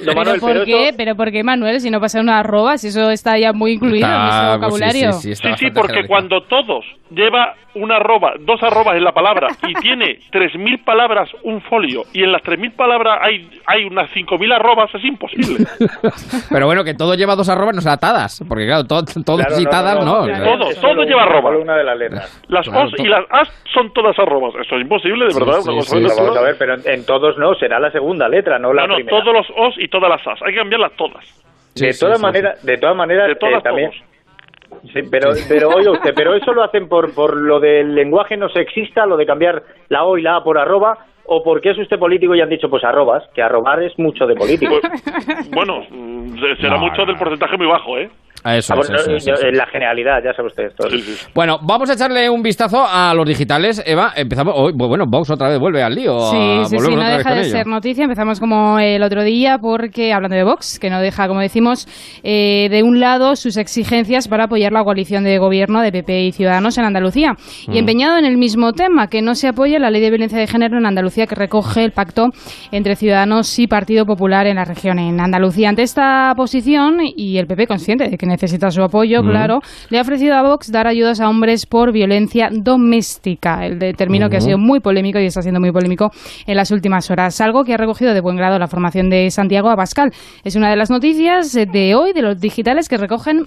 [0.06, 0.84] ¿Pero Manuel, por pero qué?
[0.86, 1.80] esto- ¿Pero por qué, Manuel?
[1.82, 5.14] Si no pasa una arroba, si eso está ya muy incluido en nuestro pues vocabulario.
[5.14, 9.48] sí, sí, Sí, sí, porque cuando todos lleva una arroba, dos arrobas en la palabra
[9.68, 14.54] y tiene 3.000 palabras un folio y en las 3.000 palabras hay, hay unas 5.000
[14.56, 15.66] arrobas, es imposible.
[16.50, 18.44] Pero bueno, que todo lleva dos arrobas, no sea atadas.
[18.48, 20.20] Porque claro, todo, todo Claro, no, citadas, no, no.
[20.22, 20.58] no, claro.
[20.58, 21.58] Todo, todo lleva arroba.
[21.58, 22.42] una de las letras.
[22.48, 24.56] Las Claro, os y las as son todas arrobas.
[24.66, 25.60] Eso es imposible, de Sí, verdad.
[25.62, 26.16] sí, una cosa sí, de sí.
[26.18, 26.42] Vamos locura.
[26.42, 28.96] a ver, pero en, en todos no, será la segunda letra, no la No, no,
[28.96, 29.18] primera.
[29.20, 30.42] todos los os y todas las as.
[30.44, 31.24] Hay que cambiarlas todas.
[31.76, 33.92] Sí, de sí, todas sí, maneras, de todas maneras, De todas, eh, también.
[33.92, 34.04] todos.
[34.94, 38.50] Sí, pero, pero oye usted, pero eso lo hacen por, por lo del lenguaje no
[38.50, 41.98] sexista, lo de cambiar la O y la A por arroba, o porque es usted
[41.98, 44.76] político y han dicho pues arrobas, que arrobar es mucho de político.
[44.82, 48.10] Pues, bueno, mm, será No, mucho no, del porcentaje muy bajo, ¿eh?
[48.50, 49.46] Ah, Eso, Ah, es, bueno, eso, no, eso, eso.
[49.48, 50.90] en la generalidad, ya sabe usted esto.
[50.90, 51.28] Sí, sí.
[51.36, 53.84] Bueno, vamos a echarle un vistazo a los digitales.
[53.86, 54.54] Eva, empezamos.
[54.56, 56.18] hoy bueno, Vox otra vez vuelve al lío.
[56.32, 57.50] Sí, a- sí, sí, volvemos no deja de ello.
[57.52, 58.04] ser noticia.
[58.06, 61.88] Empezamos como el otro día porque, hablando de Vox, que no deja, como decimos,
[62.24, 66.32] eh, de un lado sus exigencias para apoyar la coalición de gobierno de PP y
[66.32, 67.34] Ciudadanos en Andalucía.
[67.68, 67.78] Y Mm.
[67.78, 70.78] empeñado en el mismo tema, que no se apoye la ley de violencia de género
[70.78, 72.28] en Andalucía que recoge el pacto
[72.72, 75.70] entre Ciudadanos y Partido Popular en la región en Andalucía.
[75.70, 79.30] Ante esta posición, y el PP consciente de que necesita su apoyo, Mm.
[79.30, 79.60] claro,
[79.90, 84.30] le ha ofrecido a Vox dar ayudas a hombres por violencia doméstica, el de término
[84.30, 86.12] que ha sido muy polémico y está siendo muy polémico
[86.46, 87.42] en las últimas horas.
[87.42, 90.12] Algo que ha recogido de buen grado la formación de Santiago Abascal.
[90.44, 93.46] Es una de las noticias de hoy de los digitales que recogen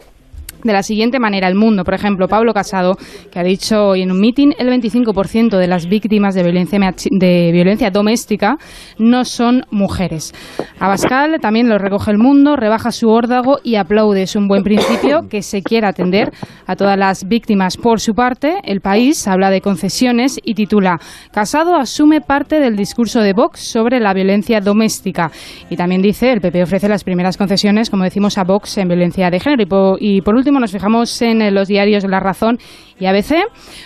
[0.63, 1.85] de la siguiente manera el mundo.
[1.85, 2.97] Por ejemplo, Pablo Casado,
[3.31, 6.79] que ha dicho hoy en un mitin, el 25% de las víctimas de violencia,
[7.11, 8.59] de violencia doméstica
[8.99, 10.33] no son mujeres.
[10.79, 14.23] Abascal también lo recoge el mundo, rebaja su órdago y aplaude.
[14.23, 16.33] Es un buen principio que se quiera atender
[16.67, 17.77] a todas las víctimas.
[17.77, 21.01] Por su parte, el país habla de concesiones y titula
[21.33, 25.31] Casado asume parte del discurso de Vox sobre la violencia doméstica.
[25.69, 29.31] Y también dice, el PP ofrece las primeras concesiones, como decimos, a Vox en violencia
[29.31, 29.97] de género.
[29.99, 32.59] Y por último, nos fijamos en eh, los diarios La Razón
[32.99, 33.35] y ABC.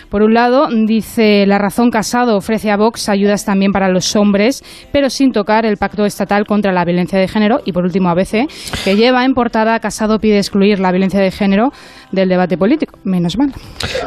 [0.09, 4.63] Por un lado, dice La Razón Casado ofrece a Vox ayudas también para los hombres,
[4.91, 7.59] pero sin tocar el pacto estatal contra la violencia de género.
[7.65, 8.47] Y por último, ABC,
[8.83, 11.71] que lleva en portada Casado pide excluir la violencia de género
[12.11, 12.97] del debate político.
[13.03, 13.51] Menos mal.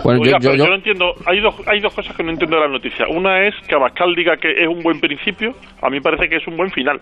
[0.04, 1.04] Bueno, Oiga, yo, yo, yo- yo no entiendo.
[1.26, 3.06] Hay dos, hay dos cosas que no entiendo de la noticia.
[3.08, 5.52] Una es que Abascal diga que es un buen principio.
[5.82, 7.00] A mí me parece que es un buen final.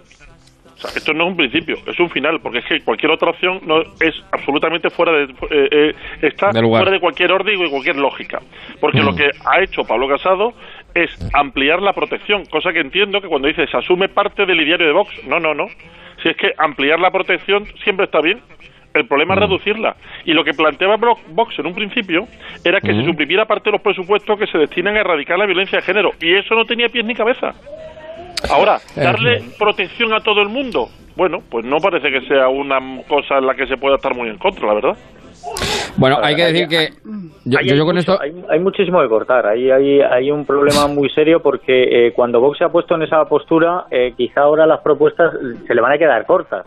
[0.87, 3.61] Sea, esto no es un principio, es un final, porque es que cualquier otra opción
[3.67, 7.97] no es absolutamente fuera de eh, eh, está De fuera de cualquier orden y cualquier
[7.97, 8.41] lógica.
[8.81, 9.05] Porque Mm.
[9.07, 10.53] lo que ha hecho Pablo Casado
[10.95, 14.87] es ampliar la protección, cosa que entiendo que cuando dice se asume parte del ideario
[14.87, 15.67] de Vox, no, no, no.
[16.23, 18.41] Si es que ampliar la protección siempre está bien.
[18.95, 19.39] El problema Mm.
[19.39, 19.97] es reducirla.
[20.25, 22.27] Y lo que planteaba Vox en un principio
[22.65, 23.07] era que se Mm.
[23.07, 26.13] suprimiera parte de los presupuestos que se destinan a erradicar la violencia de género.
[26.19, 27.53] Y eso no tenía pies ni cabeza.
[28.51, 33.39] Ahora, darle protección a todo el mundo, bueno, pues no parece que sea una cosa
[33.39, 34.97] en la que se pueda estar muy en contra, la verdad.
[35.97, 36.89] Bueno, hay que decir que
[37.45, 38.21] yo, hay con mucho- esto...
[38.21, 39.47] hay, hay muchísimo que cortar.
[39.47, 43.03] Ahí hay, hay un problema muy serio porque eh, cuando Vox se ha puesto en
[43.03, 45.33] esa postura, eh, quizá ahora las propuestas
[45.67, 46.67] se le van a quedar cortas.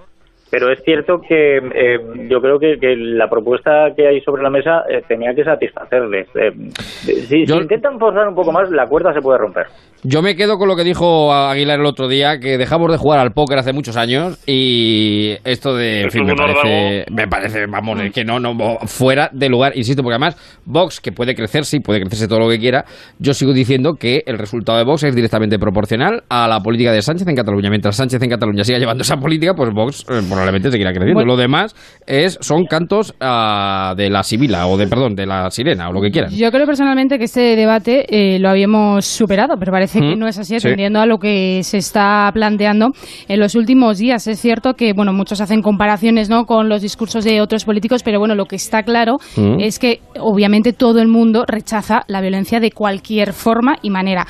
[0.52, 4.50] Pero es cierto que eh, yo creo que, que la propuesta que hay sobre la
[4.50, 6.28] mesa eh, tenía que satisfacerles.
[6.34, 9.68] Eh, si, si intentan forzar un poco más, la cuerda se puede romper.
[10.04, 13.20] Yo me quedo con lo que dijo Aguilar el otro día, que dejamos de jugar
[13.20, 18.00] al póker hace muchos años y esto de, en fin, me parece, me parece, vamos,
[18.02, 18.56] es que no, no,
[18.86, 22.48] fuera de lugar, insisto, porque además Vox, que puede crecer, sí, puede crecerse todo lo
[22.48, 22.86] que quiera,
[23.18, 27.02] yo sigo diciendo que el resultado de Vox es directamente proporcional a la política de
[27.02, 27.70] Sánchez en Cataluña.
[27.70, 31.16] Mientras Sánchez en Cataluña siga llevando esa política, pues Vox eh, probablemente seguirá creciendo.
[31.16, 31.34] Bueno.
[31.34, 31.76] Lo demás
[32.08, 36.02] es son cantos ah, de la sibila, o de, perdón, de la sirena, o lo
[36.02, 36.32] que quieran.
[36.32, 40.28] Yo creo personalmente que este debate eh, lo habíamos superado, pero parece que Mm, no
[40.28, 40.68] es así, sí.
[40.68, 42.90] atendiendo a lo que se está planteando
[43.28, 44.28] en los últimos días.
[44.28, 48.20] Es cierto que, bueno, muchos hacen comparaciones, ¿no?, con los discursos de otros políticos, pero
[48.20, 49.60] bueno, lo que está claro Mm.
[49.60, 54.28] es que obviamente todo el mundo rechaza la violencia de cualquier forma y manera.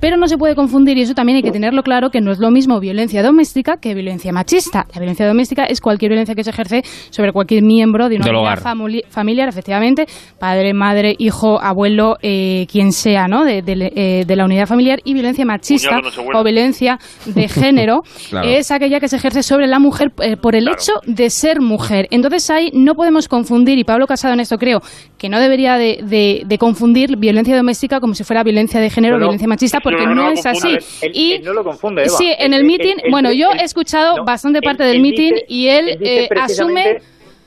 [0.00, 2.38] Pero no se puede confundir, y eso también hay que tenerlo claro, que no es
[2.38, 4.86] lo mismo violencia doméstica que violencia machista.
[4.94, 8.24] La violencia doméstica es cualquier violencia que se ejerce sobre cualquier miembro de una
[8.56, 10.06] famuli- familiar, efectivamente,
[10.38, 13.44] padre, madre, hijo, abuelo, eh, quien sea, ¿no?
[13.44, 16.00] De, de- eh, de la unidad familiar y violencia machista
[16.34, 18.48] o violencia de género Claro.
[18.48, 22.08] es aquella que se ejerce sobre la mujer eh, por el hecho de ser mujer.
[22.10, 24.80] Entonces ahí no podemos confundir, y Pablo Casado en esto creo
[25.16, 29.16] que no debería de, de- de confundir violencia doméstica como si fuera violencia de género
[29.16, 30.76] o violencia machista, porque no, no, no, es así.
[31.02, 32.16] Él- y él no lo confunde, Eva.
[32.16, 35.66] Sí, en el meeting, bueno, yo he escuchado no, bastante parte del meeting dice- y
[35.68, 36.98] él, eh, asume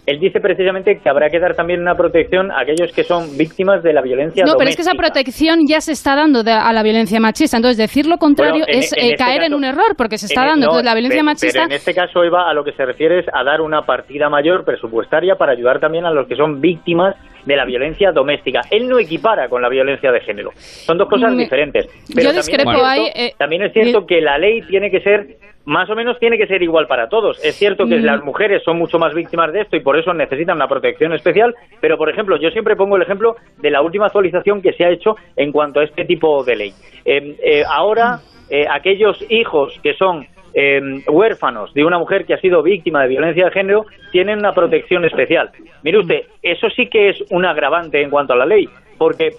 [0.08, 3.84] Él dice precisamente que habrá que dar también una protección a aquellos que son víctimas
[3.84, 6.74] de la violencia No, pero es que esa protección ya se está dando de- a
[6.74, 7.58] la violencia machista.
[7.58, 10.18] Entonces, decir lo contrario Bueno, en- es en eh, este caer en un error, porque
[10.18, 10.66] se está En- dando.
[10.66, 11.54] no, Entonces, la violencia machista.
[11.60, 14.28] Pero en este caso, Eva, a lo que se refiere es a dar una partida
[14.28, 17.16] mayor presupuestaria para ayudar también a los que son víctimas
[17.46, 18.62] de la violencia doméstica.
[18.72, 20.50] Él no equipara con la violencia de género.
[20.56, 21.86] Son dos cosas Me- diferentes.
[21.86, 24.90] yo Pero también es discrepo cierto- ahí, eh, también es cierto que la ley tiene
[24.92, 25.28] que ser
[25.66, 27.44] más o menos tiene que ser igual para todos.
[27.44, 28.06] Es cierto que Mm.
[28.06, 31.54] las mujeres son mucho más víctimas de esto y por eso necesitan una protección especial,
[31.80, 34.90] pero por ejemplo, yo siempre pongo el ejemplo de la última actualización que se ha
[34.90, 36.72] hecho en cuanto a este tipo de ley.
[37.06, 38.20] Eh, eh, ahora,
[38.50, 43.08] eh, aquellos hijos que son eh, huérfanos de una mujer que ha sido víctima de
[43.08, 45.50] violencia de género tienen una protección especial.
[45.84, 48.68] Mire usted, eso sí que es un agravante en cuanto a la ley,
[48.98, 49.30] porque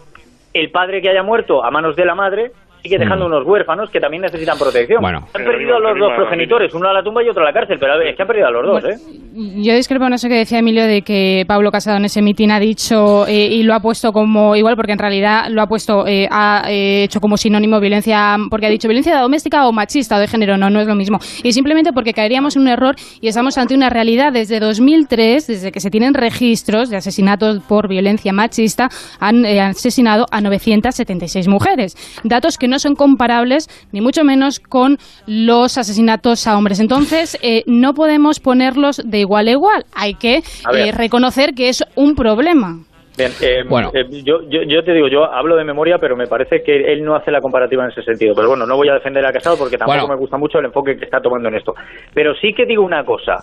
[0.54, 2.52] el padre que haya muerto a manos de la madre
[2.82, 5.00] sigue dejando unos huérfanos que también necesitan protección.
[5.00, 5.26] Bueno.
[5.32, 7.78] han perdido a los dos progenitores, uno a la tumba y otro a la cárcel,
[7.78, 8.96] pero a ver, es que han perdido a los dos, ¿eh?
[9.34, 12.60] Yo discrepo en eso que decía Emilio de que Pablo Casado en ese mitin ha
[12.60, 16.28] dicho eh, y lo ha puesto como igual, porque en realidad lo ha puesto, eh,
[16.30, 20.26] ha eh, hecho como sinónimo violencia, porque ha dicho violencia doméstica o machista o de
[20.26, 21.18] género, no, no es lo mismo.
[21.42, 25.72] Y simplemente porque caeríamos en un error y estamos ante una realidad desde 2003, desde
[25.72, 28.88] que se tienen registros de asesinatos por violencia machista,
[29.20, 31.96] han eh, asesinado a 976 mujeres.
[32.24, 34.96] Datos que no son comparables, ni mucho menos con
[35.26, 36.80] los asesinatos a hombres.
[36.80, 39.84] Entonces, eh, no podemos ponerlos de igual a igual.
[39.94, 42.78] Hay que eh, reconocer que es un problema.
[43.16, 43.90] Bien, eh, Bueno.
[43.92, 47.04] eh, yo, yo, yo te digo, yo hablo de memoria, pero me parece que él
[47.04, 48.32] no hace la comparativa en ese sentido.
[48.34, 50.14] Pero bueno, no voy a defender a Casado porque tampoco Bueno.
[50.14, 51.74] me gusta mucho el enfoque que está tomando en esto.
[52.14, 53.36] Pero sí que digo una cosa.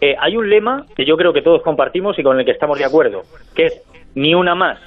[0.00, 2.78] Eh, hay un lema que yo creo que todos compartimos y con el que estamos
[2.78, 3.22] de acuerdo,
[3.54, 3.82] que es
[4.14, 4.78] ni una más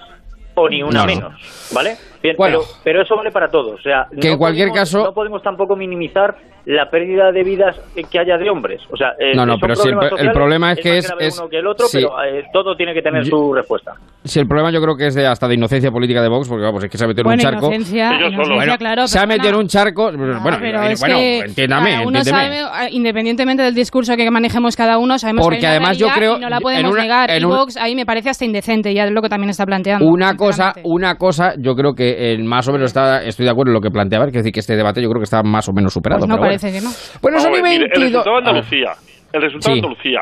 [0.53, 1.15] o ni una No, no.
[1.15, 1.95] menos, ¿vale?
[2.21, 2.59] Bien, Bueno.
[2.59, 3.79] pero, pero eso vale para todos.
[3.79, 6.35] O sea, Que en no cualquier podemos- caso- no podemos tampoco minimizar
[6.65, 7.79] la pérdida de vidas
[8.11, 8.81] que haya de hombres.
[8.91, 11.13] O sea, eh, No, no, pero si el, problema es que es...
[11.19, 11.99] es- uno que el otro, sí.
[12.01, 13.93] pero eh, todo tiene que tener Yo- su respuesta.
[14.25, 16.63] Sí, el problema yo creo que es de hasta de inocencia política de Vox, porque
[16.65, 17.67] vamos, es que se ha metido en un charco.
[17.67, 20.11] inocencia, inocencia, Bueno, claro, se ha metido en un charco.
[20.11, 22.57] bueno, pero eh, es bueno, que entiéndame, uno entiéndeme.
[22.63, 25.97] sabe, eh, independientemente del discurso que manejemos cada uno, sabemos Porque que hay una además
[25.97, 27.31] yo creo- y no la en podemos una- negar.
[27.31, 30.05] en y Vox ahí me parece hasta indecente, ya es lo que también está planteando.
[30.05, 33.71] Una cosa, una cosa, yo creo que eh, más o menos está, estoy de acuerdo
[33.71, 35.73] en lo que planteaba, es decir, que este debate yo creo que está más o
[35.73, 36.19] menos superado.
[36.19, 36.59] Pues no pero bueno.
[36.59, 36.91] parece que no.
[37.21, 38.23] Bueno, son a y ver, mire, el 22.
[38.25, 38.49] resultado de.
[38.49, 38.91] Andalucía,
[39.33, 39.81] el resultado Sí.
[39.81, 40.21] de Andalucía,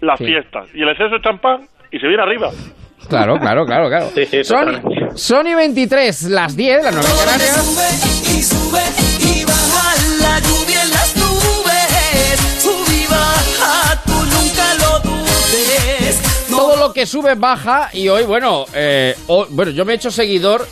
[0.00, 0.24] las Sí.
[0.26, 1.60] fiestas y el exceso de champán
[1.90, 2.50] y se viene arriba.
[3.08, 4.06] Claro, claro, claro, claro.
[4.44, 8.72] son, son y 23, las 10, las 9 en Canarias.
[16.48, 20.10] Todo lo que sube baja y hoy, bueno, eh, hoy- bueno, yo me he hecho
[20.10, 20.66] seguidor.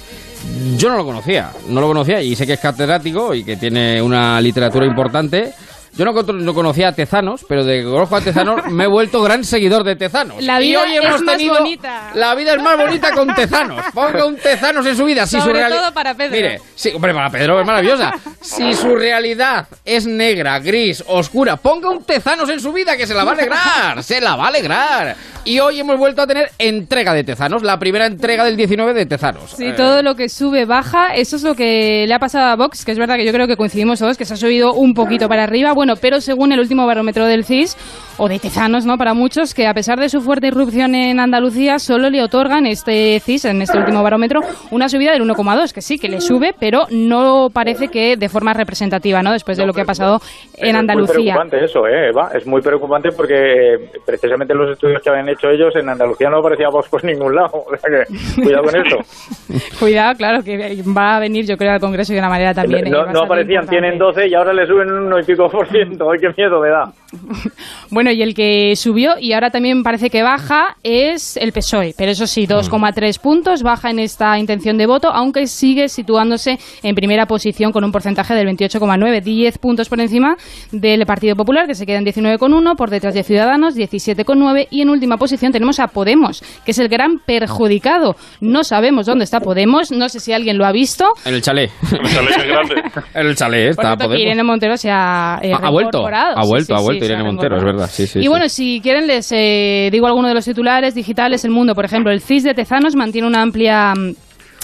[0.77, 4.01] Yo no lo conocía, no lo conocía y sé que es catedrático y que tiene
[4.01, 5.53] una literatura importante.
[5.97, 9.21] Yo no, no conocía a Tezanos, pero de que conozco a Tezanos me he vuelto
[9.23, 10.43] gran seguidor de Tezanos.
[10.43, 12.11] La y vida hoy hemos es más tenido bonita.
[12.15, 13.85] La vida es más bonita con Tezanos.
[13.93, 15.27] Ponga un Tezanos en su vida.
[15.27, 16.33] Si su Sobre reali- todo para Pedro.
[16.37, 18.13] Mire, sí, hombre, para Pedro es maravillosa.
[18.41, 23.15] Si su realidad es negra, gris, oscura, ponga un Tezanos en su vida que se
[23.15, 24.03] la va a alegrar.
[24.03, 25.17] Se la va a alegrar.
[25.43, 29.07] Y hoy hemos vuelto a tener entrega de Tezanos, la primera entrega del 19 de
[29.07, 29.53] Tezanos.
[29.57, 32.57] Sí, Eh, todo lo que sube baja, eso es lo que le ha pasado a
[32.57, 34.93] Vox, que es verdad que yo creo que coincidimos todos, que se ha subido un
[34.93, 37.75] poquito para arriba, bueno, pero según el último barómetro del CIS,
[38.23, 38.99] o de Tezanos, ¿no?
[38.99, 43.19] Para muchos, que a pesar de su fuerte irrupción en Andalucía, solo le otorgan este
[43.19, 44.41] CIS, en este último barómetro,
[44.71, 48.53] una subida del 1,2, que sí, que le sube, pero no parece que de forma
[48.53, 49.33] representativa, ¿no?
[49.33, 50.19] Después de lo que ha pasado
[50.59, 51.15] en Es muy Andalucía.
[51.15, 52.31] preocupante eso, ¿eh, Eva?
[52.35, 56.41] Es muy preocupante porque eh, precisamente los estudios que habían hecho ellos en Andalucía no
[56.41, 57.49] aparecía Vox por ningún lado.
[57.55, 58.97] O sea que, cuidado con esto.
[59.81, 62.87] Cuidado, claro, que va a venir, yo creo, al Congreso de una manera también.
[62.87, 65.49] eh, no, no bastante aparecían, tienen 12 y ahora le suben un 1 y pico
[65.49, 66.11] por ciento.
[66.11, 66.93] ¡Ay, qué miedo me da!
[67.91, 72.13] Bueno, y el que subió y ahora también parece que baja es el PSOE, pero
[72.13, 77.27] eso sí, 2,3 puntos, baja en esta intención de voto, aunque sigue situándose en primera
[77.27, 80.37] posición con un porcentaje del 28,9, 10 puntos por encima
[80.71, 84.89] del Partido Popular, que se queda en 19,1, por detrás de Ciudadanos, 17,9, y en
[84.91, 88.15] última posición tenemos a Podemos, que es el gran perjudicado.
[88.41, 91.13] No sabemos dónde está Podemos, no sé si alguien lo ha visto.
[91.25, 91.71] En el chalet.
[91.91, 92.75] El chalet es grande.
[93.15, 94.21] En el chalet está Podemos.
[94.21, 97.13] Irene Montero se ha, eh, Ha- ha vuelto, ha vuelto, sí, ha sí, vuelto se
[97.13, 97.89] ha Irene Montero, es reincorporado.
[97.89, 97.91] verdad.
[97.93, 101.45] Sí, sí, y sí, bueno, si quieren les eh, digo alguno de los titulares digitales.
[101.45, 103.95] El Mundo, por ejemplo, el CIS de Tezanos mantiene una amplia...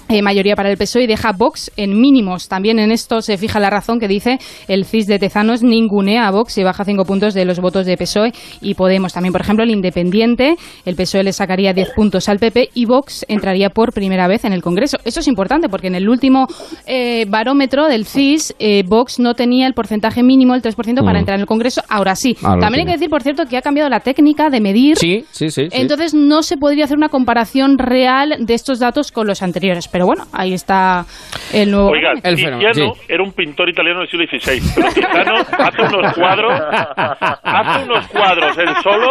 [0.08, 2.48] eh, mayoría para el PSOE y deja Vox en mínimos.
[2.48, 4.38] También en esto se fija la razón que dice
[4.68, 7.96] el CIS de Tezanos ningunea a Vox y baja cinco puntos de los votos de
[7.96, 9.12] PSOE y Podemos.
[9.12, 13.24] También, por ejemplo, el Independiente, el PSOE le sacaría 10 puntos al PP y Vox
[13.28, 14.98] entraría por primera vez en el Congreso.
[15.04, 16.46] Eso es importante porque en el último
[16.86, 21.20] eh, barómetro del CIS, eh, Vox no tenía el porcentaje mínimo, el 3%, para Mm.
[21.20, 21.82] entrar en el Congreso.
[21.88, 22.36] Ahora sí.
[22.42, 24.96] Ahora También hay que decir, por cierto, que ha cambiado la técnica de medir.
[24.96, 25.64] Sí, sí, sí.
[25.64, 25.68] sí.
[25.72, 29.88] Entonces no se podría hacer una comparación real de estos datos con los anteriores.
[29.96, 31.06] Pero bueno, ahí está
[31.54, 31.88] el nuevo.
[31.88, 32.58] Oiga, barómetro.
[32.58, 36.60] Tiziano era un pintor italiano del siglo XVI, pero Tiziano hace unos cuadros,
[37.42, 39.06] hace unos cuadros él solo.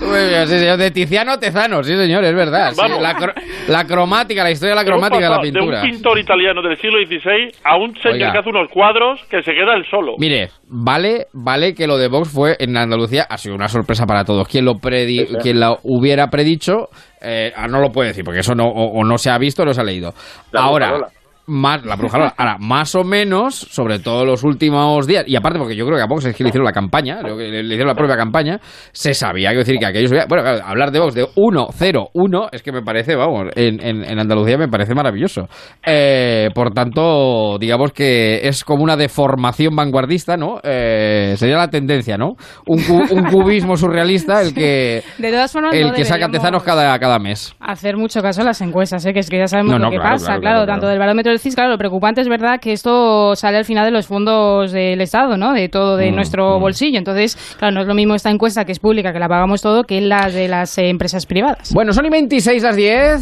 [0.00, 0.76] Muy bien, sí, señor.
[0.78, 2.70] De Tiziano a Tezano, sí, señor, es verdad.
[2.72, 2.80] sí.
[3.00, 3.34] La, cro-
[3.66, 5.80] la cromática, la historia de la cromática de la pintura.
[5.80, 8.32] De un pintor italiano del siglo XVI a un señor Oiga.
[8.32, 10.14] que hace unos cuadros que se queda él solo.
[10.18, 14.24] Mire, vale, vale que lo de Vox fue en Andalucía, ha sido una sorpresa para
[14.24, 14.46] todos.
[14.46, 15.36] Quien lo predi- Sí, sí.
[15.42, 16.88] quien lo hubiera predicho,
[17.22, 19.62] eh, ah, no lo puede decir, porque eso no, o, o no se ha visto
[19.62, 20.14] o no se ha leído.
[20.50, 21.08] La Ahora.
[21.46, 22.34] Más, la brujarola.
[22.36, 26.02] Ahora, más o menos, sobre todo los últimos días, y aparte porque yo creo que
[26.02, 28.58] a Vox es que le hicieron la campaña, le le hicieron la propia campaña,
[28.92, 30.26] se sabía que decir que aquello subía.
[30.28, 33.80] Bueno, claro, hablar de Vox de 1, 0, 1, es que me parece, vamos, en,
[33.84, 35.48] en- en Andalucía me parece maravilloso.
[35.84, 40.60] Eh, por tanto, digamos que es como una deformación vanguardista, ¿no?
[40.62, 42.34] Eh, sería la tendencia, ¿no?
[42.66, 46.62] Un, cu- un cubismo surrealista el que, De todas formas, el no que saca tezanos
[46.62, 47.54] cada, cada mes.
[47.60, 49.12] hacer mucho caso a las encuestas, ¿eh?
[49.12, 50.86] que es que ya sabemos No, no, lo que claro, pasa, claro, claro, claro, tanto
[50.88, 53.90] del barómetro del CIS, claro, lo preocupante es verdad que esto sale al final de
[53.90, 55.52] los fondos del Estado, ¿no?
[55.52, 56.98] De todo, de Mm, nuestro bolsillo.
[56.98, 59.84] Entonces, claro, no es lo mismo esta encuesta que es pública, que la pagamos todo,
[59.84, 61.72] que la de las eh, empresas privadas.
[61.72, 63.20] Bueno, son y 26 las 10.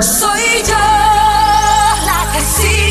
[0.00, 2.83] Soy yo la que sigue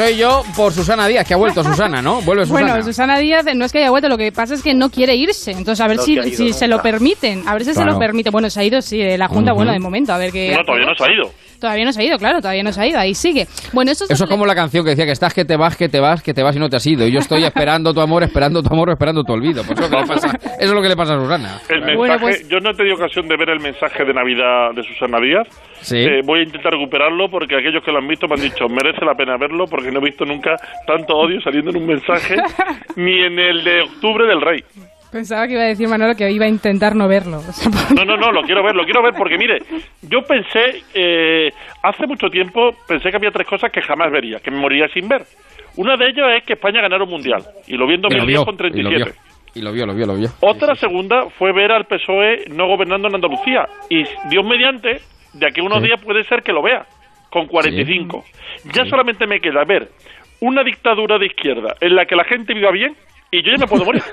[0.00, 2.22] soy yo por Susana Díaz, que ha vuelto Susana, ¿no?
[2.22, 2.68] Vuelve Susana.
[2.72, 5.14] Bueno, Susana Díaz no es que haya vuelto, lo que pasa es que no quiere
[5.14, 5.50] irse.
[5.50, 7.46] Entonces, a ver No si, si se lo permiten.
[7.46, 8.30] A ver si se lo permite.
[8.30, 10.54] Bueno, se ha ido, sí, de la Junta, bueno, de momento, a ver qué.
[10.56, 11.32] No, todavía no se ha ido.
[11.60, 13.46] Todavía no se ha ido, claro, todavía no se ha ido, ahí sigue.
[13.72, 15.88] Bueno, esto Eso es como la canción que decía que estás, que te vas, que
[15.88, 17.06] te vas, que te vas y no te has ido.
[17.06, 19.62] Y yo estoy esperando tu amor, esperando tu amor, esperando tu olvido.
[19.64, 21.60] Pues eso, es lo que le pasa, eso es lo que le pasa a Susana.
[21.68, 24.72] El mensaje, Bueno, pues- yo no he tenido ocasión de ver el mensaje de Navidad
[24.74, 25.46] de Susana Díaz.
[25.82, 25.98] Sí.
[25.98, 29.04] Eh, voy a intentar recuperarlo porque aquellos que lo han visto me han dicho merece
[29.04, 30.56] la pena verlo porque no he visto nunca
[30.86, 32.36] tanto odio saliendo en un mensaje
[32.96, 34.64] ni en el de octubre del Rey.
[35.12, 37.38] Pensaba que iba a decir Manolo que iba a intentar no verlo.
[37.38, 39.58] O sea, No, no, no, lo quiero ver, lo quiero ver porque mire,
[40.02, 41.50] yo pensé, eh,
[41.82, 45.08] hace mucho tiempo pensé que había tres cosas que jamás vería, que me moriría sin
[45.08, 45.24] ver.
[45.76, 48.08] Una de ellas es que España ganara un mundial y lo vi en Y lo
[48.10, 49.20] 2010 vio, con y lo vio, 37.
[49.54, 50.28] y lo vio, lo vio, lo vio.
[50.40, 53.68] Otra segunda fue ver al PSOE no gobernando en Andalucía.
[53.88, 55.00] Y Dios mediante,
[55.32, 55.86] de aquí a unos Sí.
[55.86, 56.86] días puede ser que lo vea,
[57.30, 58.24] con 45.
[58.74, 59.88] Ya solamente me queda ver
[60.40, 62.94] una dictadura de izquierda en la que la gente viva bien
[63.32, 64.02] y yo ya me puedo morir.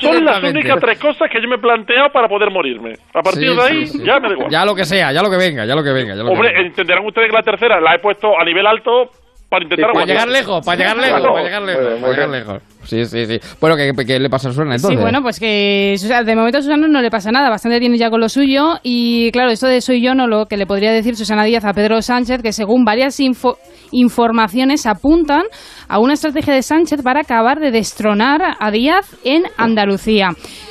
[0.00, 2.94] Son las únicas tres cosas que yo me he planteado para poder morirme.
[3.14, 4.04] A partir Sí, de ahí, sí, sí.
[4.04, 4.50] ya me da igual.
[4.50, 6.14] Ya lo que sea, ya lo que venga, ya lo que venga.
[6.14, 6.66] Ya lo que Hombre, venga.
[6.66, 9.10] entenderán ustedes que la tercera la he puesto a nivel alto
[9.48, 10.16] para intentar Para aguantar.
[10.16, 11.32] llegar lejos, para llegar lejos, Claro.
[11.34, 12.62] para llegar lejos, para llegar lejos.
[12.84, 13.40] Sí, sí, sí.
[13.60, 14.98] Bueno, ¿qué, qué le pasa a Susana entonces?
[14.98, 18.10] Sí, bueno, pues que de momento a Susana no le pasa nada, bastante tiene ya
[18.10, 21.16] con lo suyo y claro, esto de soy yo no lo que le podría decir
[21.16, 23.56] Susana Díaz a Pedro Sánchez, que según varias info-
[23.92, 25.44] informaciones apuntan
[25.88, 30.30] a una estrategia de Sánchez para acabar de destronar a Díaz en Andalucía.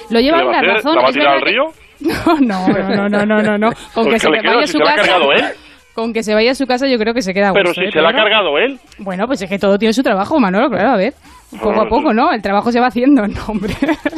[0.10, 0.74] Lo lleva ¿Qué le va una a hacer?
[0.76, 0.96] razón.
[0.96, 1.64] ¿La va a tirar al río?
[1.72, 3.70] que- No, no, no, no, no, no, no.
[3.94, 5.08] Con Pues que se le vaya a si su se la ha casa.
[5.12, 5.46] cargado él.
[5.94, 7.82] Con que se vaya a su casa yo creo que se queda a Pero si
[7.82, 8.80] ¿eh, se la ha cargado él.
[8.98, 11.14] Bueno, pues es que todo tiene su trabajo, Manolo, claro, a ver.
[11.62, 12.32] Poco a poco, ¿no?
[12.32, 13.74] El trabajo se va haciendo, no, hombre.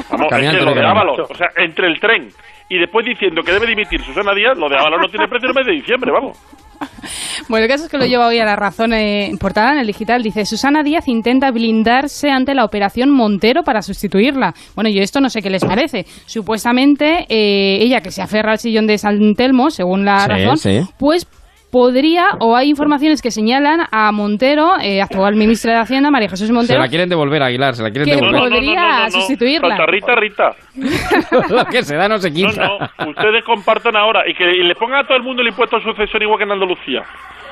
[0.09, 0.85] Vamos, es que lo de.
[0.85, 2.29] Ábalos, o sea, entre el tren
[2.69, 5.51] y después diciendo que debe dimitir Susana Díaz, lo de Ábalos no tiene precio en
[5.51, 6.37] el mes de diciembre, vamos.
[7.47, 9.87] Bueno, el caso es que lo lleva hoy a la razón eh, portada en el
[9.87, 10.23] digital.
[10.23, 14.53] Dice, Susana Díaz intenta blindarse ante la operación Montero para sustituirla.
[14.73, 16.05] Bueno, yo esto no sé qué les parece.
[16.25, 20.57] Supuestamente, eh, ella que se aferra al sillón de San Telmo, según la Sí, razón,
[20.57, 20.79] sí.
[20.97, 21.27] pues
[21.75, 26.47] podría, o hay informaciones que señalan a Montero, eh, actual ministra de Hacienda, María Jesús
[26.47, 28.49] Se Montero, la quieren devolver, Aguilar, se la quieren que devolver.
[28.49, 29.75] podría sustituirla.
[29.75, 30.55] Santa Rita, Rita.
[31.49, 32.65] Lo que se da no se No, quita.
[32.65, 35.75] no, ustedes compartan ahora y que y le pongan a todo el mundo el impuesto
[35.75, 37.01] de sucesión igual que en Andalucía.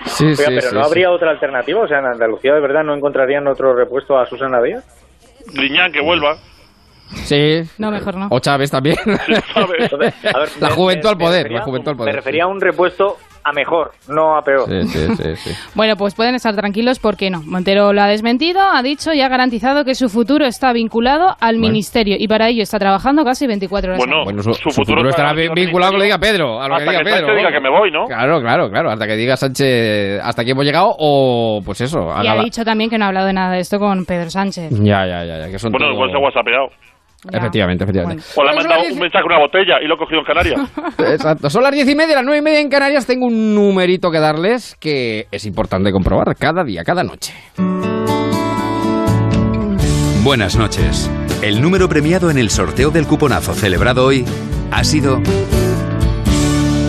[0.06, 0.88] Sí, Oiga, sí, pero sí, no sí.
[0.90, 4.62] habría otra alternativa, o sea, en Andalucía de verdad no encontrarían otro repuesto a Susana
[4.62, 4.86] Díaz.
[5.54, 6.36] Griñán, que vuelva.
[7.26, 7.60] Sí.
[7.78, 8.28] No, mejor no.
[8.32, 8.95] O Chávez también.
[9.06, 12.14] Entonces, a ver, La me- juventud me- al poder, la juventud al poder.
[12.14, 14.68] Me refería a un repuesto a mejor, no a peor.
[14.68, 15.52] Sí, sí, sí, sí.
[15.76, 17.41] Bueno, pues pueden estar tranquilos porque no.
[17.44, 21.57] Montero lo ha desmentido, ha dicho y ha garantizado que su futuro está vinculado al
[21.57, 24.06] ministerio y para ello está trabajando casi 24 horas.
[24.24, 26.61] Bueno, su, Su su futuro estará vinculado a lo que diga Pedro.
[26.61, 27.38] A lo que hasta diga que Sánchez Pedro.
[27.38, 28.06] diga que me voy, ¿no?
[28.06, 28.91] Claro, claro, claro.
[28.91, 32.07] Hasta que diga Sánchez hasta aquí hemos llegado o pues eso.
[32.24, 34.30] Y ha la- dicho también que no ha hablado de nada de esto con Pedro
[34.30, 34.70] Sánchez.
[34.72, 35.49] Ya, ya, ya, ya.
[35.52, 36.68] Que son Bueno, todo- igual se ha whatsappeado.
[37.32, 38.24] Efectivamente, efectivamente.
[38.36, 40.60] O le ha Pues mandado un mensaje, una botella y lo ha cogido en Canarias.
[41.12, 41.50] Exacto.
[41.50, 43.06] Son las diez y media, las nueve y media en Canarias.
[43.08, 47.34] Tengo un numerito que darles que es importante comprobar cada día, cada noche.
[50.24, 51.12] Buenas noches.
[51.41, 54.24] El número premiado en el sorteo del cuponazo celebrado hoy
[54.72, 55.18] ha sido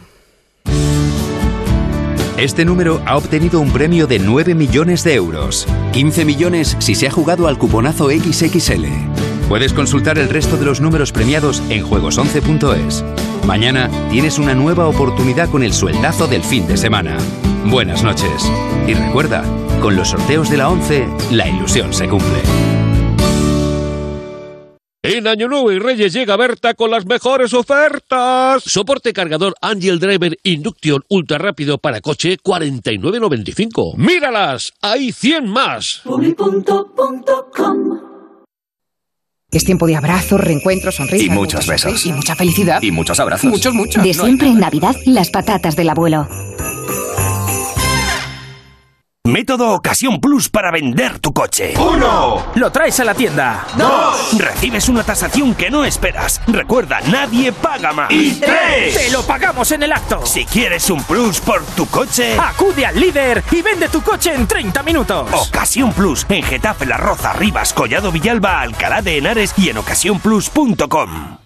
[2.38, 5.68] Este número ha obtenido un premio de 9 millones de euros.
[5.92, 8.86] 15 millones si se ha jugado al cuponazo XXL.
[9.48, 13.04] Puedes consultar el resto de los números premiados en juegos11.es.
[13.46, 17.18] Mañana tienes una nueva oportunidad con el sueldazo del fin de semana.
[17.66, 18.50] Buenas noches.
[18.88, 19.44] Y recuerda,
[19.80, 22.63] con los sorteos de la 11, la ilusión se cumple.
[25.06, 28.64] En Año Nuevo y Reyes llega Berta con las mejores ofertas.
[28.64, 33.98] Soporte cargador Angel Driver Induction ultra rápido para coche 49.95.
[33.98, 34.72] ¡Míralas!
[34.82, 36.04] ¡Hay 100 más!
[39.52, 41.28] Es tiempo de abrazos, reencuentros, sonrisas.
[41.28, 42.06] Y muchos besos.
[42.06, 42.82] Y mucha felicidad.
[42.82, 43.52] Y muchos abrazos.
[43.52, 44.02] Muchos, muchos.
[44.02, 46.30] De siempre en Navidad, las patatas del abuelo.
[49.26, 51.74] Método Ocasión Plus para vender tu coche.
[51.78, 52.46] ¡Uno!
[52.56, 53.66] Lo traes a la tienda.
[53.78, 54.38] ¡Dos!
[54.38, 56.42] Recibes una tasación que no esperas.
[56.46, 58.12] Recuerda, nadie paga más.
[58.12, 58.94] ¡Y tres!
[58.94, 60.26] ¡Te lo pagamos en el acto!
[60.26, 64.46] Si quieres un plus por tu coche, Acude al líder y vende tu coche en
[64.46, 65.30] 30 minutos.
[65.32, 71.43] Ocasión Plus en Getafe, La Roza, Rivas, Collado Villalba, Alcalá de Henares y en ocasiónplus.com.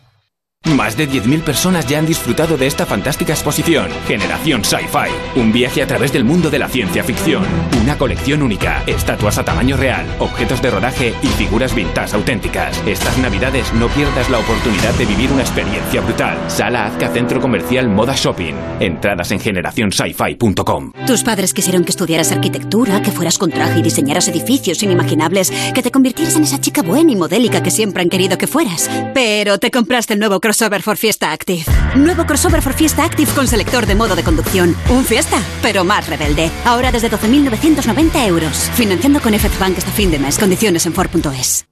[0.76, 5.82] Más de 10.000 personas ya han disfrutado de esta fantástica exposición, Generación Sci-Fi, un viaje
[5.82, 7.46] a través del mundo de la ciencia ficción,
[7.82, 12.82] una colección única, estatuas a tamaño real, objetos de rodaje y figuras vintage auténticas.
[12.86, 16.38] Estas navidades no pierdas la oportunidad de vivir una experiencia brutal.
[16.48, 18.56] Sala Azca Centro Comercial Moda Shopping.
[18.82, 20.92] Entradas en generacionsci-fi.com.
[21.08, 25.82] Tus padres quisieron que estudiaras arquitectura, que fueras con traje y diseñaras edificios inimaginables, que
[25.82, 28.90] te convirtieras en esa chica buena y modélica que siempre han querido que fueras.
[29.14, 31.66] Pero te compraste el nuevo crossover for Fiesta Active.
[31.98, 34.76] Nuevo crossover for Fiesta Active con selector de modo de conducción.
[34.90, 36.50] Un Fiesta, pero más rebelde.
[36.66, 38.58] Ahora desde 12.990 euros.
[38.74, 40.40] Financiando con FX Bank hasta fin de mes.
[40.40, 41.68] Condiciones en Ford.es.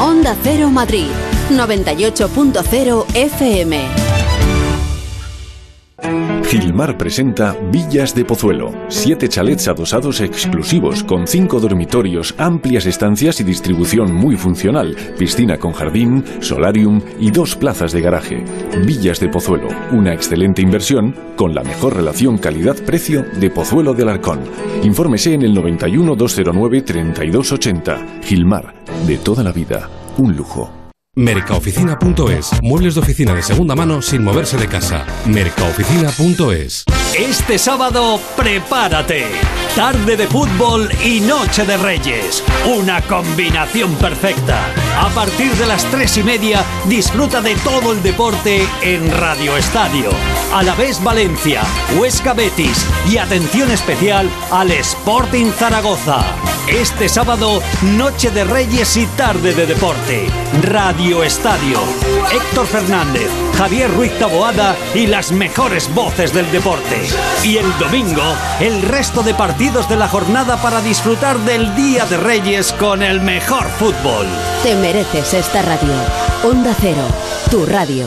[0.00, 1.08] Onda Cero Madrid,
[1.48, 4.17] 98.0 FM.
[6.48, 13.44] Gilmar presenta Villas de Pozuelo, siete chalets adosados exclusivos con cinco dormitorios, amplias estancias y
[13.44, 18.44] distribución muy funcional, piscina con jardín, solarium y dos plazas de garaje.
[18.86, 24.40] Villas de Pozuelo, una excelente inversión con la mejor relación calidad-precio de Pozuelo del Arcón.
[24.84, 28.20] Infórmese en el 91 209 3280.
[28.22, 28.72] Gilmar,
[29.06, 30.87] de toda la vida, un lujo.
[31.18, 32.50] Mercaoficina.es.
[32.62, 35.04] Muebles de oficina de segunda mano sin moverse de casa.
[35.26, 36.84] Mercaoficina.es.
[37.16, 39.26] Este sábado, prepárate.
[39.74, 42.44] Tarde de fútbol y noche de reyes.
[42.66, 44.58] Una combinación perfecta.
[44.98, 50.10] A partir de las tres y media, disfruta de todo el deporte en Radio Estadio.
[50.52, 51.62] A la vez Valencia,
[51.98, 56.24] Huesca Betis y atención especial al Sporting Zaragoza.
[56.68, 57.62] Este sábado,
[57.96, 60.26] noche de reyes y tarde de deporte.
[60.62, 61.80] Radio Estadio.
[62.30, 66.97] Héctor Fernández, Javier Ruiz Taboada y las mejores voces del deporte.
[67.44, 68.22] Y el domingo,
[68.60, 73.20] el resto de partidos de la jornada para disfrutar del Día de Reyes con el
[73.20, 74.26] mejor fútbol.
[74.62, 75.94] Te mereces esta radio.
[76.44, 77.06] Onda Cero,
[77.50, 78.06] tu radio.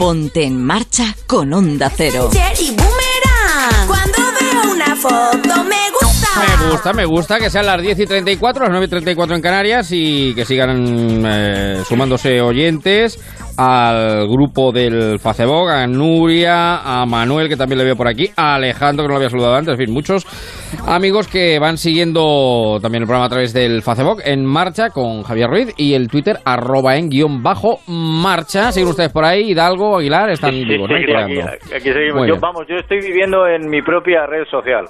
[0.00, 2.30] Ponte en marcha con Onda Cero.
[2.32, 2.74] Jerry.
[3.86, 5.79] Cuando veo una foto me.
[6.38, 9.42] Me gusta, me gusta que sean las 10 y 34, las 9 y 34 en
[9.42, 13.18] Canarias y que sigan eh, sumándose oyentes
[13.58, 18.54] al grupo del Facebook, a Nuria, a Manuel, que también le veo por aquí, a
[18.54, 20.24] Alejandro, que no lo había saludado antes, en fin, muchos
[20.86, 25.50] amigos que van siguiendo también el programa a través del Facebook en marcha con Javier
[25.50, 28.72] Ruiz y el Twitter arroba en guion bajo marcha.
[28.72, 31.18] Siguen ustedes por ahí, Hidalgo, Aguilar, están Sí, vivos, sí, ¿no?
[31.18, 31.52] aquí, Creando.
[31.76, 32.26] aquí seguimos.
[32.28, 34.84] Yo, vamos, yo estoy viviendo en mi propia red social.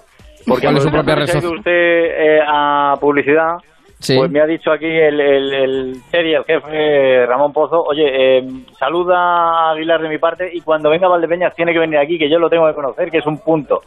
[0.46, 1.58] Porque ¿Cuál es su cuando propia red se ha ido social?
[1.58, 3.56] usted eh, a publicidad,
[3.98, 4.16] Sí.
[4.16, 8.42] pues me ha dicho aquí el, el, el serie, el jefe Ramón Pozo, oye, eh,
[8.78, 12.30] saluda a Aguilar de mi parte y cuando venga Valdepeñas tiene que venir aquí, que
[12.30, 13.80] yo lo tengo que conocer, que es un punto.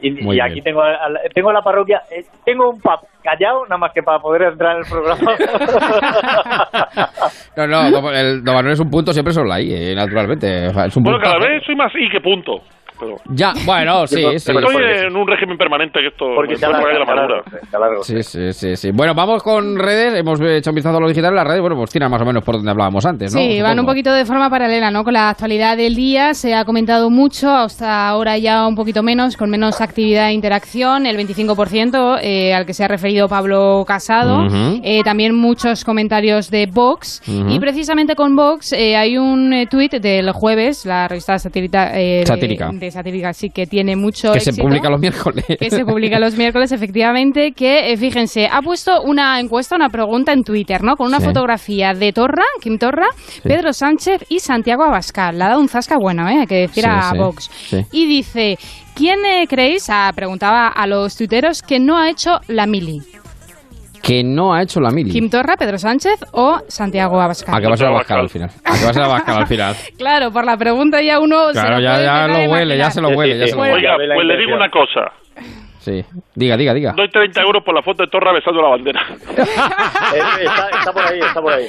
[0.00, 0.64] Y, y aquí bien.
[0.64, 4.18] tengo, a- a- tengo la parroquia, eh, tengo un pub callado, nada más que para
[4.18, 5.32] poder entrar en el programa.
[7.56, 10.66] No, no, el Don Manuel es un punto, siempre solo ahí, eh, naturalmente.
[10.66, 11.30] Es un Bueno, punto.
[11.30, 12.52] cada vez soy más y que punto.
[13.02, 14.24] Pero Ya, bueno, sí, sí.
[14.36, 17.42] estoy en un régimen permanente que esto Porque por ahí de la largo, madura.
[17.62, 18.02] está largo.
[18.04, 18.90] Sí, sí, sí, sí.
[18.92, 20.14] Bueno, vamos con redes.
[20.18, 21.60] Hemos hecho un vistazo a lo digital en las redes.
[21.60, 23.40] Bueno, pues tiran más o menos por donde hablábamos antes, ¿no?
[23.40, 23.92] Sí, van un Supongo.
[23.92, 25.04] poquito de forma paralela, ¿no?
[25.04, 29.36] Con la actualidad del día se ha comentado mucho, hasta ahora ya un poquito menos,
[29.36, 34.46] con menos actividad e interacción, el 25% eh, al que se ha referido Pablo Casado,
[34.46, 34.80] Ujú.
[34.82, 37.50] Eh, también muchos comentarios de Vox Ujú.
[37.50, 42.70] y precisamente con Vox eh, hay un eh, tuit del jueves, la revista eh, Satírica.
[42.72, 45.44] de satírica sí que tiene mucho Que se publica los miércoles.
[45.58, 50.32] que se publica los miércoles, efectivamente, que, eh, fíjense, ha puesto una encuesta, una pregunta
[50.32, 50.96] en Twitter, ¿no?
[50.96, 51.26] Con una Sí.
[51.26, 53.06] fotografía de Torra, Kim Torra,
[53.42, 55.36] Pedro Sánchez y Santiago Abascal.
[55.38, 56.38] Le ha dado un zasca bueno, ¿eh?
[56.40, 57.50] Hay que decir Sí, a Vox.
[57.92, 58.58] Y dice,
[58.94, 63.00] ¿quién eh, creéis, ah, preguntaba a los tuiteros, que no ha hecho la mili?
[64.02, 65.10] Que no ha hecho la mili.
[65.12, 67.54] ¿Kim Torra, Pedro Sánchez o Santiago Abascal?
[67.54, 68.50] A que va a ser Abascal al final.
[68.64, 69.76] A que va a ser Abascal al final.
[69.96, 73.00] Claro, por la pregunta ya uno se Claro, lo ya, ya lo huele, ya se
[73.00, 73.74] lo huele, ya se lo huele.
[73.74, 75.12] Oiga, pues le digo una cosa.
[75.78, 76.04] Sí.
[76.34, 76.92] Diga, diga, diga.
[76.96, 79.00] Doy 30 euros por la foto de Torra besando la bandera.
[79.28, 81.66] Está, está por ahí, está por ahí.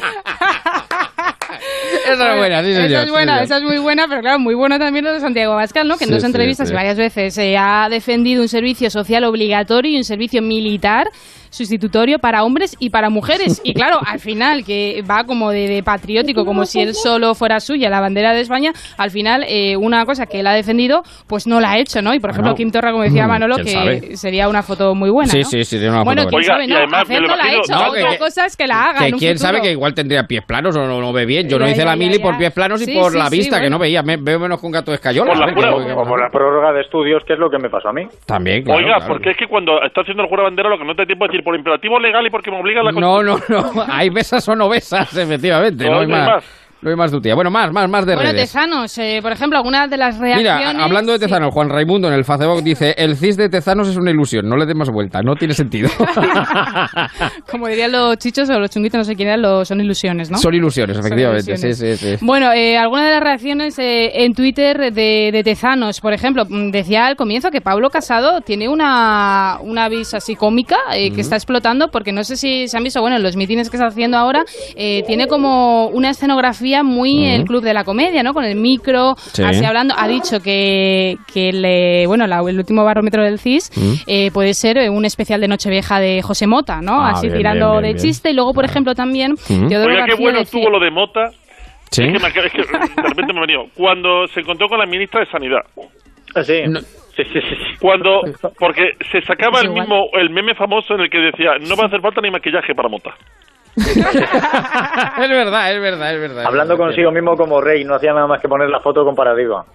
[2.11, 2.85] Esa es buena, sí, señor.
[2.91, 3.43] Esa es sí, buena, señor.
[3.43, 5.97] esa es muy buena, pero claro, muy bueno también lo de Santiago Abascal, ¿no?
[5.97, 6.73] Que en Sí, dos sí, entrevistas sí.
[6.73, 11.07] y varias veces eh, ha defendido un servicio social obligatorio y un servicio militar
[11.53, 13.61] sustitutorio para hombres y para mujeres.
[13.63, 17.59] Y claro, al final, que va como de, de patriótico, como si él solo fuera
[17.59, 21.45] suya, la bandera de España, al final, eh, una cosa que él ha defendido, pues
[21.47, 22.13] no la ha hecho, ¿no?
[22.13, 22.57] Y por ejemplo, Bueno.
[22.57, 24.17] Kim Torra, como decía Mm, Manolo, que sabe.
[24.17, 25.31] sería una foto muy buena.
[25.31, 25.45] Sí, ¿no?
[25.45, 27.89] sí, sí, tiene una Bueno, foto sabe, no, además me lo la ha hecho, No,
[27.89, 28.99] otra que- cosa es que la haga.
[28.99, 31.47] Que en un quién sabe que igual tendría pies planos o no, no ve bien.
[31.47, 32.23] Yo no hice ya, la mili ya.
[32.23, 34.01] por pies planos y Sí, por sí, la sí, vista, que no veía.
[34.03, 35.31] Me, veo menos con gato de escayola.
[35.33, 37.89] Por la, como, que- como la prórroga de estudios, que es lo que me pasó
[37.89, 38.03] a mí.
[38.25, 38.79] También, claro.
[38.79, 39.13] Oiga, claro.
[39.13, 41.25] porque es que cuando está haciendo el juego de bandera lo que no te tiempo
[41.25, 43.85] es decir por imperativo legal y porque me obliga la No, no, no.
[43.87, 45.85] Hay besas o no besas, efectivamente.
[45.85, 46.35] No, hay no hay más.
[46.35, 46.62] más.
[46.83, 47.35] No hay más de tía.
[47.35, 48.51] Bueno, más, más, más de Bueno, redes.
[48.51, 50.73] Tezanos, eh, por ejemplo, algunas de las reacciones...
[50.73, 53.97] Mira, hablando de Tezanos, Juan Raimundo en el Facebook dice: El CIS de Tezanos es
[53.97, 55.89] una ilusión, no le demos vuelta, no tiene sentido.
[57.49, 60.37] Como dirían los chichos o los chunguitos, no sé quién eran, los, son ilusiones, ¿no?
[60.37, 61.51] Son ilusiones, efectivamente.
[61.51, 61.77] ilusiones.
[61.77, 62.25] Sí, sí, sí.
[62.25, 66.71] Bueno, eh, algunas de las reacciones eh, en Twitter de, de Tezanos, por ejemplo, mm,
[66.71, 71.35] decía al comienzo que Pablo Casado tiene una, una vis así cómica eh, que está
[71.35, 74.17] explotando porque no sé si se han visto, bueno, en los mítines que está haciendo
[74.17, 74.43] ahora,
[74.75, 78.33] eh, tiene como una escenografía Muy el club de la comedia, ¿no?
[78.33, 79.43] Con el micro, Sí.
[79.43, 79.93] así hablando.
[79.97, 83.93] Ha dicho que, que le, bueno, la- el último barómetro del CIS Mm.
[84.07, 87.01] eh, puede ser eh, un especial de Nochevieja de José Mota, ¿no?
[87.01, 88.07] Ah, así bien, tirando bien, bien, de bien.
[88.07, 88.31] chiste.
[88.31, 89.67] Y luego, por ejemplo, también Mm.
[89.67, 91.29] Teodoro Oiga, qué bueno decía- estuvo lo de Mota.
[91.91, 92.03] Sí.
[92.05, 92.41] Es que, me es que
[93.01, 93.65] de repente me ha venido.
[93.75, 95.61] Cuando se encontró con la ministra de Sanidad.
[96.43, 96.63] Sí.
[97.15, 97.55] Sí, sí, sí.
[97.79, 98.21] Cuando,
[98.57, 101.87] porque se sacaba el mismo, el meme famoso en el que decía, no va a
[101.87, 103.11] hacer falta ni maquillaje para Mota.
[103.75, 106.45] Es verdad, es verdad, es verdad.
[106.45, 109.65] Hablando consigo mismo como rey, no hacía nada más que poner la foto comparativa.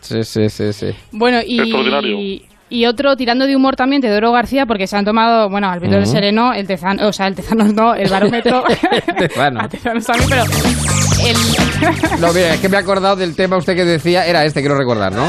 [0.00, 0.94] Sí, sí, sí, sí.
[1.12, 2.18] Bueno, Extraordinario.
[2.18, 5.80] y, y otro tirando de humor también, Teodoro García, porque se han tomado, bueno, al
[5.80, 6.10] Víctor Ujú.
[6.10, 8.64] Sereno, el Tezano, o sea, el Tezano no, el barómetro.
[9.18, 9.60] Tezano.
[9.62, 11.36] a Tezano también, pero el...
[12.20, 14.76] No, mira, es que me he acordado del tema usted que decía, era este, quiero
[14.76, 15.26] recordar, ¿no?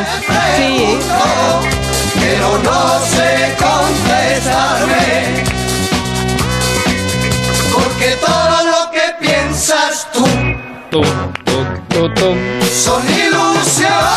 [0.58, 0.98] Sí.
[2.20, 5.57] Pero no sé contestarme.
[7.98, 10.24] Porque todo lo que piensas tú
[10.92, 11.02] Tú,
[11.46, 12.36] tú, tú, tú.
[12.72, 14.17] son ilusiones.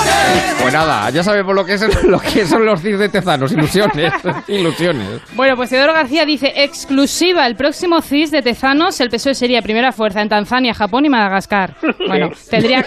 [0.70, 4.12] Pues nada, ya sabemos lo que, es, lo que son los CIS de Tezanos, ilusiones,
[4.46, 5.20] ilusiones.
[5.34, 9.90] Bueno, pues Teodoro García dice, exclusiva, el próximo CIS de Tezanos, el PSOE sería primera
[9.90, 11.74] fuerza en Tanzania, Japón y Madagascar.
[12.10, 12.84] Bueno, tendría,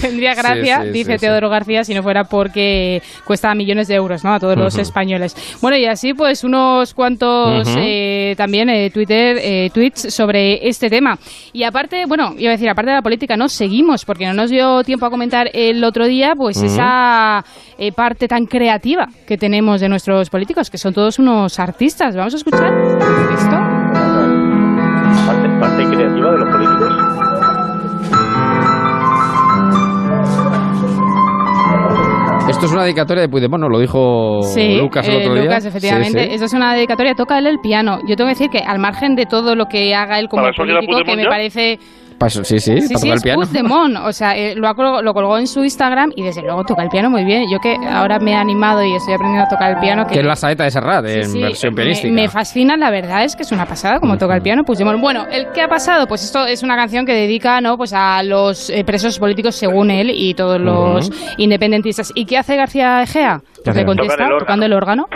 [0.00, 1.18] tendría gracia, Sí, sí, dice sí.
[1.18, 4.34] Teodoro García, si no fuera porque cuesta millones de euros, ¿no?
[4.34, 5.34] A todos los españoles.
[5.60, 11.18] Bueno, y así pues unos cuantos eh, también eh, Twitter, eh, tweets sobre este tema.
[11.52, 14.50] Y aparte, bueno, iba a decir, aparte de la política, no seguimos, porque no nos
[14.50, 16.66] dio tiempo a comentar el otro día, pues Ujú.
[16.66, 17.42] esa
[17.78, 22.16] eh, parte tan creativa que tenemos de nuestros políticos, que son todos unos artistas.
[22.16, 22.72] Vamos a escuchar
[23.34, 23.56] esto.
[25.26, 26.92] Parte, parte creativa de los políticos.
[32.48, 33.68] Esto es una dedicatoria de Puigdemont, ¿no?
[33.68, 35.44] lo dijo Sí, Lucas el eh, otro día.
[35.44, 36.18] Lucas, efectivamente.
[36.18, 36.34] Sí, sí.
[36.34, 37.98] Esto es una dedicatoria, toca él el piano.
[38.08, 40.52] Yo tengo que decir que al margen de todo lo que haga él como ¿Para
[40.52, 41.28] eso queda político, que me ya?
[41.28, 41.78] parece...
[42.20, 43.40] Pa' eso- sí, sí, Sí, para sí, tocar el piano.
[43.40, 43.96] Puigdemont.
[44.04, 46.90] O sea, eh, lo, colgado- lo colgó en su Instagram y desde luego toca el
[46.90, 47.44] piano muy bien.
[47.50, 50.06] Yo que ahora me he animado y estoy aprendiendo a tocar el piano.
[50.06, 52.12] Que es la saeta de Serrat, en Sí, versión me- pianística.
[52.12, 55.00] Me, fascina, la verdad es que es una pasada como toca el piano Puigdemont.
[55.00, 56.06] Bueno, ¿el qué ha pasado?
[56.06, 57.78] Pues esto es una canción que dedica ¿no?
[57.78, 62.12] pues a los eh, presos políticos según él y todos los independentistas.
[62.14, 63.40] ¿Y qué hace García Egea?
[63.64, 63.80] ¿Qué hace?
[63.80, 64.38] Le contesta Tocar el órgano.
[64.44, 65.08] tocando el órgano.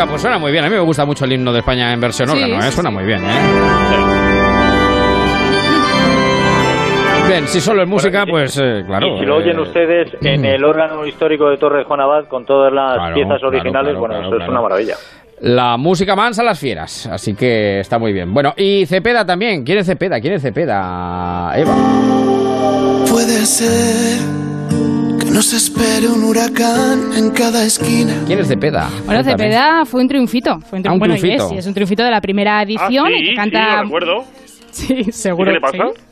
[0.00, 0.64] Oiga, pues suena muy bien.
[0.64, 2.62] A mí me gusta mucho el himno de España en versión Sí, órgano, ¿eh?
[2.62, 3.28] sí, Suena muy bien, ¿eh?
[7.28, 9.06] Bien, si solo es música, pues eh, claro.
[9.14, 12.24] y si lo oyen eh, ustedes en el órgano histórico de Torre de Juan Abad
[12.28, 14.94] con todas las Claro, piezas originales, claro, bueno, claro, eso es una maravilla.
[15.40, 18.32] La música mansa a las fieras, así que está muy bien.
[18.32, 19.64] Bueno, y Cepeda también.
[19.64, 20.18] ¿Quién es Cepeda?
[20.18, 21.52] ¿Quién es Cepeda?
[21.56, 21.74] Eva.
[23.06, 24.39] Puede ser
[25.32, 28.14] nos espere un huracán en cada esquina.
[28.26, 28.88] ¿Quién es Cepeda?
[29.06, 29.22] Bueno.
[29.22, 30.58] Cepeda fue un triunfito.
[30.60, 31.46] Fue un, Ah, un bueno, y triunfito.
[31.46, 33.06] es, y es un triunfito de la primera edición.
[33.06, 33.76] Ah, y sí, que sí, canta...
[33.76, 34.24] lo recuerdo.
[34.72, 35.50] Sí, seguro.
[35.50, 35.78] ¿Y qué le pasa?
[35.96, 36.02] sí.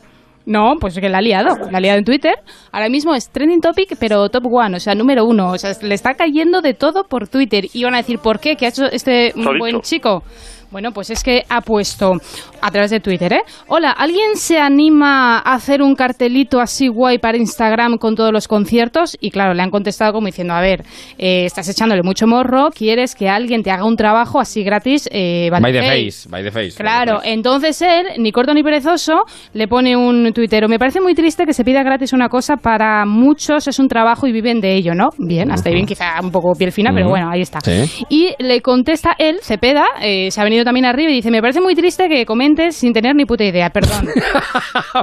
[0.47, 1.57] No, pues que la ha liado.
[1.71, 2.35] La ha liado en Twitter.
[2.73, 5.51] Ahora mismo es trending topic, pero top one, o sea, número uno.
[5.53, 7.67] O sea, le está cayendo de todo por Twitter.
[7.73, 8.57] Y van a decir, ¿por qué?
[8.57, 9.81] ¿Qué ha hecho este ha buen dicho.
[9.83, 10.23] chico?
[10.71, 12.13] Bueno, pues es que ha puesto
[12.61, 13.43] a través de Twitter, ¿eh?
[13.69, 18.47] Hola, ¿alguien se anima a hacer un cartelito así guay para Instagram con todos los
[18.47, 19.17] conciertos?
[19.19, 20.85] Y claro, le han contestado como diciendo, a ver,
[21.17, 25.49] eh, estás echándole mucho morro, quieres que alguien te haga un trabajo así gratis, eh,
[25.51, 25.89] By the face.
[25.89, 26.77] face, by the face.
[26.77, 29.23] Claro, entonces él, ni corto ni perezoso,
[29.55, 30.69] le pone un tuitero.
[30.69, 34.27] Me parece muy triste que se pida gratis una cosa para muchos, es un trabajo
[34.27, 35.09] y viven de ello, ¿no?
[35.17, 37.61] Bien, hasta ahí bien, quizá un poco piel fina, pero bueno, ahí está.
[37.61, 38.05] Sí.
[38.11, 41.61] Y le contesta él, Cepeda, eh, se ha venido también arriba y dice, me parece
[41.61, 44.07] muy triste que comentes sin tener ni puta idea, perdón.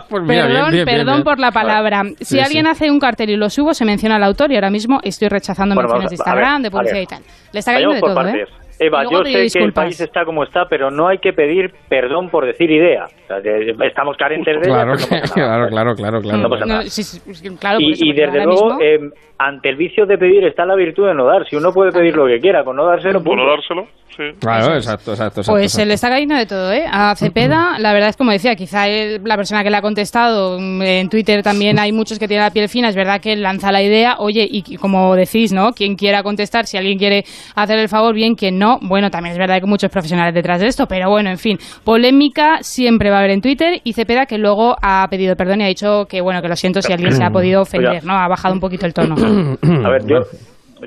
[0.10, 1.24] Pues mira, perdón, bien, bien, bien, perdón bien.
[1.24, 2.04] por la palabra.
[2.20, 2.72] si Sí, alguien sí.
[2.72, 5.76] hace un cartel y lo subo, se menciona al autor y ahora mismo estoy rechazando
[5.76, 7.24] Bueno, menciones de ver, Instagram, de publicidad y tal.
[7.54, 8.28] Le está cayendo de todo.
[8.28, 8.46] ¿eh?
[8.80, 11.74] Eva, luego yo sé que el país está como está, pero no hay que pedir
[11.88, 13.06] perdón por decir idea.
[13.06, 15.68] O sea, que estamos carentes de Claro, no pasa nada.
[15.68, 16.38] claro, claro, claro, claro.
[16.40, 16.84] No pasa nada.
[16.84, 19.00] No, sí, sí, sí, claro, por y, desde luego, eh,
[19.38, 21.48] ante el vicio de pedir está la virtud de no dar.
[21.50, 24.24] Si uno puede pedir lo que quiera, con no dárselo, Por no dárselo, sí.
[24.40, 25.42] Claro, exacto, exacto.
[25.42, 26.86] exacto, Pues se le está cayendo de todo, ¿eh?
[26.90, 30.58] A Cepeda, la verdad es como decía, quizá él- la persona que le ha contestado
[30.60, 33.42] mm, en Twitter también hay muchos que tienen la piel fina, es verdad que él
[33.42, 35.74] lanza la idea, oye, y y como decís, ¿no?
[35.74, 37.26] Quien quiera contestar, si alguien quiere
[37.56, 40.62] hacer el favor, bien, quien no, bueno, también es verdad que hay muchos profesionales detrás
[40.62, 44.26] de esto, pero bueno, en fin, polémica siempre va a haber en Twitter y Cepeda
[44.26, 47.12] que luego ha pedido perdón y ha dicho que, bueno, que lo siento si alguien
[47.12, 48.04] se ha podido ofender.
[48.04, 48.14] ¿no?
[48.14, 49.16] Ha bajado un poquito el tono.
[49.16, 50.18] A ver, yo,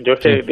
[0.05, 0.43] yo es que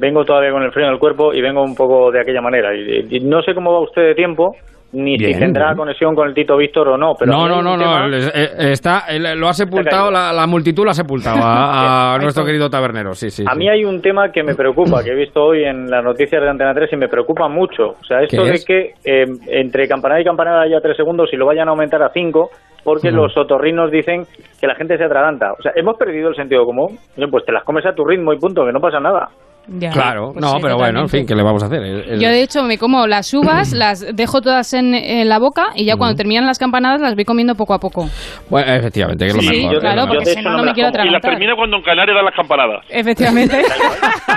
[0.00, 2.74] vengo todavía con el frío en el cuerpo y vengo un poco de aquella manera.
[2.74, 4.54] Y, y no sé cómo va usted de tiempo,
[4.94, 5.76] ni Bien, si tendrá bien.
[5.76, 7.12] conexión con el Tito Víctor o no.
[7.18, 10.94] Pero no, no, no, eh, está, el- lo ha sepultado, la, la multitud lo ha
[10.94, 13.44] sepultado a, a nuestro querido tabernero, sí, sí.
[13.46, 13.58] A sí.
[13.58, 16.48] mí hay un tema que me preocupa, que he visto hoy en las noticias de
[16.48, 17.90] Antena 3 y me preocupa mucho.
[18.00, 18.64] O sea, esto ¿Qué de es?
[18.64, 22.10] que eh, entre campanada y campanada haya tres segundos y lo vayan a aumentar a
[22.10, 22.50] cinco,
[22.84, 24.24] porque los otorrinos dicen
[24.60, 25.52] que la gente se atraganta.
[25.58, 26.98] O sea, hemos perdido el sentido común.
[27.30, 29.28] Pues te las comes a tu ritmo y punto, que no pasa nada.
[29.66, 29.90] Ya.
[29.90, 31.16] Claro, Pues no, sí, pero bueno, en totalmente.
[31.18, 31.82] fin, ¿qué le vamos a hacer?
[31.82, 35.38] El- el- Yo de hecho me como las uvas, las dejo todas en, en la
[35.38, 38.08] boca y ya cuando terminan las campanadas las voy comiendo poco a poco.
[38.50, 39.80] Bueno, efectivamente, que es lo Sí, mejor.
[39.80, 40.34] claro, es lo porque mejor.
[40.34, 41.30] si no, no me quiero Y la atragantar.
[41.30, 42.84] termina cuando en Canarias dan las campanadas.
[42.90, 43.62] Efectivamente.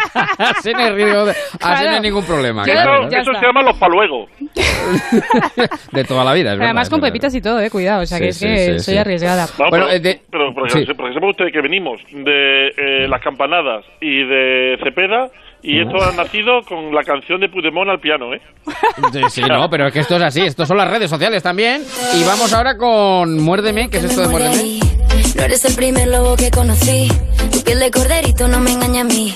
[0.37, 0.87] Así no hay
[1.61, 2.65] así no hay ningún problema.
[2.65, 3.09] Yo- claro, Eso, ¿no?
[3.11, 3.39] ya eso está.
[3.41, 4.29] se llama los paluegos.
[5.91, 7.09] De toda la vida, es verdad, Además es con verdad.
[7.13, 8.97] pepitas y todo, eh, cuidado, o sea Sí, que es sí, que sí, soy sí.
[8.97, 9.45] arriesgada.
[9.59, 10.77] No, Bueno, pero, eh, de- pero por sí.
[10.79, 15.16] ejemplo, por ejemplo, usted que venimos de eh, las campanadas y de Cepeda
[15.61, 18.41] y esto ha nacido con la canción de Puigdemont al piano, ¿eh?
[19.11, 21.83] Sí, sí, no, pero es que esto es así, esto son las redes sociales también.
[22.15, 24.79] Y vamos ahora con Muérdeme, ¿qué es esto de Muérdeme?
[25.35, 27.07] No eres el primer lobo que conocí.
[27.51, 29.33] Tu piel de corderito no me engaña a mí.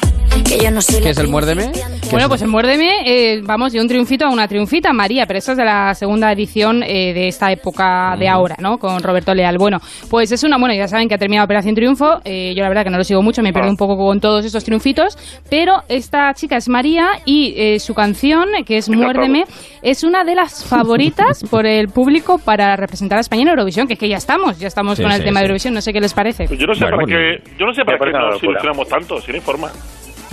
[0.72, 1.72] No ¿Qué es el Muérdeme?
[2.12, 5.52] Bueno, pues en Muérdeme eh, vamos de un triunfito a una triunfita, María, pero esta
[5.52, 8.78] es de la segunda edición eh, de esta época de ahora, ¿no?
[8.78, 9.58] Con Roberto Leal.
[9.58, 9.80] Bueno,
[10.10, 12.84] pues es una, bueno, ya saben que ha terminado Operación Triunfo, eh, yo la verdad
[12.86, 15.18] que no lo sigo mucho, me pierdo un poco con todos estos triunfitos,
[15.50, 19.44] pero esta chica es María y eh, su canción, que es Muérdeme,
[19.82, 23.94] es una de las favoritas por el público para representar a España en Eurovisión, que
[23.94, 25.46] es que ya estamos, ya estamos Sí, con el sí, tema de.
[25.48, 26.46] Eurovisión, no sé qué les parece.
[26.48, 27.42] Pues yo no sé Bueno, para bueno.
[27.44, 29.70] qué, yo no sé para qué nos ilusionamos tanto, sin informa.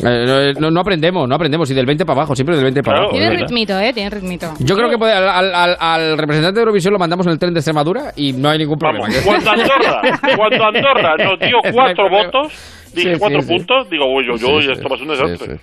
[0.05, 1.70] Eh, no, no aprendemos, no aprendemos.
[1.70, 3.09] Y del 20 para abajo, siempre del 20 para Claro.
[3.11, 3.19] abajo.
[3.19, 3.93] Tiene ritmito, ¿eh?
[3.93, 4.55] Tiene ritmito.
[4.61, 7.39] Yo creo que puede- al, al- al- al representante de Eurovisión lo mandamos en el
[7.39, 9.07] tren de Extremadura y no hay ningún problema.
[9.09, 10.03] Vamos, cuando Andorra,
[10.37, 12.53] cuando Andorra nos dio cuatro votos,
[12.94, 13.55] dije Sí, cuatro sí, sí.
[13.55, 15.60] puntos, digo, Sí, uy, sí, esto va a ser un desastre.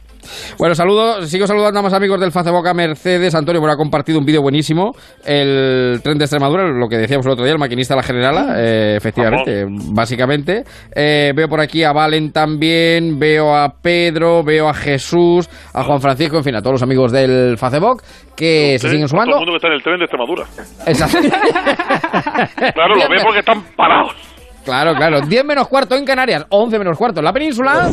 [0.57, 3.35] Bueno, saludo, sigo saludando a más amigos del Facebook a Mercedes.
[3.35, 4.93] Antonio, bueno, ha compartido un vídeo buenísimo.
[5.23, 8.95] El tren de Extremadura, lo que decíamos el otro día, el maquinista la generala, eh,
[8.97, 10.63] efectivamente, básicamente.
[10.95, 16.01] Eh, veo por aquí a Valen también, veo a Pedro, veo a Jesús, a Juan
[16.01, 18.01] Francisco, en fin, a todos los amigos del Facebook
[18.35, 19.35] que se siguen Todo el sumando.
[19.37, 20.43] mundo que está en el tren de Extremadura.
[20.87, 21.17] Exacto.
[22.73, 24.34] Claro, lo ven porque están parados.
[24.65, 25.21] Claro, claro.
[25.21, 27.89] 10 menos cuarto en Canarias, 11 menos cuarto en la península.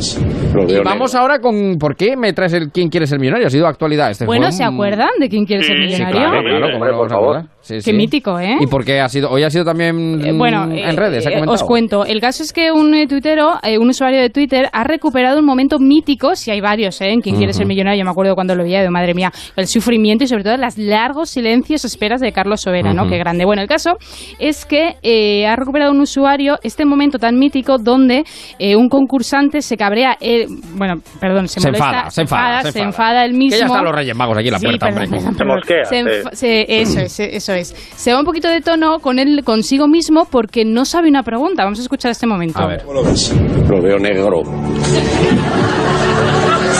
[0.68, 1.78] Y vamos ahora con.
[1.78, 3.46] ¿Por qué me traes el ¿Quién quiere ser millonario?
[3.46, 4.10] Ha sido actualidad.
[4.10, 6.12] Este Bueno, ¿se acuerdan de quién quiere ser Sí, millonario?
[6.20, 7.44] claro, claro, ¿cómo no vamos a acordar?
[7.62, 7.92] Sí, Qué sí.
[7.92, 8.56] mítico, ¿eh?
[8.60, 9.30] ¿Y por qué ha sido?
[9.30, 12.04] Hoy ha sido también Eh, bueno, mm, eh, en redes, ha eh, os cuento.
[12.04, 15.78] El caso es que un tuitero, eh, un usuario de Twitter, ha recuperado un momento
[15.78, 17.10] mítico, si hay varios, ¿eh?
[17.12, 17.58] En quien quiere Ujú.
[17.58, 20.42] ser millonario, yo me acuerdo cuando lo veía, de madre mía, el sufrimiento y sobre
[20.44, 23.08] todo las largos silencios, esperas de Carlos Sobera, ¿no?
[23.08, 23.44] Qué grande.
[23.44, 23.96] Bueno, el caso
[24.40, 28.24] es que eh, ha recuperado un usuario este momento tan mítico donde
[28.58, 32.72] eh, un concursante se cabrea, eh, bueno, perdón, se, Se molesta, enfada, se enfada, se
[32.72, 32.86] se enfada.
[32.88, 33.50] enfada él mismo.
[33.52, 35.08] Que ya están los Reyes Magos aquí en la Sí, puerta, hombre.
[35.08, 35.56] perdón, Se perdón.
[35.56, 36.64] mosquea, Se sí.
[36.68, 37.68] eso es, eso es.
[37.96, 41.64] Se va un poquito de tono con él consigo mismo porque no sabe una pregunta.
[41.64, 42.58] Vamos a escuchar este momento.
[42.60, 42.82] A ver.
[42.82, 43.34] ¿Cómo lo ves?
[43.68, 44.42] Lo veo negro.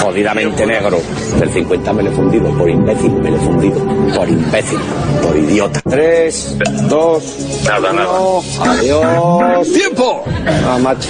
[0.03, 0.99] Jodidamente negro.
[1.39, 2.51] Del 50 me lo he fundido.
[2.59, 3.81] Por imbécil me lo he fundido.
[4.15, 4.79] Por imbécil.
[5.23, 5.81] Por idiota.
[5.89, 6.57] Tres,
[6.89, 7.23] dos,
[7.65, 8.11] Nada, nada.
[8.21, 8.43] uno.
[8.71, 9.73] Adiós.
[9.73, 10.25] ¡Tiempo!
[10.69, 11.09] Ah, macho.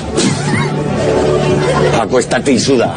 [2.01, 2.93] Acuéstate y suda.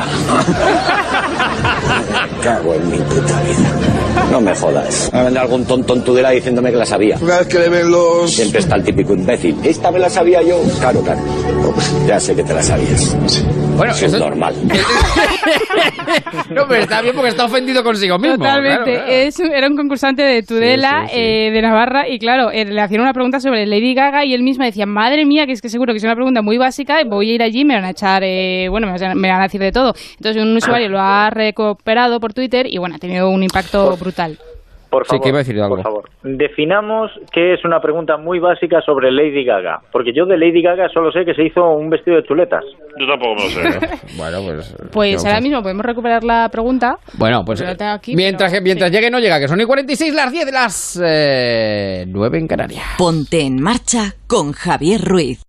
[2.44, 3.95] Cago en mi puta vida.
[4.32, 5.10] No me jodas.
[5.14, 7.18] Va a venir algún tonto en Tudela diciéndome que la sabía.
[7.22, 8.32] Una vez que le ven los...
[8.34, 9.56] Siempre está el típico imbécil.
[9.64, 10.60] Esta me la sabía yo.
[10.80, 11.22] Claro, claro.
[12.08, 13.16] Ya sé que te la sabías.
[13.78, 14.56] Bueno, Eso es eso- normal.
[16.50, 18.38] No, pero está bien porque está ofendido consigo mismo.
[18.38, 18.84] Totalmente.
[18.84, 19.12] claro, claro.
[19.12, 21.22] Es un- era un concursante de Tudela, Sí, sí, sí.
[21.22, 24.44] eh, de Navarra, y claro, eh, le hacían una pregunta sobre Lady Gaga y él
[24.44, 27.32] mismo decía, madre mía, que es que seguro que es una pregunta muy básica, voy
[27.32, 29.40] a ir allí y me van a echar, eh, bueno, me van a- me van
[29.42, 29.94] a decir de todo.
[30.18, 34.15] Entonces un usuario lo ha recuperado por Twitter y bueno, ha tenido un impacto brutal.
[34.88, 35.76] Por Sí, favor, que iba a decir algo.
[35.76, 36.10] por favor.
[36.24, 39.80] Definamos qué es una pregunta muy básica sobre Lady Gaga.
[39.92, 42.64] Porque yo de Lady Gaga solo sé que se hizo un vestido de chuletas.
[42.98, 43.90] Yo tampoco me lo sé.
[44.18, 44.74] Bueno, pues.
[44.80, 46.96] ¿qué Pues ahora mismo podemos recuperar la pregunta.
[47.18, 47.62] Bueno, pues.
[47.62, 48.96] Aquí, mientras pero- que, mientras sí.
[48.96, 52.84] llegue, no llega, que son y 46 las 10 de las eh, 9 en Canarias.
[52.98, 55.45] Ponte en marcha con Javier Ruiz.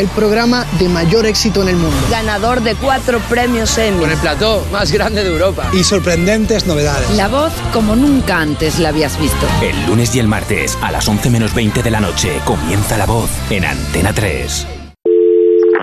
[0.00, 1.96] El programa de mayor éxito en el mundo.
[2.10, 4.00] Ganador de cuatro premios Emmy.
[4.00, 5.70] Con el plató más grande de Europa.
[5.74, 7.10] Y sorprendentes novedades.
[7.10, 9.46] La voz como nunca antes la habías visto.
[9.62, 13.04] El lunes y el martes a las 11 menos 20 de la noche comienza la
[13.04, 14.79] voz en Antena 3.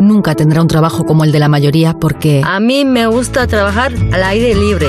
[0.00, 2.42] Nunca tendrá un trabajo como el de la mayoría porque...
[2.44, 4.88] A mí me gusta trabajar al aire libre.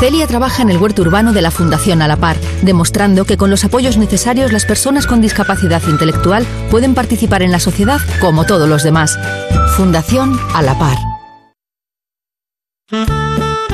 [0.00, 3.48] Celia trabaja en el huerto urbano de la Fundación A la Par, demostrando que con
[3.48, 8.68] los apoyos necesarios las personas con discapacidad intelectual pueden participar en la sociedad como todos
[8.68, 9.18] los demás.
[9.76, 10.98] Fundación A la Par.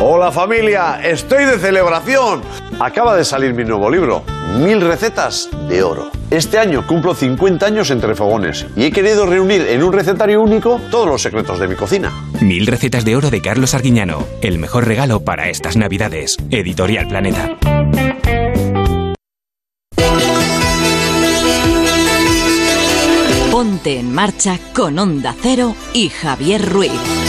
[0.05, 2.43] Hola familia, estoy de celebración.
[2.81, 4.25] Acaba de salir mi nuevo libro,
[4.59, 6.11] Mil recetas de oro.
[6.29, 10.81] Este año cumplo 50 años entre fogones y he querido reunir en un recetario único
[10.91, 12.11] todos los secretos de mi cocina.
[12.41, 14.27] Mil recetas de oro de Carlos Arguiñano.
[14.41, 16.37] El mejor regalo para estas navidades.
[16.51, 17.57] Editorial Planeta.
[23.53, 27.22] Ponte en marcha con Onda Cero y Javier Ruiz.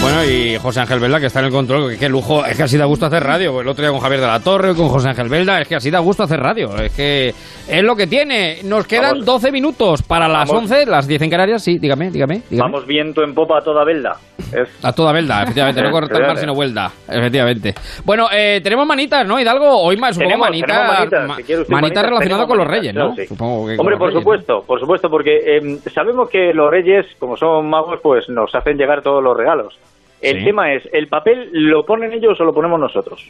[0.00, 2.62] Bueno, y José Ángel Velda, que está en el control, que qué lujo, es que
[2.62, 3.60] así da gusto hacer radio.
[3.60, 5.90] El otro día con Javier de la Torre, con José Ángel Velda, es que así
[5.90, 6.74] da gusto hacer radio.
[6.76, 7.34] Es que
[7.68, 8.58] es lo que tiene.
[8.64, 9.26] Nos quedan Vamos.
[9.26, 10.70] 12 minutos para las Vamos.
[10.70, 11.62] 11, las 10 en Canarias.
[11.64, 12.42] Sí, dígame, dígame.
[12.48, 12.70] dígame.
[12.70, 14.16] Vamos viento en popa a toda velda.
[14.52, 15.82] Es- A toda velda, efectivamente.
[15.82, 16.90] No corta el mar, sino vuelta.
[17.08, 17.74] Efectivamente.
[18.04, 19.82] Bueno, eh, tenemos manitas, ¿no, Hidalgo?
[19.82, 20.92] Hoy más, supongo, manitas.
[20.98, 23.00] manitas, ma- si quiere usted manitas manitas, relacionadas con los reyes, ¿no?
[23.00, 23.26] claro, sí.
[23.26, 27.36] Supongo que Hombre, por reyes, supuesto, por supuesto, porque eh, sabemos que los reyes, como
[27.36, 29.76] son magos, pues nos hacen llegar todos los regalos.
[30.20, 30.44] El Sí.
[30.44, 33.20] tema es, ¿el papel lo ponen ellos o lo ponemos nosotros?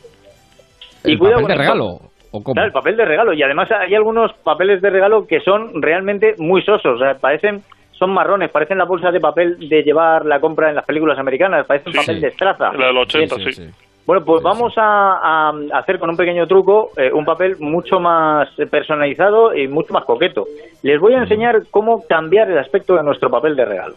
[1.05, 1.87] ¿El cuidado papel de regalo?
[2.31, 2.55] ¿O cómo?
[2.55, 3.33] Claro, el papel de regalo.
[3.33, 6.97] Y además hay algunos papeles de regalo que son realmente muy sosos.
[6.97, 7.63] O sea, parecen,
[7.93, 11.67] son marrones, parecen la bolsa de papel de llevar la compra en las películas americanas.
[11.67, 12.21] Parecen Sí, papel sí.
[12.23, 12.73] de estraza.
[12.73, 13.53] La del 80, Bien.
[13.53, 13.63] sí.
[14.07, 18.49] Bueno, pues vamos a, a hacer con un pequeño truco eh, un papel mucho más
[18.71, 20.45] personalizado y mucho más coqueto.
[20.83, 23.95] Les voy a enseñar cómo cambiar el aspecto de nuestro papel de regalo.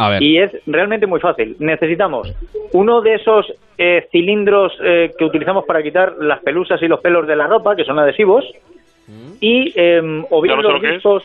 [0.00, 0.22] A ver.
[0.22, 1.56] Y es realmente muy fácil.
[1.58, 2.32] Necesitamos
[2.72, 3.46] uno de esos
[3.78, 7.76] eh, cilindros eh, que utilizamos para quitar las pelusas y los pelos de la ropa,
[7.76, 8.44] que son adhesivos,
[9.40, 10.00] y eh,
[10.30, 10.94] o bien Ya no sé los lo que es.
[10.94, 11.24] discos...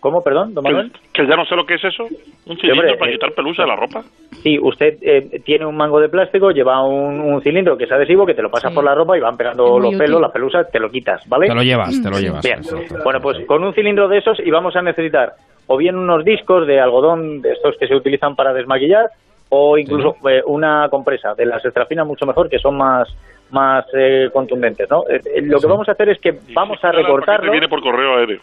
[0.00, 0.92] ¿Cómo, perdón, don Manuel?
[1.12, 2.04] Que ya no sé lo que es eso.
[2.04, 4.02] Un cilindro hombre, para eh, quitar pelusa de la ropa.
[4.44, 8.24] Sí, usted eh, tiene un mango de plástico, lleva un, un cilindro que es adhesivo,
[8.24, 10.78] que te lo pasas por la ropa y van pegando los pelos, las pelusas, te
[10.78, 11.48] lo quitas, ¿vale?
[11.48, 12.44] Te lo llevas, te lo llevas.
[12.44, 12.60] Bien.
[13.02, 15.32] Bueno, pues con un cilindro de esos y vamos a necesitar
[15.68, 19.06] o bien unos discos de algodón de estos que se utilizan para desmaquillar
[19.50, 23.08] o incluso eh, una compresa de las extrafinas mucho mejor que son más
[23.50, 25.04] más eh, contundentes, ¿no?
[25.08, 27.50] Eh, eh, lo que vamos a hacer es que vamos a recortarlo.
[27.52, 28.40] viene por correo aéreo.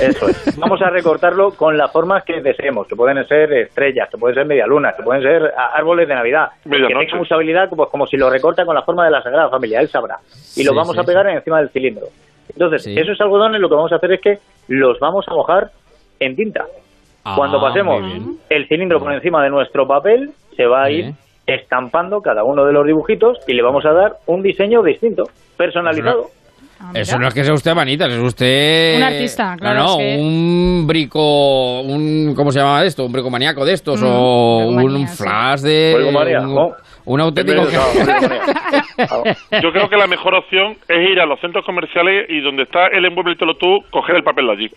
[0.00, 0.56] Eso es.
[0.60, 4.44] Vamos a recortarlo con las formas que deseemos, que pueden ser estrellas, que pueden ser
[4.46, 6.48] medialunas, que pueden ser a- árboles de Navidad.
[6.62, 9.48] Que tenga mucha habilidad, pues como si lo recorta con la forma de la Sagrada
[9.48, 10.16] Familia, él sabrá.
[10.56, 12.04] Y lo Sí, vamos sí, a pegar encima del cilindro.
[12.50, 14.38] Entonces, esos algodones lo que vamos a hacer es que
[14.68, 15.70] los vamos a mojar
[16.20, 16.64] en tinta.
[17.24, 18.02] Ah, Cuando pasemos
[18.48, 21.12] el cilindro por encima de nuestro papel, se va a ir
[21.46, 25.24] estampando cada uno de los dibujitos y le vamos a dar un diseño distinto,
[25.56, 26.26] personalizado.
[26.94, 28.98] Eso no es que sea usted manitas, es usted...
[28.98, 31.80] Un artista, claro, No, no, es que- un brico...
[31.80, 33.04] Un, ¿Cómo se llama esto?
[33.04, 35.94] Un bricomaníaco de estos Mm, o un flash de...
[35.96, 36.70] Bricomanía, un, ¿no?
[37.06, 37.62] un auténtico...
[39.62, 42.86] Yo creo que la mejor opción es ir a los centros comerciales y donde está
[42.88, 44.70] el envuélvetelo tú, coger el papel de allí.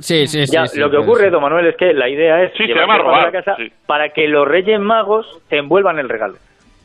[0.00, 0.52] Sí, sí, sí.
[0.52, 2.80] Ya, sí, lo que ocurre, don Manuel, es que la idea es Sí, se llevarse
[2.82, 3.72] llama el papel robar, a casa sí.
[3.86, 6.34] para que los Reyes Magos envuelvan el regalo.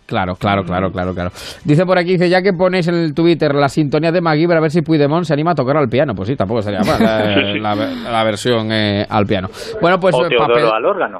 [0.05, 1.31] Claro, claro, claro, claro, claro.
[1.63, 4.59] Dice por aquí, dice, ya que ponéis en el Twitter la sintonía de MacGyver a
[4.61, 6.13] ver si Puigdemont se anima a tocar al piano.
[6.13, 7.59] Pues sí, tampoco sería mal la, sí.
[7.59, 9.47] la- la versión eh, al piano.
[9.81, 10.67] Bueno, pues o eh, Teodoro papel...
[10.71, 11.19] al órgano.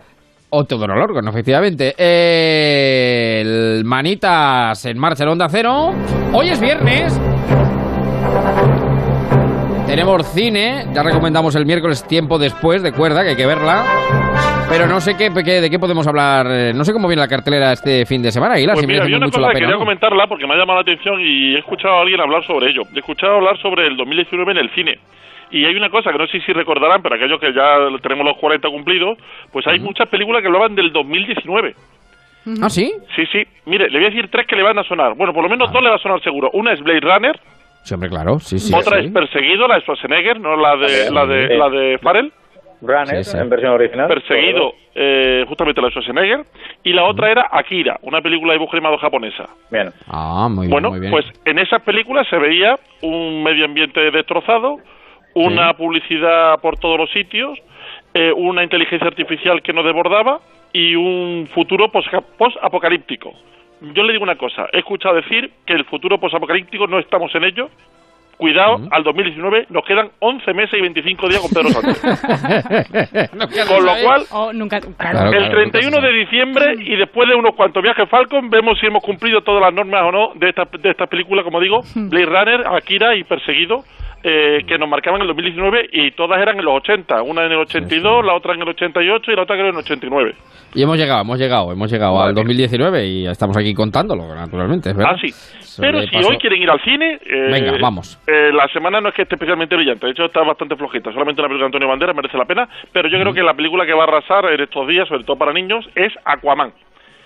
[0.49, 1.95] O Teodoro Lorgon, efectivamente.
[1.97, 5.93] Eh, el Manitas en marcha en Onda Cero.
[6.33, 7.19] Hoy es viernes.
[9.93, 10.85] Tenemos cine.
[10.91, 13.83] Ya recomendamos el miércoles tiempo después de cuerda, que hay que verla.
[14.67, 16.47] Pero no sé qué, qué- de qué podemos hablar.
[16.49, 18.73] eh, No sé cómo viene la cartelera este fin de semana, Aguilar.
[18.73, 19.59] Pues si mira, había una mucho cosa la pena.
[19.59, 19.79] quería ¿no?
[19.79, 22.81] comentarla porque me ha llamado la atención y he escuchado a alguien hablar sobre ello.
[22.95, 24.97] He escuchado hablar sobre el 2019 en el cine.
[25.51, 28.37] Y hay una cosa que no sé si recordarán, pero aquellos que ya tenemos los
[28.37, 29.19] 40 cumplidos,
[29.51, 31.75] pues hay muchas películas que hablaban del 2019.
[32.63, 32.91] ¿Ah, sí?
[33.15, 33.43] Sí, sí.
[33.67, 35.13] Mire, le voy a decir tres que le van a sonar.
[35.13, 36.49] Bueno, por lo menos dos le va a sonar seguro.
[36.53, 37.39] Una es Blade Runner,
[37.84, 38.39] Sí, hombre, claro.
[38.39, 38.73] Sí, sí.
[38.73, 39.07] otra sí.
[39.07, 41.53] es Perseguido, la de Schwarzenegger, no la de, la de, Sí.
[41.55, 42.31] la de Farrell.
[42.81, 43.38] Runner, Sí, sí.
[43.38, 44.07] en versión original.
[44.10, 46.45] Perseguido, eh, justamente la de Schwarzenegger.
[46.84, 49.45] Y la otra era Akira, una película de dibujo animado japonesa.
[49.72, 49.89] Bien.
[50.07, 51.11] Ah, muy bien, Bueno, muy bien.
[51.11, 54.77] pues en esas películas se veía un medio ambiente destrozado,
[55.35, 57.57] una publicidad por todos los sitios,
[58.14, 60.39] eh, una inteligencia artificial que nos desbordaba
[60.73, 62.05] y un futuro pos-
[62.38, 63.34] post-apocalíptico.
[63.93, 67.43] Yo le digo una cosa, he escuchado decir que el futuro post-apocalíptico no estamos en
[67.43, 67.69] ello.
[68.38, 72.01] Cuidado, al 2019 nos quedan 11 meses y 25 días con Pedro Sánchez.
[73.68, 77.53] Con lo cual, Oh, nunca, Claro, el claro, 31 de diciembre y después de unos
[77.55, 80.89] cuantos viajes Falcon vemos si hemos cumplido todas las normas o no de esta, de
[80.89, 83.84] esta película, como digo, Blade Runner, Akira y Perseguido,
[84.23, 87.51] eh, que nos marcaban en el 2019 y todas eran en los 80, una en
[87.51, 90.33] el 82, la otra en el 88 y la otra creo en el 89.
[90.75, 94.89] Y hemos llegado, hemos llegado, hemos llegado al 2019 y estamos aquí contándolo, naturalmente.
[94.89, 95.13] ¿es verdad?
[95.15, 95.29] Ah, sí.
[95.29, 98.19] Sobre Pero si paso- hoy quieren ir al cine, eh, Venga, vamos.
[98.27, 101.11] eh, la semana no es que esté especialmente brillante, de hecho está bastante flojita.
[101.11, 103.85] Solamente una película de Antonio Banderas merece la pena, pero yo creo que la película
[103.85, 106.71] que va a arrasar en estos días, sobre todo para niños, es Aquaman.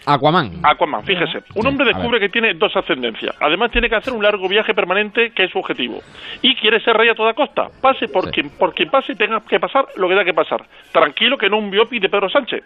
[0.07, 0.51] Aquaman.
[0.63, 1.43] Aquaman, fíjese.
[1.55, 3.35] Un hombre descubre que tiene dos ascendencias.
[3.41, 5.99] Además, tiene que hacer un largo viaje permanente, que es su objetivo.
[6.41, 7.67] Y quiere ser rey a toda costa.
[7.81, 10.63] Pase por, quien, por quien pase, tenga que pasar lo que tenga que pasar.
[10.93, 12.63] Tranquilo, que no un biopic de Pedro Sánchez.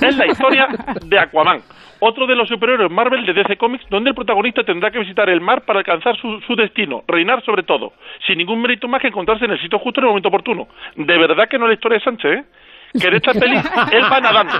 [0.00, 0.68] Es la historia
[1.04, 1.60] de Aquaman.
[1.98, 5.40] Otro de los superhéroes Marvel de DC Comics, donde el protagonista tendrá que visitar el
[5.40, 7.94] mar para alcanzar su, su destino, reinar sobre todo,
[8.26, 10.68] sin ningún mérito más que encontrarse en el sitio justo en el momento oportuno.
[10.94, 12.44] De verdad que no es la historia de Sánchez, ¿eh?
[13.00, 13.56] Que en esta peli
[13.92, 14.54] él va nadando.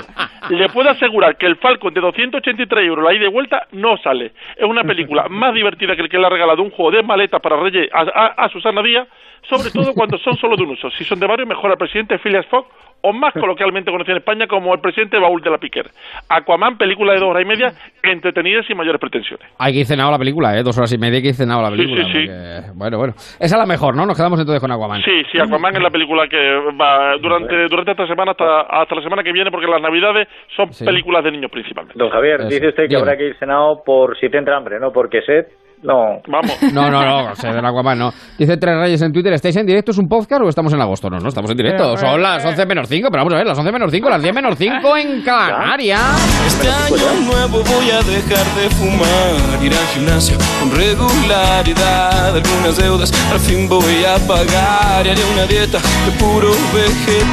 [0.50, 4.32] Le puedo asegurar que el Falcon de 283 euros, la ida y vuelta, no sale.
[4.56, 7.40] Es una película más divertida que el que le ha regalado un juego de maletas
[7.40, 8.02] para Reyes a,
[8.36, 9.06] a- Susana Díaz,
[9.42, 10.90] sobre todo cuando son solo de un uso.
[10.92, 12.66] Si son de varios, mejor al presidente Phileas Fogg
[13.08, 15.86] o más coloquialmente conocido en España como el presidente Baúl de la Piquer.
[16.28, 17.72] Aquaman, película de dos horas y media,
[18.02, 19.46] entretenida y sin mayores pretensiones.
[19.58, 20.62] Hay que ir cenado la película, ¿eh?
[20.62, 22.04] Dos horas y media hay que ir cenado la Sí, película.
[22.04, 22.26] sí, sí.
[22.26, 23.12] porque- Bueno, bueno.
[23.16, 24.06] Esa es la mejor, ¿no?
[24.06, 25.02] Nos quedamos entonces con Aquaman.
[25.02, 26.36] Sí, sí, Aquaman es la película que
[26.80, 30.70] va durante durante esta semana hasta, hasta la semana que viene, porque las navidades son
[30.84, 31.98] películas de niños principalmente.
[31.98, 32.48] Don Javier, Eso.
[32.48, 34.92] dice usted que habrá que ir cenado por si te entra hambre, ¿no?
[34.92, 35.46] Porque sed,
[35.82, 36.20] no.
[36.26, 36.56] Vamos.
[36.72, 38.12] No, no, no, se del Aquaman, no.
[38.38, 39.92] Dice Tres Reyes en Twitter, ¿estáis en directo?
[39.92, 41.08] ¿Es un podcast o estamos en agosto?
[41.10, 41.96] No, no, estamos en directo.
[41.96, 44.34] Son las 11 menos 5, pero vamos a ver, las 11 menos 5, las 10
[44.34, 46.46] menos 5 en Canarias.
[46.46, 53.12] Este año nuevo voy a dejar de fumar, ir al gimnasio con regularidad, algunas deudas
[53.32, 57.26] al fin voy a pagar y haré una dieta de puro vegetal.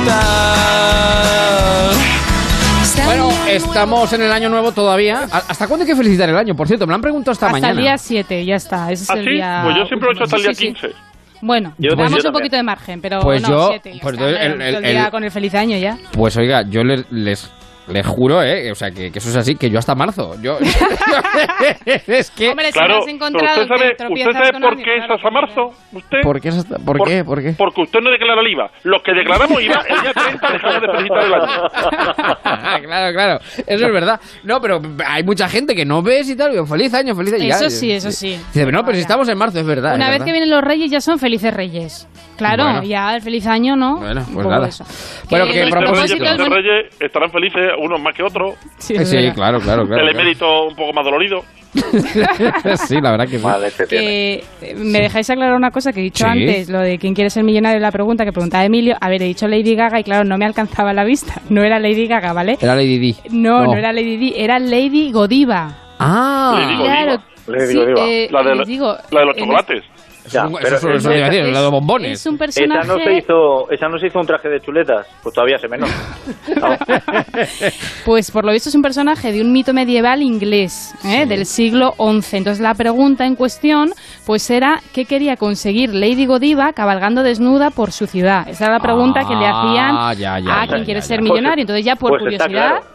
[3.06, 5.24] Bueno, estamos en el año nuevo todavía.
[5.32, 6.56] ¿A- ¿Hasta cuándo hay que felicitar el año?
[6.56, 7.72] Por cierto, me lo han preguntado esta Hasta mañana.
[7.74, 8.92] el día 7, ya está.
[8.92, 9.32] Ese es ¿Ah, el sí?
[9.32, 9.62] día.
[9.64, 10.88] Pues yo siempre lo he hecho hasta el día Sí, sí, sí.
[10.88, 10.96] 15.
[11.42, 12.34] Bueno, Yo- damos yo un también.
[12.34, 15.06] poquito de margen, pero Pues no, yo- 7, ya pues está, el- el- el día
[15.06, 15.98] el- con el feliz año ya.
[16.14, 17.52] Pues oiga, yo les, les,
[17.88, 18.72] les juro, ¿eh?
[18.72, 20.36] O sea, que, que eso es así, que yo hasta marzo.
[20.42, 20.58] Yo,
[22.08, 22.50] es que...
[22.50, 25.62] Hombre, si Claro, encontrado, usted sabe, usted sabe por qué es hasta marzo,
[25.94, 26.18] usted.
[26.24, 26.50] ¿Por qué?
[26.50, 27.24] hasta- ¿Por qué?
[27.24, 27.54] ¿Por qué?
[27.58, 28.70] Porque usted no declara el IVA.
[28.84, 32.84] Los que declaramos IVA, el día 30 dejamos de felicitar el año.
[32.88, 33.40] claro, claro.
[33.68, 34.20] Eso es verdad.
[34.44, 36.50] No, pero hay mucha gente que no ves y tal.
[36.50, 37.44] y digo, feliz año, feliz año.
[37.46, 38.40] Eso Ya, sí, eso sí.
[38.54, 39.96] Dice, no, pero si estamos en marzo, es verdad.
[39.96, 40.26] Una es vez verdad.
[40.26, 42.08] que vienen los reyes ya son felices reyes.
[42.38, 42.84] Claro, Bueno.
[42.84, 43.98] ya el feliz año, ¿no?
[43.98, 44.68] Bueno, pues nada.
[44.68, 44.84] eso.
[45.30, 48.56] Bueno, Que que los Felices bueno, Reyes estarán felices unos más que otros.
[48.78, 50.08] Sí, Sí, claro, claro, claro.
[50.08, 50.68] el claro.
[50.68, 51.44] un poco más dolorido.
[52.88, 53.44] sí, la verdad que sí.
[53.90, 56.30] que eh, me dejáis aclarar una cosa que he dicho Sí.
[56.30, 58.96] antes, lo de quién quiere ser millonario, la pregunta que preguntaba Emilio.
[59.02, 61.42] A ver, he dicho Lady Gaga y claro, no me alcanzaba la vista.
[61.50, 62.58] No era Lady Gaga, ¿vale?
[62.62, 63.16] Era Lady Di.
[63.32, 65.76] No, no, era Lady Di, era Lady Godiva.
[66.00, 66.58] Ah.
[66.60, 66.94] Lady Godiva.
[67.04, 67.24] Claro.
[67.48, 68.08] Lady sí, Godiva.
[68.08, 69.84] eh, La de, les digo, la de los chocolates.
[70.32, 72.26] Ya, Eso, pero eso, es- bombones.
[72.26, 72.88] Un Esa personaje...
[72.88, 75.90] no se hizo, esa no se hizo un traje de chuletas, pues todavía se menos.
[78.06, 81.26] Pues por lo visto es un personaje de un mito medieval inglés ¿eh?
[81.26, 82.38] del siglo XI.
[82.38, 83.92] Entonces la pregunta en cuestión
[84.26, 88.48] pues era qué quería conseguir Lady Godiva cabalgando desnuda por su ciudad.
[88.48, 91.06] Esa era la pregunta que le hacían Ah, ya, ya, a quien quiere ya.
[91.06, 91.62] ser Pues- millonario.
[91.64, 92.70] Entonces ya por pues está curiosidad...
[92.80, 92.86] claro.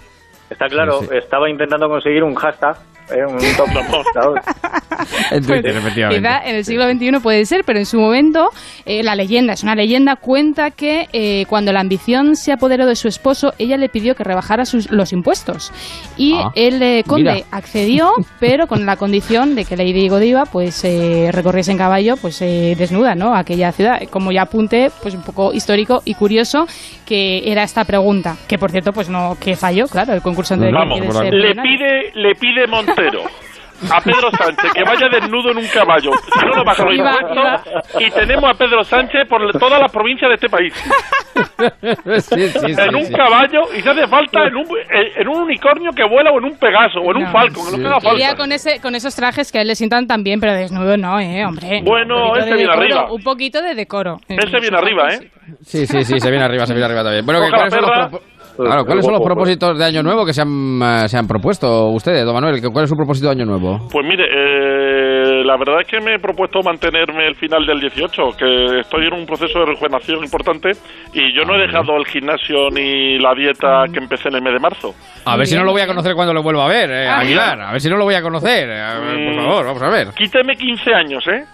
[0.50, 1.16] Está claro, Sí, sí.
[1.18, 2.76] estaba intentando conseguir un hashtag,
[3.10, 3.24] ¿eh?
[3.26, 3.68] un top.
[4.12, 4.34] claro.
[5.30, 6.20] En Twitter, Pues, efectivamente.
[6.28, 8.50] Quizá en el siglo XXI puede ser, pero en su momento
[8.84, 12.96] eh, la leyenda, es una leyenda, cuenta que eh, cuando la ambición se apoderó de
[12.96, 15.72] su esposo, ella le pidió que rebajara sus, los impuestos.
[16.16, 17.46] Y Ah, el eh, conde mira.
[17.50, 22.40] accedió, pero con la condición de que Lady Godiva pues eh, recorriese en caballo pues
[22.42, 23.34] eh, desnuda, ¿no?
[23.34, 24.00] Aquella ciudad.
[24.10, 26.66] Como ya apunté, pues un poco histórico y curioso
[27.06, 30.70] que era esta pregunta, que por cierto pues no, que falló, claro, el concurso de
[30.70, 32.66] Vamos, ser le pide, le pide
[33.00, 33.24] Montero
[33.92, 38.00] a Pedro Sánchez que vaya desnudo en un caballo, si no lo baja los impuestos,
[38.00, 40.74] y tenemos a Pedro Sánchez por todas las provincias de este país.
[42.18, 43.12] Sí, sí, sí, en un sí.
[43.12, 46.46] caballo, y se hace falta en un, en en un unicornio que vuela o en
[46.46, 47.64] un pegaso o en un No, falcon,
[48.00, 48.36] Quería falta.
[48.36, 51.20] con, ese, con esos trajes que a él le sientan tan bien, pero desnudo no,
[51.20, 51.80] ¿eh, hombre?
[51.84, 53.12] Bueno, Un poquito ese de viene decoro, arriba.
[53.12, 54.16] Un poquito de decoro.
[54.28, 55.30] Ese viene arriba, ¿eh?
[55.62, 57.24] Sí, sí, sí, se viene arriba, se viene arriba también.
[57.24, 58.22] Bueno, que la ¿cuáles son los
[58.58, 61.86] Claro, ¿cuáles son los propósitos de Año Nuevo que se han, eh, se han propuesto
[61.90, 62.60] ustedes, don Manuel?
[62.72, 63.78] ¿Cuál es su propósito de Año Nuevo?
[63.90, 68.22] Pues mire, eh, la verdad es que me he propuesto mantenerme el final del 18,
[68.36, 70.70] que estoy en un proceso de rejuvenación importante
[71.14, 74.54] y yo no he dejado el gimnasio ni la dieta que empecé en el mes
[74.54, 74.90] de marzo.
[75.24, 77.20] A ver si no lo voy a conocer cuando lo vuelva a ver, eh, Ah.
[77.20, 77.60] Aguilar.
[77.60, 78.68] A ver si no lo voy a conocer.
[78.68, 79.44] Eh, a ver, por Mm.
[79.46, 80.08] favor, vamos a ver.
[80.16, 81.44] Quíteme 15 años, ¿eh?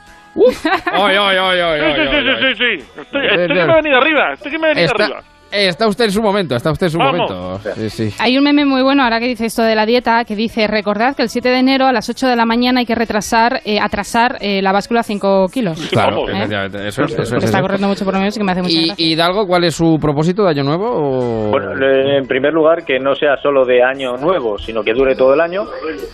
[0.93, 2.24] Ay, ay, ay, ay, Sí, ay, sí, ay, sí, ay.
[2.24, 3.01] sí, sí, sí.
[3.01, 5.20] Estoy, estoy que me he venido arriba, estoy que me he venido Está, arriba.
[5.55, 7.31] Está usted en su momento, está usted en su Vamos.
[7.31, 7.59] momento.
[7.74, 8.14] Sí, sí.
[8.18, 11.14] Hay un meme muy bueno ahora que dice esto de la dieta que dice recordad
[11.16, 13.78] que el 7 de enero a las 8 de la mañana hay que retrasar, eh,
[13.81, 15.89] atrasar eh, la báscula 5 kilos.
[15.90, 16.32] Claro, ¿Eh?
[16.36, 17.12] efectivamente, eso es.
[17.12, 17.62] Eso es, Está eso es.
[17.62, 19.06] corriendo mucho por medios y que me hace mucha Y, gracia.
[19.06, 20.86] Hidalgo, ¿cuál es su propósito de Año Nuevo?
[20.90, 24.93] o- Bueno, eh, en primer lugar, que no sea solo de año nuevo, sino que
[24.93, 25.62] dure todo el año.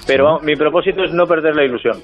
[0.06, 1.96] Pero mi propósito es no perder la ilusión.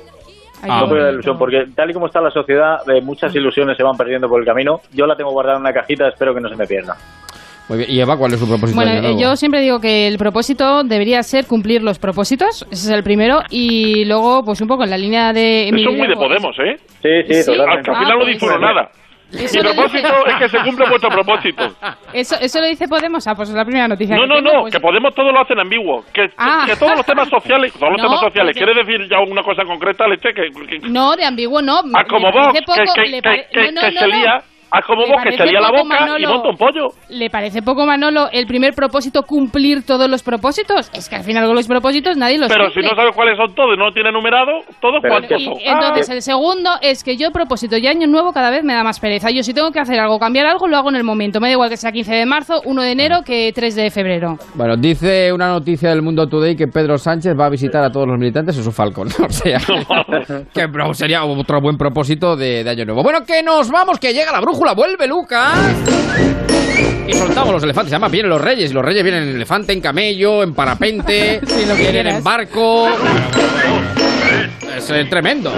[0.63, 1.11] Ah, no bueno.
[1.11, 4.41] ilusión, porque tal y como está la sociedad, eh, muchas ilusiones se van perdiendo por
[4.41, 4.81] el camino.
[4.93, 6.95] Yo la tengo guardada en una cajita, espero que no se me pierda.
[7.69, 7.91] Muy bien.
[7.91, 11.23] ¿Y Eva, cuál es su propósito Bueno, eh, yo siempre digo que el propósito debería
[11.25, 14.97] ser cumplir los propósitos, ese es el primero, y luego, pues un poco en la
[14.99, 15.69] línea de...
[15.69, 16.77] Eso es muy de Podemos, ¿eh?
[17.03, 18.89] Sí, sí, Al que al Ah, final no pues, uno nada.
[19.33, 21.75] Mi propósito dice- es que se cumpla vuestro propósito.
[22.13, 24.53] Eso, eso lo dice Podemos, ah, pues es la primera noticia No, que no, tengo,
[24.53, 26.05] no, pues- que Podemos todo lo hacen ambiguo.
[26.13, 26.65] Que, Ah.
[26.67, 29.43] que todos los temas sociales, todos los No, temas sociales, porque- ¿quiere decir ya una
[29.43, 30.33] cosa concreta, Leche?
[30.33, 31.81] Que, que- No, de ambiguo no.
[31.95, 32.63] ah, como vos, que,
[33.93, 36.29] se lía, ah, como vos, que la poco, boca y Manolo.
[36.29, 36.89] monta un pollo.
[37.09, 40.91] ¿Le parece poco, Manolo, el primer propósito cumplir todos los propósitos?
[40.95, 43.55] Es que al final con los propósitos nadie los Pero si no sabes cuáles son
[43.55, 45.55] todos y no lo tiene numerado, todos Pero cuántos son.
[45.65, 49.01] Entonces el segundo es que yo propósito y año nuevo cada vez me da más
[49.01, 49.31] pereza.
[49.31, 51.41] Yo si tengo que hacer algo, cambiar algo, lo hago en el momento.
[51.41, 54.37] Me da igual que sea 15 de marzo, 1 de enero que 3 de febrero.
[54.55, 58.07] Bueno, dice una noticia del Mundo Today que Pedro Sánchez va a visitar a todos
[58.07, 59.09] los militantes en su Falcon.
[59.27, 59.59] O sea,
[60.55, 63.03] que bro, sería otro buen propósito de, de Año Nuevo.
[63.03, 65.55] Bueno, que nos vamos, que llega la brújula, vuelve Lucas.
[67.07, 67.93] Y soltamos los elefantes.
[67.93, 68.71] Además, vienen los reyes.
[68.71, 72.25] y Los reyes vienen en elefante, en camello, en parapente, Sí, lo que vienen en
[72.25, 72.89] barco.
[74.77, 75.51] Es eh, tremendo.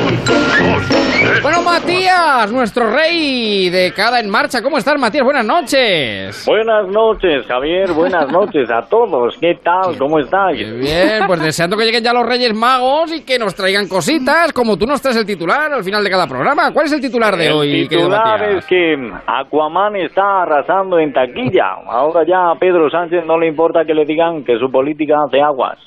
[1.43, 4.63] Bueno, Matías, nuestro rey de cada en marcha.
[4.63, 5.25] ¿Cómo estás, Matías?
[5.25, 6.45] Buenas noches.
[6.47, 7.93] Buenas noches, Javier.
[7.93, 9.37] Buenas noches a todos.
[9.41, 9.99] ¿Qué tal?
[9.99, 10.59] ¿Cómo estáis?
[10.79, 14.77] Bien, pues deseando que lleguen ya los Reyes Magos y que nos traigan cositas, como
[14.77, 16.73] tú nos traes el titular al final de cada programa.
[16.73, 18.95] ¿Cuál es el titular de hoy, El titular es que
[19.27, 21.75] Aquaman está arrasando en taquilla.
[21.89, 25.41] Ahora ya a Pedro Sánchez no le importa que le digan que su política hace
[25.41, 25.79] aguas.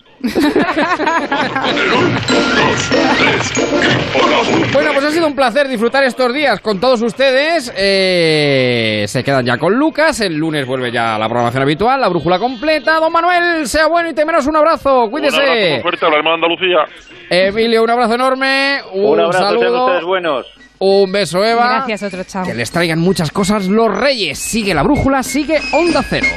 [4.74, 7.72] Bueno, pues ha sido un placer disfrutar estos días con todos ustedes.
[7.78, 10.20] Eh, se quedan ya con Lucas.
[10.22, 13.00] El lunes vuelve ya la programación habitual, la brújula completa.
[13.00, 15.06] Don Manuel, sea bueno y temeros un abrazo.
[15.06, 15.82] Un abrazo muy Cuídese.
[15.82, 16.78] fuerte a la hermana Andalucía.
[17.30, 18.80] Emilio, un abrazo enorme.
[18.94, 19.86] Un, Un abrazo, saludo.
[19.86, 20.46] ustedes buenos.
[20.80, 21.84] Un beso, Eva.
[21.86, 22.44] Gracias, otro chao.
[22.44, 24.40] Que les traigan muchas cosas los Reyes.
[24.40, 26.28] Sigue la brújula, sigue Onda Cero.